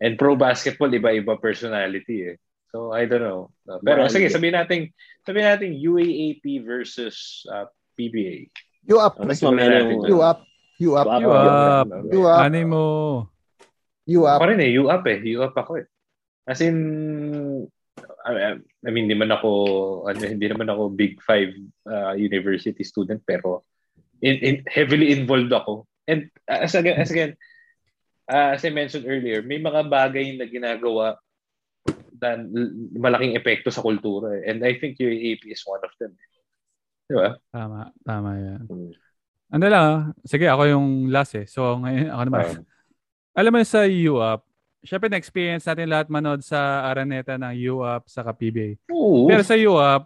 And 0.00 0.20
pro 0.20 0.36
basketball, 0.36 0.92
iba-iba 0.92 1.40
personality 1.40 2.34
eh. 2.34 2.36
So, 2.74 2.90
I 2.90 3.06
don't 3.06 3.22
know. 3.22 3.54
Pero 3.86 4.10
sige, 4.10 4.26
sabihin 4.28 4.58
natin, 4.58 4.90
sabihin 5.22 5.46
natin 5.46 5.78
UAAP 5.78 6.66
versus 6.66 7.46
uh, 7.46 7.70
PBA. 7.94 8.50
You 8.84 9.00
up. 9.00 9.16
Mas 9.22 9.40
Siguro 9.40 9.56
mamaya 9.56 9.80
yung- 9.80 10.04
You 10.04 10.18
up. 10.20 10.40
You 10.76 10.90
up. 10.98 11.06
You 11.06 11.30
You 11.30 11.32
up. 11.32 11.88
You 12.10 12.22
up. 12.26 12.40
Anay 12.44 12.64
mo. 12.66 12.84
You 14.04 14.28
up. 14.28 14.42
Ako 14.42 14.52
rin 14.52 14.60
eh, 14.60 14.76
U 14.76 14.92
up 14.92 15.04
eh. 15.08 15.18
U 15.32 15.40
up 15.40 15.56
ako 15.56 15.80
eh. 15.80 15.86
As 16.44 16.60
in, 16.60 16.76
I, 18.28 18.60
I 18.60 18.88
mean, 18.92 19.08
hindi 19.08 19.16
man 19.16 19.32
ako, 19.32 19.50
ano, 20.04 20.20
hindi 20.20 20.44
naman 20.44 20.68
ako 20.68 20.92
big 20.92 21.16
five 21.24 21.56
uh, 21.88 22.12
university 22.12 22.84
student, 22.84 23.24
pero 23.24 23.64
in, 24.20 24.36
in, 24.44 24.54
heavily 24.68 25.16
involved 25.16 25.52
ako. 25.52 25.88
And 26.04 26.28
uh, 26.44 26.68
as 26.68 26.76
again, 26.76 27.00
as 27.00 27.08
again, 27.08 27.40
uh, 28.28 28.60
as 28.60 28.64
I 28.64 28.76
mentioned 28.76 29.08
earlier, 29.08 29.40
may 29.40 29.56
mga 29.56 29.88
bagay 29.88 30.36
na 30.36 30.44
ginagawa 30.44 31.16
na 32.20 32.44
malaking 32.96 33.36
epekto 33.40 33.72
sa 33.72 33.80
kultura. 33.80 34.36
eh. 34.36 34.52
And 34.52 34.60
I 34.64 34.76
think 34.76 35.00
UAP 35.00 35.48
is 35.48 35.64
one 35.64 35.80
of 35.80 35.92
them. 35.96 36.12
Di 37.04 37.14
ba? 37.14 37.36
Tama, 37.52 37.92
tama 38.00 38.30
yan. 38.36 38.60
Mm. 38.68 38.90
Ano 39.54 39.64
lang, 39.70 39.84
ah, 39.84 40.00
sige, 40.26 40.48
ako 40.48 40.62
yung 40.66 40.86
last 41.12 41.36
eh. 41.38 41.46
So, 41.46 41.78
ngayon, 41.78 42.08
ako 42.10 42.22
naman. 42.26 42.42
Um, 42.42 42.64
Alam 43.34 43.50
mo 43.54 43.60
sa 43.62 43.80
UUP, 43.86 44.40
syempre 44.82 45.08
na-experience 45.10 45.64
natin 45.66 45.90
lahat 45.90 46.06
manood 46.10 46.40
sa 46.42 46.86
Araneta 46.86 47.38
ng 47.38 47.54
UUP 47.70 48.02
sa 48.06 48.24
PBA. 48.30 48.78
oo. 48.90 49.26
Pero 49.26 49.42
sa 49.46 49.54
UUP, 49.54 50.02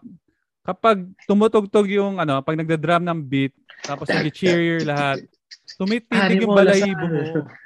kapag 0.64 0.96
tumutugtog 1.24 1.88
yung 1.88 2.20
ano, 2.20 2.44
pag 2.44 2.56
nagda-drum 2.56 3.04
ng 3.04 3.20
beat, 3.24 3.54
tapos 3.84 4.10
nag-cheer 4.10 4.84
lahat, 4.84 5.22
tumitindig 5.80 6.44
yung 6.44 6.52
balahibo 6.52 7.04
mo. 7.08 7.20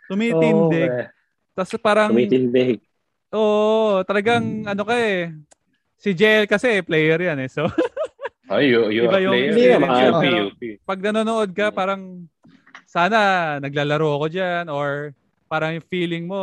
Tumitindig. 0.06 0.90
Oo, 0.92 1.02
eh. 1.02 1.08
Tapos 1.52 1.72
parang, 1.82 2.10
Tumitindig. 2.12 2.78
oo, 3.32 4.00
talagang 4.06 4.64
ano 4.68 4.82
ka 4.86 4.94
eh. 4.96 5.34
Si 5.98 6.10
JL 6.14 6.46
kasi 6.50 6.82
player 6.82 7.32
yan 7.32 7.38
eh. 7.42 7.50
So, 7.50 7.66
Ay, 8.52 8.64
you, 8.68 8.80
you 8.88 9.02
Iba 9.04 9.12
are 9.12 9.22
yung 9.22 9.32
player. 9.32 9.48
Hindi 9.48 9.64
naman. 9.66 9.88
UP, 9.88 10.20
Pero- 10.20 10.46
UP. 10.48 10.62
pag 10.82 11.00
nanonood 11.00 11.50
ka, 11.50 11.66
parang 11.70 12.02
sana 12.84 13.18
naglalaro 13.58 14.08
ako 14.14 14.26
dyan 14.28 14.64
or 14.68 15.16
parang 15.46 15.74
yung 15.74 15.86
feeling 15.86 16.24
mo, 16.24 16.40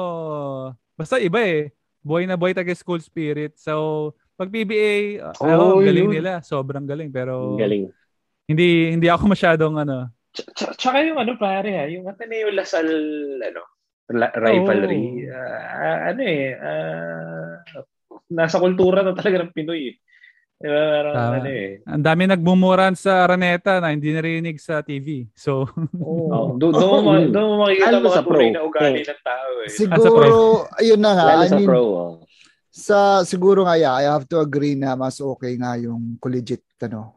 basta 0.93 1.17
iba 1.17 1.39
eh. 1.39 1.69
Boy 1.99 2.23
na 2.23 2.33
boy 2.33 2.51
taga 2.51 2.71
school 2.71 2.97
spirit. 2.99 3.53
So, 3.55 4.11
pag 4.33 4.47
PBA, 4.47 5.19
uh, 5.19 5.33
Oh, 5.43 5.77
oh, 5.77 5.79
galing 5.79 6.07
yun. 6.07 6.15
nila. 6.15 6.39
Sobrang 6.39 6.83
galing. 6.83 7.09
Pero 7.09 7.53
Galing. 7.55 7.91
hindi 8.45 8.67
hindi 8.89 9.07
ako 9.07 9.27
masyadong 9.27 9.75
ano. 9.77 10.07
Ts- 10.31 10.47
ts- 10.49 10.73
Tsaka 10.75 11.03
yung 11.03 11.17
ano 11.17 11.35
pare 11.35 11.69
ha, 11.75 11.85
yung 11.85 12.05
Ateneo 12.05 12.47
Lasal 12.49 12.87
ano, 13.37 13.61
la- 14.09 14.31
rivalry. 14.31 15.27
Oh. 15.27 15.35
ah, 15.35 15.99
ano 16.07 16.21
eh, 16.23 16.45
ah, 16.55 17.53
nasa 18.29 18.57
kultura 18.57 19.01
na 19.01 19.11
talaga 19.11 19.43
ng 19.43 19.51
Pinoy 19.51 19.91
eh. 19.91 19.95
Diba, 20.59 20.75
parang 20.75 21.13
Tama. 21.15 21.35
ano 21.39 21.49
eh. 21.49 21.69
Ang 21.87 22.03
dami 22.03 22.23
nagmumuran 22.27 22.91
sa 22.91 23.23
Araneta 23.23 23.79
na 23.79 23.95
hindi 23.95 24.11
narinig 24.11 24.59
sa 24.59 24.83
TV. 24.83 25.23
So, 25.31 25.63
Oh, 26.03 26.59
do, 26.59 26.75
doon 26.75 26.89
mo, 26.91 26.99
ma- 27.01 27.23
doon 27.23 27.47
mo 27.47 27.55
makikita 27.63 27.95
mga 27.95 28.11
sa 28.11 28.21
pro. 28.21 28.43
na 28.43 28.61
ugali 28.61 28.99
ng 28.99 29.21
tao 29.23 29.49
eh. 29.63 29.69
Siguro, 29.71 30.27
ayun 30.75 30.99
na 30.99 31.11
nga. 31.15 31.25
Lalo 31.31 31.41
I 31.41 31.47
sa 31.47 31.55
mean, 31.55 31.67
pro. 31.67 31.83
oh. 31.87 32.11
sa 32.69 32.97
siguro 33.23 33.63
nga 33.63 33.75
yeah, 33.75 33.91
I 33.93 34.05
have 34.05 34.27
to 34.27 34.39
agree 34.39 34.75
na 34.75 34.93
mas 34.93 35.17
okay 35.17 35.55
nga 35.55 35.75
yung 35.75 36.19
collegiate 36.19 36.63
ano. 36.83 37.15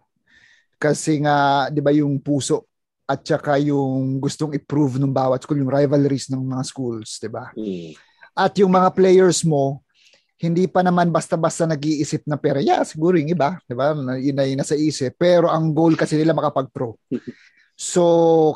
Kasi 0.79 1.19
nga 1.19 1.67
'di 1.67 1.79
ba 1.79 1.91
yung 1.91 2.19
puso 2.19 2.67
at 3.05 3.23
saka 3.23 3.59
yung 3.59 4.19
gustong 4.19 4.55
i-prove 4.55 4.97
ng 4.97 5.11
bawat 5.11 5.43
school 5.43 5.59
yung 5.59 5.71
rivalries 5.71 6.31
ng 6.31 6.41
mga 6.41 6.63
schools, 6.63 7.19
'di 7.19 7.27
ba? 7.27 7.51
Hmm. 7.53 7.91
At 8.33 8.55
yung 8.57 8.71
mga 8.71 8.91
players 8.91 9.43
mo 9.43 9.82
hindi 10.43 10.67
pa 10.67 10.83
naman 10.83 11.15
basta-basta 11.15 11.65
nag-iisip 11.65 12.27
na 12.27 12.35
pera. 12.35 12.59
Yeah, 12.59 12.83
siguro 12.83 13.15
yung 13.15 13.31
iba, 13.31 13.63
'di 13.63 13.75
ba? 13.79 13.95
Na- 13.95 14.19
Yun 14.19 14.35
na 14.35 14.43
yun 14.43 14.59
nasa 14.59 14.75
isip. 14.75 15.15
Pero 15.15 15.47
ang 15.47 15.71
goal 15.71 15.95
kasi 15.95 16.19
nila 16.19 16.35
makapag-pro. 16.35 16.99
So, 17.73 18.05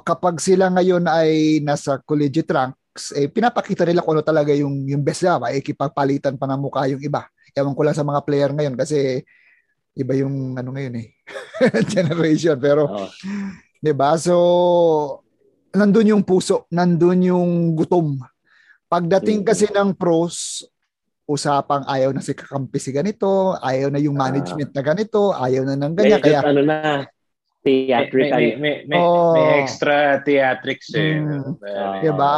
kapag 0.07 0.39
sila 0.39 0.71
ngayon 0.71 1.09
ay 1.09 1.59
nasa 1.59 1.99
collegiate 2.05 2.53
ranks, 2.53 3.11
eh, 3.11 3.27
pinapakita 3.27 3.83
nila 3.83 4.05
kung 4.05 4.15
ano 4.15 4.23
talaga 4.23 4.55
yung, 4.55 4.87
yung 4.87 5.03
best 5.03 5.25
nila. 5.25 5.41
Makikipagpalitan 5.41 6.37
pa 6.37 6.47
ng 6.47 6.61
mukha 6.61 6.87
yung 6.87 7.03
iba. 7.03 7.27
Ewan 7.51 7.75
ko 7.75 7.83
lang 7.83 7.97
sa 7.97 8.07
mga 8.07 8.23
player 8.23 8.53
ngayon 8.55 8.77
kasi 8.79 9.25
iba 9.97 10.13
yung 10.15 10.55
ano 10.55 10.71
ngayon 10.71 11.01
eh. 11.01 11.09
generation. 11.97 12.55
Pero, 12.61 12.87
Oo. 12.87 13.09
di 13.81 13.91
ba? 13.97 14.15
So, 14.21 14.37
nandun 15.75 16.13
yung 16.13 16.23
puso. 16.23 16.69
Nandun 16.71 17.27
yung 17.27 17.51
gutom. 17.75 18.21
Pagdating 18.87 19.43
Mm. 19.43 19.47
kasi 19.49 19.67
ng 19.73 19.91
pros, 19.97 20.63
usapang 21.27 21.83
ayaw 21.91 22.15
na 22.15 22.23
si 22.23 22.33
kakampi 22.33 22.79
si 22.79 22.95
ganito, 22.95 23.59
ayaw 23.59 23.91
na 23.91 23.99
yung 23.99 24.15
management 24.15 24.71
na 24.71 24.83
ganito, 24.83 25.35
ayaw 25.35 25.67
na 25.67 25.75
ng 25.75 25.93
ganyan. 25.99 26.23
Medyo 26.23 26.25
Kaya, 26.25 26.41
ano 26.47 26.63
na, 26.63 26.77
may, 27.67 27.91
theatrical. 27.91 28.39
may, 28.39 28.51
may, 28.57 28.75
may, 28.87 29.01
Oh. 29.03 29.35
may 29.35 29.47
extra 29.59 30.23
theatrics 30.23 30.95
eh. 30.95 31.19
Mm. 31.19 31.59
Pare. 31.59 31.99
Diba? 31.99 32.35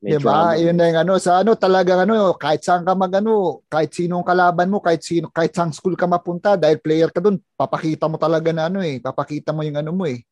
May 0.00 0.14
Diba? 0.16 0.24
drama. 0.24 0.56
Yun 0.56 0.76
na 0.78 0.84
yung 0.88 1.00
ano, 1.04 1.12
sa 1.20 1.44
ano, 1.44 1.52
talagang 1.52 2.00
ano, 2.08 2.32
kahit 2.32 2.64
saan 2.64 2.80
ka 2.80 2.96
mag 2.96 3.12
ano, 3.12 3.60
kahit 3.68 3.92
sinong 3.92 4.24
kalaban 4.24 4.72
mo, 4.72 4.80
kahit 4.80 5.04
sino, 5.04 5.28
kahit 5.28 5.52
saan 5.52 5.76
school 5.76 5.92
ka 5.92 6.08
mapunta, 6.08 6.56
dahil 6.56 6.80
player 6.80 7.12
ka 7.12 7.20
dun, 7.20 7.36
papakita 7.60 8.08
mo 8.08 8.16
talaga 8.16 8.48
na 8.56 8.72
ano 8.72 8.80
eh, 8.80 9.04
papakita 9.04 9.52
mo 9.52 9.60
yung 9.60 9.76
ano 9.76 9.92
mo 9.92 10.08
eh. 10.08 10.24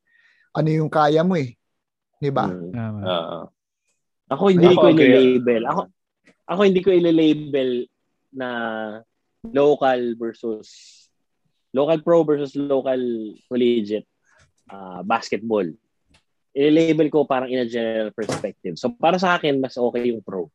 Ano 0.56 0.72
yung 0.72 0.88
kaya 0.88 1.20
mo 1.20 1.36
eh. 1.36 1.52
Diba? 2.16 2.48
Tama. 2.48 3.00
Oo. 3.04 3.38
Ako 4.32 4.42
hindi 4.48 4.64
Ako, 4.72 4.80
ko 4.80 4.86
okay. 4.96 5.12
i-label. 5.12 5.62
Ako 5.68 5.80
ako 6.46 6.60
hindi 6.62 6.80
ko 6.82 6.94
i-label 6.94 7.90
na 8.30 8.50
local 9.42 10.14
versus 10.18 10.66
local 11.74 11.98
pro 12.02 12.22
versus 12.22 12.54
local 12.54 12.98
collegiate 13.50 14.08
uh, 14.70 15.02
basketball. 15.02 15.66
I-label 16.56 17.12
ko 17.12 17.28
parang 17.28 17.52
in 17.52 17.60
a 17.60 17.68
general 17.68 18.08
perspective. 18.16 18.80
So 18.80 18.94
para 18.94 19.20
sa 19.20 19.36
akin 19.36 19.60
mas 19.60 19.76
okay 19.76 20.08
yung 20.08 20.24
pro. 20.24 20.48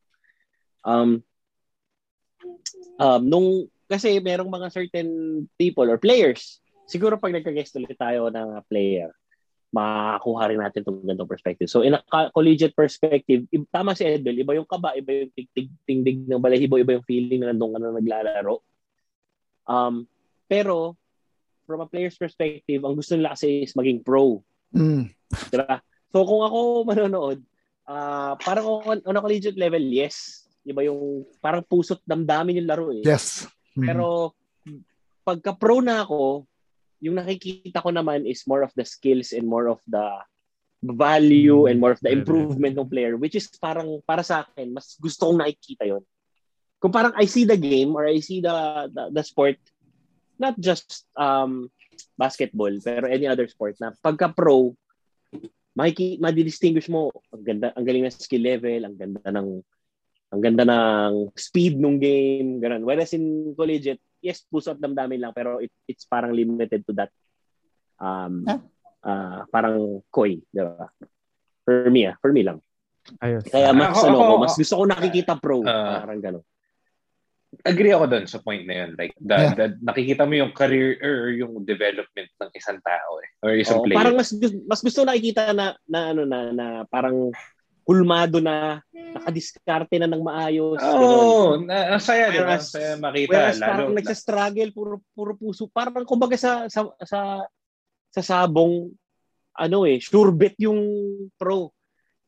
Um 0.81 1.21
um 2.97 3.21
nung 3.21 3.69
kasi 3.85 4.17
merong 4.17 4.49
mga 4.49 4.71
certain 4.71 5.09
people 5.59 5.85
or 5.85 5.99
players 5.99 6.63
siguro 6.87 7.19
pag 7.19 7.35
nagka-guest 7.35 7.75
ulit 7.75 7.99
tayo 7.99 8.31
ng 8.31 8.63
player 8.65 9.11
makakuha 9.71 10.51
rin 10.51 10.59
natin 10.59 10.83
itong 10.83 10.99
ganitong 11.07 11.31
perspective. 11.31 11.71
So 11.71 11.81
in 11.81 11.95
a 11.95 12.03
co- 12.03 12.31
collegiate 12.35 12.75
perspective, 12.75 13.47
tama 13.71 13.95
si 13.95 14.03
Edbel, 14.03 14.43
iba 14.43 14.51
yung 14.55 14.67
kaba, 14.67 14.93
iba 14.99 15.23
yung 15.23 15.31
tingdig 15.87 16.27
ng 16.27 16.43
balahibo, 16.43 16.75
iba 16.75 16.99
yung 16.99 17.07
feeling 17.07 17.39
na 17.41 17.55
nandun 17.55 17.71
ka 17.75 17.79
na 17.79 17.95
naglalaro. 17.95 18.59
Um, 19.65 20.03
pero, 20.51 20.99
from 21.63 21.79
a 21.79 21.87
player's 21.87 22.19
perspective, 22.19 22.83
ang 22.83 22.99
gusto 22.99 23.15
nila 23.15 23.39
kasi 23.39 23.63
is 23.63 23.71
maging 23.71 24.03
pro. 24.03 24.43
Mm. 24.75 25.07
Diba? 25.47 25.79
So 26.11 26.27
kung 26.27 26.43
ako 26.43 26.83
manonood, 26.83 27.39
ah 27.87 28.35
parang 28.35 28.83
on, 28.83 28.99
on 29.07 29.17
a 29.17 29.23
collegiate 29.23 29.55
level, 29.55 29.79
yes. 29.79 30.43
Iba 30.67 30.83
yung 30.83 31.23
parang 31.39 31.63
puso't 31.63 32.03
damdamin 32.03 32.59
yung 32.59 32.69
laro 32.69 32.91
eh. 32.91 33.07
Yes. 33.07 33.47
Mm. 33.79 33.87
Pero 33.87 34.35
pagka 35.23 35.55
pro 35.55 35.79
na 35.79 36.03
ako, 36.03 36.43
yung 37.01 37.17
nakikita 37.17 37.81
ko 37.81 37.89
naman 37.89 38.23
is 38.29 38.45
more 38.45 38.61
of 38.61 38.71
the 38.77 38.85
skills 38.85 39.33
and 39.33 39.43
more 39.49 39.67
of 39.67 39.81
the 39.89 40.05
value 40.81 41.69
and 41.69 41.77
more 41.77 41.93
of 41.93 42.01
the 42.01 42.09
improvement 42.09 42.73
ng 42.73 42.89
player 42.89 43.13
which 43.17 43.37
is 43.37 43.49
parang 43.61 44.01
para 44.05 44.25
sa 44.25 44.45
akin 44.45 44.73
mas 44.73 44.97
gusto 44.97 45.29
kong 45.29 45.41
nakikita 45.41 45.85
yon 45.85 46.01
kung 46.81 46.89
parang 46.89 47.13
I 47.13 47.29
see 47.29 47.45
the 47.45 47.55
game 47.55 47.93
or 47.93 48.09
I 48.09 48.17
see 48.25 48.41
the 48.41 48.89
the, 48.89 49.13
the 49.13 49.23
sport, 49.23 49.61
not 50.41 50.57
just 50.57 51.05
um 51.13 51.69
basketball, 52.17 52.73
pero 52.81 53.05
any 53.05 53.29
other 53.29 53.45
sport 53.45 53.77
na 53.77 53.93
pagka 54.01 54.33
pro, 54.33 54.73
makiki 55.77 56.17
madidistinguish 56.17 56.89
mo 56.89 57.13
ang 57.29 57.45
ganda 57.45 57.69
ang 57.77 57.85
galing 57.85 58.09
ng 58.09 58.17
skill 58.17 58.41
level, 58.41 58.81
ang 58.81 58.97
ganda 58.97 59.29
ng 59.29 59.49
ang 60.33 60.41
ganda 60.41 60.63
ng 60.65 61.29
speed 61.37 61.77
nung 61.77 62.01
game, 62.01 62.57
ganun. 62.57 62.81
Whereas 62.81 63.13
in 63.13 63.53
collegiate, 63.53 64.01
yes, 64.21 64.45
puso 64.45 64.71
at 64.71 64.79
damdamin 64.79 65.19
lang 65.19 65.33
pero 65.33 65.57
it, 65.59 65.73
it's 65.85 66.05
parang 66.05 66.31
limited 66.31 66.85
to 66.85 66.93
that 66.93 67.09
um 67.97 68.45
Yeah. 68.45 68.61
ah, 69.01 69.41
parang 69.49 70.01
koi, 70.13 70.37
di 70.45 70.61
ba? 70.61 70.89
For 71.65 71.89
me, 71.89 72.05
ah, 72.05 72.15
for 72.21 72.29
me 72.29 72.45
lang. 72.45 72.61
Ayos. 73.17 73.45
Kaya 73.49 73.73
mas 73.73 73.97
Ako- 73.97 74.05
ano 74.05 74.17
ako- 74.17 74.29
ko, 74.29 74.35
mas 74.45 74.53
gusto 74.55 74.75
ko 74.77 74.83
nakikita 74.85 75.33
pro, 75.41 75.65
Ah. 75.65 76.05
parang 76.05 76.21
ganun. 76.21 76.45
agree 77.67 77.91
ako 77.91 78.07
doon 78.07 78.25
sa 78.31 78.39
point 78.39 78.63
na 78.63 78.79
yun. 78.79 78.95
Like, 78.95 79.11
the, 79.19 79.35
Yeah. 79.35 79.53
the- 79.59 79.75
nakikita 79.83 80.23
mo 80.23 80.39
yung 80.39 80.55
career 80.55 80.95
or 81.03 81.35
yung 81.35 81.67
development 81.67 82.31
ng 82.39 82.51
isang 82.55 82.79
tao 82.79 83.19
eh. 83.19 83.29
Or 83.43 83.51
isang 83.59 83.83
Oo, 83.83 83.85
player. 83.85 83.99
parang 83.99 84.15
mas 84.15 84.31
mas 84.63 84.79
gusto 84.79 85.03
nakikita 85.03 85.51
na 85.51 85.75
na 85.83 86.15
ano 86.15 86.23
na 86.23 86.39
na 86.55 86.65
parang 86.87 87.27
hulmado 87.91 88.39
na 88.39 88.79
nakadiskarte 89.11 89.99
na 89.99 90.07
ng 90.07 90.23
maayos. 90.23 90.79
Oo, 90.79 91.03
oh, 91.03 91.47
na, 91.59 91.99
ang 91.99 92.03
saya, 92.03 92.31
di 92.31 92.39
ba? 92.39 92.55
Ang 92.55 92.63
saya 92.63 92.95
makita. 92.95 93.31
Whereas 93.35 93.59
lalo, 93.59 93.67
parang 93.67 93.91
nagsa-struggle 93.99 94.69
puro 94.71 94.95
puro 95.11 95.33
puso. 95.35 95.67
Parang 95.67 96.07
kumbaga 96.07 96.39
sa 96.39 96.71
sa 96.71 96.87
sa 97.03 97.43
sa 98.11 98.21
sabong 98.23 98.87
ano 99.51 99.83
eh, 99.83 99.99
sure 99.99 100.31
bet 100.31 100.55
yung 100.63 100.79
pro. 101.35 101.75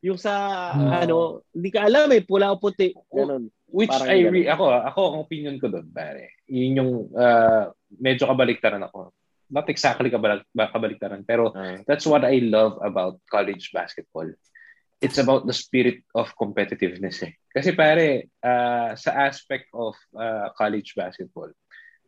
Yung 0.04 0.20
sa 0.20 0.34
Oo. 0.76 0.90
ano, 0.92 1.16
hindi 1.56 1.72
ka 1.72 1.88
alam 1.88 2.12
eh, 2.12 2.20
pula 2.20 2.52
o 2.52 2.60
puti. 2.60 2.92
Ganun. 3.08 3.48
which 3.74 3.90
parang 3.90 4.06
I 4.12 4.28
re- 4.30 4.52
ako, 4.52 4.64
ako, 4.70 5.00
ang 5.10 5.20
opinion 5.26 5.56
ko 5.58 5.66
doon, 5.66 5.88
pare. 5.90 6.38
Yun 6.46 6.78
yung 6.78 6.92
uh, 7.10 7.74
medyo 7.98 8.28
kabaliktaran 8.30 8.84
ako. 8.84 9.10
Not 9.50 9.66
exactly 9.66 10.12
kabalik, 10.12 10.46
ba- 10.54 10.70
kabaliktaran, 10.70 11.26
pero 11.26 11.50
Ah. 11.56 11.80
that's 11.88 12.06
what 12.06 12.22
I 12.22 12.38
love 12.44 12.78
about 12.84 13.18
college 13.26 13.74
basketball. 13.74 14.28
It's 15.04 15.20
about 15.20 15.44
the 15.44 15.52
spirit 15.52 16.00
of 16.16 16.32
competitiveness 16.34 17.20
eh. 17.22 17.36
Kasi 17.52 17.76
pare, 17.76 18.32
uh, 18.40 18.96
sa 18.96 19.28
aspect 19.28 19.68
of 19.76 19.92
uh, 20.16 20.48
college 20.56 20.96
basketball, 20.96 21.52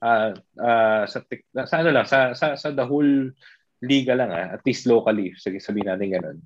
uh, 0.00 0.32
uh, 0.56 1.04
sa, 1.04 1.20
sa 1.68 1.74
ano 1.84 1.90
lang, 1.92 2.06
sa, 2.08 2.32
sa, 2.32 2.56
sa 2.56 2.72
the 2.72 2.82
whole 2.82 3.30
liga 3.84 4.16
lang 4.16 4.32
ah, 4.32 4.56
at 4.56 4.64
least 4.64 4.88
locally, 4.88 5.36
sige 5.36 5.60
sabihin 5.60 5.92
natin 5.92 6.08
ganun. 6.16 6.38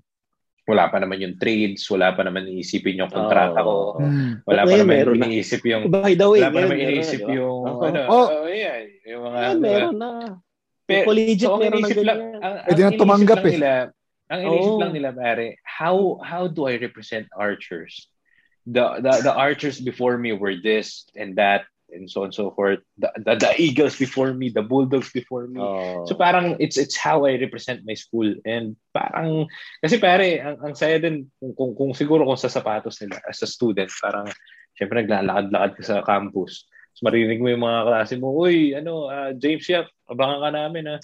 Wala 0.67 0.87
pa 0.87 0.99
naman 0.99 1.19
yung 1.19 1.35
trades, 1.35 1.83
wala 1.91 2.15
pa 2.15 2.23
naman 2.23 2.47
iisipin 2.47 2.99
yung 2.99 3.11
kontrata 3.11 3.59
ko. 3.59 3.99
Mm. 3.99 4.43
Wala 4.45 4.63
pa 4.67 4.75
naman 4.77 4.91
meron 4.91 5.19
na. 5.19 5.27
iniisip 5.27 5.63
yung 5.67 5.87
By 5.89 6.15
the 6.15 6.27
way, 6.27 6.43
wala 6.43 6.51
pa 6.51 6.61
naman 6.63 6.79
na, 6.79 6.85
iniisip 6.85 7.21
ba? 7.23 7.31
yung 7.35 7.59
Oo. 7.67 7.83
ano, 7.87 8.01
Oh. 8.07 8.27
oh, 8.27 8.47
yeah, 8.47 8.77
yung 9.07 9.23
mga 9.27 9.39
Ngayon, 9.39 9.57
diba? 9.57 9.67
meron 9.67 9.97
na. 9.99 10.11
Pero, 10.87 11.05
collegiate 11.07 11.47
so, 11.47 11.55
ang 11.55 11.63
meron 11.63 11.71
ng 11.73 11.79
iniisip 11.81 11.99
lang, 12.03 12.19
ganyan. 12.19 12.41
ang, 12.43 12.55
ang 12.61 12.79
na 12.79 12.91
tumanggap 12.99 13.39
iniisip 13.41 13.47
lang 13.47 13.51
eh. 13.51 13.55
nila, 13.57 13.71
ang 14.31 14.41
iniisip 14.47 14.75
Oo. 14.79 14.81
lang 14.81 14.95
nila 14.95 15.11
pare, 15.11 15.59
how 15.67 16.23
how 16.23 16.47
do 16.47 16.71
I 16.71 16.79
represent 16.79 17.27
archers? 17.35 18.07
The, 18.65 19.03
the 19.03 19.27
the 19.27 19.35
archers 19.35 19.83
before 19.83 20.15
me 20.15 20.31
were 20.31 20.55
this 20.55 21.11
and 21.19 21.35
that 21.37 21.67
and 21.91 22.07
so 22.07 22.23
on 22.23 22.31
and 22.31 22.35
so 22.35 22.55
forth. 22.55 22.79
The, 22.99 23.11
the, 23.19 23.35
the 23.35 23.53
eagles 23.59 23.99
before 23.99 24.31
me, 24.33 24.55
the 24.55 24.63
bulldogs 24.63 25.11
before 25.11 25.51
me. 25.51 25.59
Oo. 25.59 26.07
So 26.07 26.15
parang 26.15 26.55
it's 26.63 26.79
it's 26.79 26.95
how 26.95 27.27
I 27.27 27.35
represent 27.43 27.83
my 27.83 27.99
school 27.99 28.31
and 28.47 28.79
parang 28.95 29.51
kasi 29.83 29.99
pare 29.99 30.39
ang, 30.39 30.57
ang 30.63 30.75
saya 30.79 31.03
din 31.03 31.27
kung, 31.43 31.53
kung 31.59 31.73
kung 31.75 31.93
siguro 31.93 32.23
kung 32.23 32.39
sa 32.39 32.53
sapatos 32.53 33.03
nila 33.03 33.19
as 33.27 33.43
a 33.43 33.49
student 33.51 33.91
parang 33.99 34.31
syempre 34.79 35.03
naglalakad-lakad 35.03 35.73
ka 35.75 35.83
sa 35.83 36.07
campus. 36.07 36.71
So 36.95 37.07
marinig 37.07 37.43
mo 37.43 37.51
yung 37.51 37.67
mga 37.67 37.81
klase 37.87 38.15
mo, 38.19 38.35
uy, 38.35 38.75
ano, 38.75 39.11
ah, 39.11 39.31
James 39.35 39.67
Yap, 39.67 39.87
abangan 40.11 40.43
ka 40.47 40.51
namin 40.55 40.85
ha. 40.91 40.97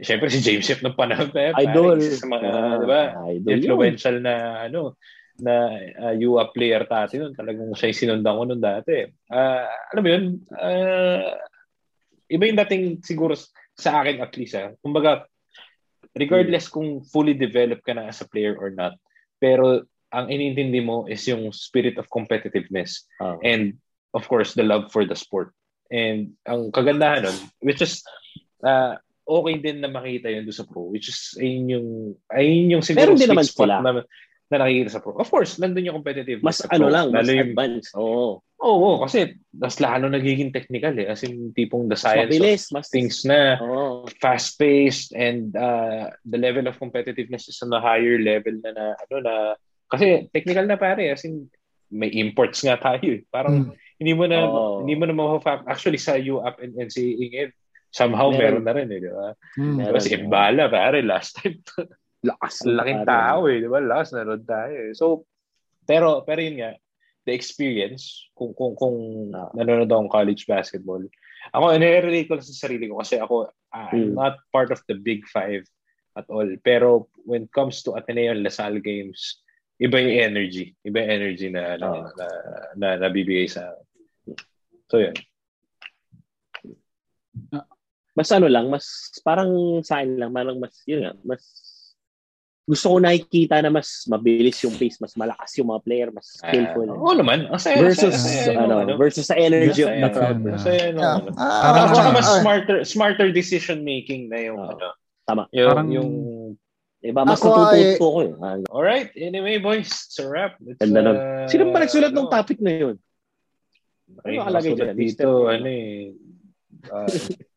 Syempre 0.00 0.32
si 0.32 0.40
James 0.40 0.64
Yap 0.64 0.80
ng 0.80 0.96
panahon 0.96 1.28
pare, 1.28 1.52
Idol. 1.60 2.00
isa 2.00 2.24
sa 2.24 2.28
mga, 2.30 2.46
Ah, 2.48 2.76
di 2.80 2.86
ba? 2.88 3.02
Idol 3.28 3.50
yun. 3.52 3.58
Influential 3.60 4.16
na 4.24 4.34
ano 4.64 4.96
na 5.42 5.74
uh, 5.98 6.14
UA 6.14 6.54
player 6.54 6.84
tati 6.88 7.18
nun. 7.20 7.34
Talagang 7.36 7.72
siya 7.76 7.92
yung 7.92 8.00
sinundan 8.00 8.36
ko 8.38 8.42
nun 8.46 8.62
dati. 8.62 9.04
Ah, 9.28 9.68
alam 9.92 10.02
mo 10.04 10.08
yun, 10.08 10.24
ah, 10.54 11.36
iba 12.30 12.44
yung 12.48 12.60
dating 12.64 12.84
siguro 13.04 13.34
sa 13.76 14.00
akin 14.04 14.22
at 14.22 14.32
least. 14.38 14.54
Ah. 14.56 14.72
Kumbaga, 14.80 15.26
regardless 16.14 16.68
kung 16.68 17.00
fully 17.08 17.32
developed 17.32 17.82
ka 17.84 17.96
na 17.96 18.08
as 18.12 18.20
a 18.20 18.28
player 18.28 18.54
or 18.56 18.70
not, 18.70 18.96
pero 19.40 19.82
ang 20.12 20.28
inintindi 20.28 20.84
mo 20.84 21.08
is 21.08 21.24
yung 21.24 21.48
spirit 21.56 21.96
of 21.96 22.04
competitiveness 22.12 23.08
Oo. 23.24 23.40
and 23.40 23.80
of 24.12 24.28
course 24.28 24.52
the 24.52 24.62
love 24.62 24.92
for 24.92 25.08
the 25.08 25.16
sport. 25.16 25.56
And 25.88 26.36
ang 26.44 26.68
kagandahan 26.72 27.24
nun, 27.24 27.38
which 27.64 27.80
is 27.80 28.04
uh, 28.60 29.00
okay 29.22 29.54
din 29.62 29.78
na 29.80 29.88
makita 29.88 30.28
yun 30.28 30.44
doon 30.44 30.58
sa 30.58 30.66
pro, 30.66 30.90
which 30.90 31.08
is 31.08 31.36
ayun 31.38 31.66
yung 31.70 31.88
ayun 32.28 32.78
yung 32.78 32.82
siguro 32.82 33.14
Meron 33.14 33.20
din 33.20 33.30
naman 33.30 33.46
spot 33.46 33.68
sila. 33.70 33.76
na, 33.80 33.90
na 34.52 34.56
nakikita 34.60 34.90
sa 34.92 35.00
pro. 35.00 35.16
Of 35.16 35.30
course, 35.30 35.56
nandun 35.56 35.86
yung 35.88 35.96
competitive. 36.02 36.44
Mas 36.44 36.60
ano 36.68 36.86
pro. 36.86 36.92
lang, 36.92 37.06
mas 37.08 37.28
yung, 37.30 37.54
advanced. 37.54 37.92
Oo. 37.96 38.42
Oo, 38.62 39.02
kasi 39.02 39.34
mas 39.50 39.82
lalo 39.82 40.06
nagiging 40.06 40.54
technical 40.54 40.94
eh. 40.94 41.10
As 41.10 41.26
in, 41.26 41.50
tipong 41.50 41.90
the 41.90 41.98
Mas 41.98 42.04
science 42.06 42.30
of 42.30 42.38
mabilis, 42.38 42.62
mas 42.70 42.86
things 42.94 43.26
na 43.26 43.58
Oo. 43.58 44.06
fast-paced 44.22 45.10
and 45.18 45.50
uh, 45.58 46.06
the 46.22 46.38
level 46.38 46.62
of 46.70 46.78
competitiveness 46.78 47.50
is 47.50 47.58
on 47.58 47.74
a 47.74 47.82
higher 47.82 48.22
level 48.22 48.54
na, 48.62 48.70
na 48.70 48.84
ano 48.94 49.16
na 49.18 49.34
kasi 49.90 50.30
technical 50.30 50.62
na 50.70 50.78
pare 50.78 51.10
as 51.10 51.26
in 51.26 51.50
may 51.90 52.08
imports 52.14 52.62
nga 52.62 52.78
tayo 52.78 53.18
eh. 53.18 53.26
Parang 53.28 53.68
Mm. 53.68 53.74
hindi 53.98 54.12
mo 54.14 54.24
na 54.30 54.38
Oo. 54.46 54.86
hindi 54.86 54.94
mo 54.94 55.04
na 55.06 55.14
ma-fact 55.14 55.66
actually 55.66 55.98
sa 55.98 56.14
UAP 56.14 56.58
and 56.62 56.74
NCAA 56.78 57.24
ngayon 57.34 57.52
somehow 57.92 58.32
Meron. 58.32 58.64
meron, 58.64 58.64
na 58.64 58.72
rin 58.72 58.88
eh, 58.88 59.00
di 59.04 59.10
ba? 59.12 59.28
Mm. 59.60 59.76
Diba, 59.84 60.00
si. 60.00 60.16
Imbala 60.16 60.64
pare 60.66 61.04
last 61.04 61.36
time 61.38 61.60
Lakas. 62.24 62.64
ang 62.64 62.74
laking 62.80 63.02
tao 63.04 63.40
eh, 63.46 63.60
di 63.60 63.68
ba? 63.68 63.78
Last 63.78 64.16
nanood 64.16 64.48
tayo 64.48 64.72
eh. 64.72 64.96
So 64.96 65.28
pero 65.84 66.24
pero 66.24 66.40
yun 66.40 66.56
nga 66.58 66.72
the 67.22 67.36
experience 67.36 68.32
kung 68.32 68.50
kung 68.56 68.72
kung 68.74 68.96
Ah. 69.30 69.52
nanonood 69.52 69.92
akong 69.92 70.10
college 70.10 70.48
basketball. 70.48 71.04
Ako, 71.50 71.74
nire-relate 71.74 72.30
ko 72.30 72.38
lang 72.38 72.46
sa 72.46 72.54
sarili 72.54 72.86
ko 72.86 73.02
kasi 73.02 73.18
ako, 73.18 73.50
I'm 73.74 74.14
Hmm. 74.14 74.14
not 74.14 74.38
part 74.54 74.70
of 74.70 74.78
the 74.86 74.94
big 74.94 75.26
five 75.26 75.66
at 76.14 76.24
all. 76.30 76.46
Pero 76.62 77.10
when 77.26 77.50
it 77.50 77.52
comes 77.52 77.82
to 77.82 77.98
Ateneo 77.98 78.30
and 78.30 78.46
Lasal 78.46 78.78
games, 78.78 79.42
iba 79.82 79.98
yung 79.98 80.14
energy. 80.32 80.78
Iba 80.86 81.02
yung 81.02 81.12
energy 81.18 81.50
na, 81.50 81.74
na, 81.76 81.88
Ah. 81.90 82.06
na, 82.14 82.26
na, 82.78 82.88
nabibigay 83.02 83.50
sa 83.50 83.74
So, 84.86 85.02
yun. 85.02 85.16
Mas 88.12 88.28
ano 88.28 88.46
lang, 88.46 88.68
mas 88.68 88.84
parang 89.24 89.48
sa 89.80 90.00
akin 90.00 90.20
lang, 90.20 90.30
parang 90.30 90.60
mas, 90.60 90.84
yun 90.84 91.00
nga, 91.00 91.12
mas 91.24 91.40
gusto 92.62 92.94
ko 92.94 92.96
nakikita 93.02 93.58
na 93.58 93.74
mas 93.74 94.06
mabilis 94.06 94.54
yung 94.62 94.76
pace, 94.78 95.00
mas 95.02 95.16
malakas 95.18 95.50
yung 95.58 95.72
mga 95.72 95.82
player, 95.82 96.08
mas 96.14 96.38
skillful. 96.38 96.86
Ah, 96.86 96.94
Oo 96.94 97.14
naman. 97.18 97.50
Ang 97.50 97.58
saya, 97.58 97.80
versus 97.82 98.14
saya, 98.14 98.54
saya, 98.54 98.62
ano, 98.62 98.86
nung 98.86 99.00
versus 99.00 99.26
sa 99.26 99.34
energy 99.34 99.82
of 99.82 99.90
the 99.90 100.10
crowd. 100.14 100.38
ang 100.38 100.60
saya 100.62 100.94
nung 100.94 101.02
Yeah. 101.02 101.18
ano. 101.18 101.30
Ah, 101.34 101.60
Parang- 101.66 101.88
At 101.90 101.96
saka 101.96 102.10
mas 102.14 102.28
ah, 102.28 102.38
smarter 102.38 102.76
smarter 102.86 103.28
decision 103.34 103.82
making 103.82 104.30
na 104.30 104.38
yung 104.46 104.60
Oo. 104.62 104.70
ano. 104.78 104.88
Tama. 105.26 105.42
Yung, 105.50 105.68
Parang- 105.68 105.90
yung 105.90 106.10
Diba? 107.02 107.26
Mas 107.26 107.42
natututo 107.42 108.06
ko 108.14 108.18
eh. 108.22 108.30
Ah, 108.38 108.54
Alright, 108.70 109.10
anyway 109.18 109.58
boys, 109.58 109.90
it's 109.90 110.22
a 110.22 110.26
wrap. 110.30 110.54
It's, 110.62 110.78
Ganda 110.78 111.02
uh, 111.02 111.50
Sino 111.50 111.66
ba 111.74 111.82
nagsulat 111.82 112.14
ng 112.14 112.30
ano, 112.30 112.30
topic 112.30 112.62
na 112.62 112.70
yun? 112.70 112.96
Ay, 114.22 114.38
Ano 114.38 114.46
nakalagay 114.46 114.72
dyan? 114.78 114.94
Dito, 114.94 115.50
ano 115.50 115.66
eh. 115.66 116.14
uh, 116.86 117.10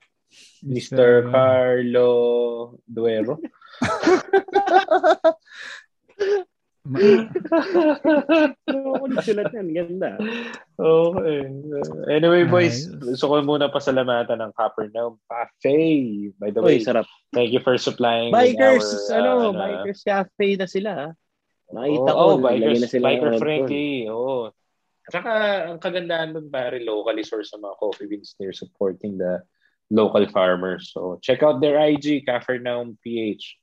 Mr. 0.65 1.29
Carlo 1.29 2.09
Duero. 2.87 3.37
Ano 8.69 8.93
ako 8.93 9.05
nagsulat 9.09 9.49
yan? 9.57 9.67
Ganda. 9.73 10.21
Okay. 10.77 11.49
Anyway, 12.13 12.45
boys, 12.45 12.85
gusto 12.93 13.25
ko 13.25 13.41
muna 13.41 13.73
pasalamatan 13.73 14.37
ng 14.37 14.51
Capernaum 14.53 15.17
Cafe. 15.25 15.77
By 16.37 16.53
the 16.53 16.61
way, 16.61 16.77
Uy, 16.77 16.85
sarap. 16.85 17.09
thank 17.33 17.49
you 17.49 17.61
for 17.65 17.73
supplying 17.81 18.29
Bikers, 18.29 18.85
our, 19.09 19.17
ano, 19.17 19.31
uh, 19.49 19.57
Bikers 19.57 20.05
Cafe 20.05 20.61
na 20.61 20.67
sila. 20.69 20.91
ha? 20.93 21.09
Nakita 21.73 22.11
Oo, 22.13 22.37
ko, 22.37 22.37
oh, 22.37 22.37
bikers, 22.37 22.77
na 22.77 22.89
sila 22.89 23.05
biker 23.09 23.29
ano 23.33 23.41
friendly. 23.41 23.89
Oo. 24.05 24.53
Tsaka, 25.09 25.31
ang 25.69 25.81
kagandahan 25.81 26.33
doon 26.33 26.49
pare, 26.53 26.77
locally 26.81 27.25
sourced 27.25 27.49
sa 27.49 27.57
mga 27.57 27.77
coffee 27.81 28.05
beans. 28.09 28.37
They're 28.37 28.53
supporting 28.53 29.17
the 29.17 29.41
local 29.89 30.27
farmers. 30.29 30.91
So, 30.93 31.19
check 31.21 31.43
out 31.43 31.61
their 31.61 31.79
IG, 31.79 32.25
Capernaum 32.25 32.97
PH. 33.03 33.57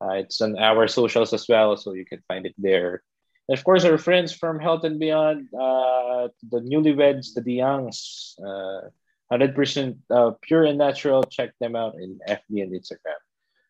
Uh, 0.00 0.14
it's 0.20 0.40
on 0.40 0.58
our 0.58 0.88
socials 0.88 1.32
as 1.32 1.48
well, 1.48 1.76
so 1.76 1.92
you 1.94 2.04
can 2.04 2.22
find 2.28 2.46
it 2.46 2.54
there. 2.58 3.02
And 3.48 3.56
of 3.56 3.64
course, 3.64 3.84
our 3.84 3.98
friends 3.98 4.32
from 4.32 4.58
Health 4.58 4.84
and 4.84 4.98
Beyond, 4.98 5.48
uh, 5.54 6.28
the 6.50 6.60
newlyweds, 6.60 7.32
the 7.34 7.42
DeYoungs, 7.42 8.34
uh, 8.42 8.88
100% 9.32 9.96
uh, 10.10 10.32
pure 10.42 10.64
and 10.64 10.78
natural. 10.78 11.22
Check 11.24 11.52
them 11.60 11.76
out 11.76 11.94
in 11.94 12.18
FB 12.28 12.62
and 12.62 12.72
Instagram. 12.72 13.20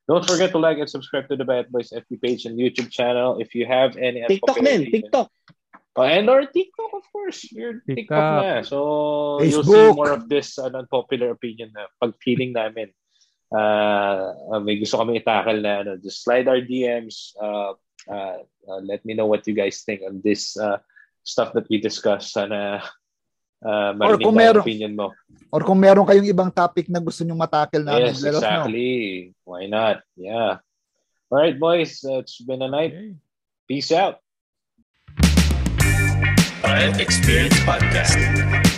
Don't 0.09 0.25
forget 0.25 0.53
to 0.53 0.59
like 0.59 0.79
and 0.79 0.89
subscribe 0.89 1.29
to 1.29 1.37
the 1.37 1.45
Bad 1.45 1.71
Boys 1.71 1.91
FB 1.91 2.23
page 2.23 2.47
and 2.47 2.59
YouTube 2.59 2.91
channel. 2.91 3.39
If 3.41 3.55
you 3.55 3.67
have 3.67 3.97
any 3.97 4.25
TikTok 4.27 4.57
din, 4.57 4.91
TikTok. 4.91 5.31
Oh, 5.97 6.05
and 6.05 6.29
our 6.29 6.45
TikTok, 6.45 6.93
of 6.93 7.05
course. 7.09 7.49
Your 7.57 7.81
TikTok, 7.81 7.97
TikTok. 8.13 8.33
na. 8.45 8.61
So, 8.69 9.41
you'll 9.41 9.65
see 9.65 9.73
Facebook. 9.73 9.97
more 9.97 10.13
of 10.13 10.29
this 10.29 10.61
uh, 10.61 10.69
unpopular 10.69 11.33
opinion 11.33 11.73
na 11.73 11.89
pag 11.97 12.13
feeling 12.21 12.53
namin. 12.53 12.93
Uh, 13.49 14.37
uh, 14.53 14.61
may 14.61 14.77
gusto 14.77 15.01
kami 15.01 15.25
itakal 15.25 15.57
na 15.57 15.81
ano, 15.81 15.97
just 15.97 16.21
slide 16.21 16.45
our 16.53 16.61
DMs. 16.61 17.33
Uh, 17.41 17.73
uh, 18.13 18.45
uh, 18.69 18.81
let 18.85 19.01
me 19.09 19.17
know 19.17 19.25
what 19.25 19.41
you 19.49 19.57
guys 19.57 19.81
think 19.89 20.05
on 20.05 20.21
this 20.21 20.53
uh, 20.61 20.77
stuff 21.25 21.57
that 21.57 21.65
we 21.73 21.81
discussed. 21.81 22.37
Sana 22.37 22.85
uh, 23.65 23.91
marinig 23.97 24.21
kung 24.21 24.37
meron- 24.37 24.61
opinion 24.61 24.93
mo. 24.93 25.17
Or 25.49 25.65
kung 25.65 25.81
meron 25.81 26.05
kayong 26.05 26.29
ibang 26.29 26.53
topic 26.53 26.91
na 26.93 27.01
gusto 27.01 27.25
nyong 27.25 27.41
matakil 27.41 27.81
namin, 27.87 28.13
Yes, 28.13 28.21
let 28.21 28.37
us 28.37 28.43
know. 28.43 28.45
exactly. 28.45 28.93
Why 29.49 29.65
not? 29.71 30.03
Yeah. 30.19 30.61
All 31.33 31.39
right, 31.41 31.57
boys. 31.57 32.05
Uh, 32.05 32.21
it's 32.21 32.37
been 32.45 32.61
a 32.61 32.69
night. 32.69 32.93
Okay. 32.93 33.15
Peace 33.65 33.91
out. 33.97 34.21
Experience 37.01 37.55
Podcast. 37.65 38.76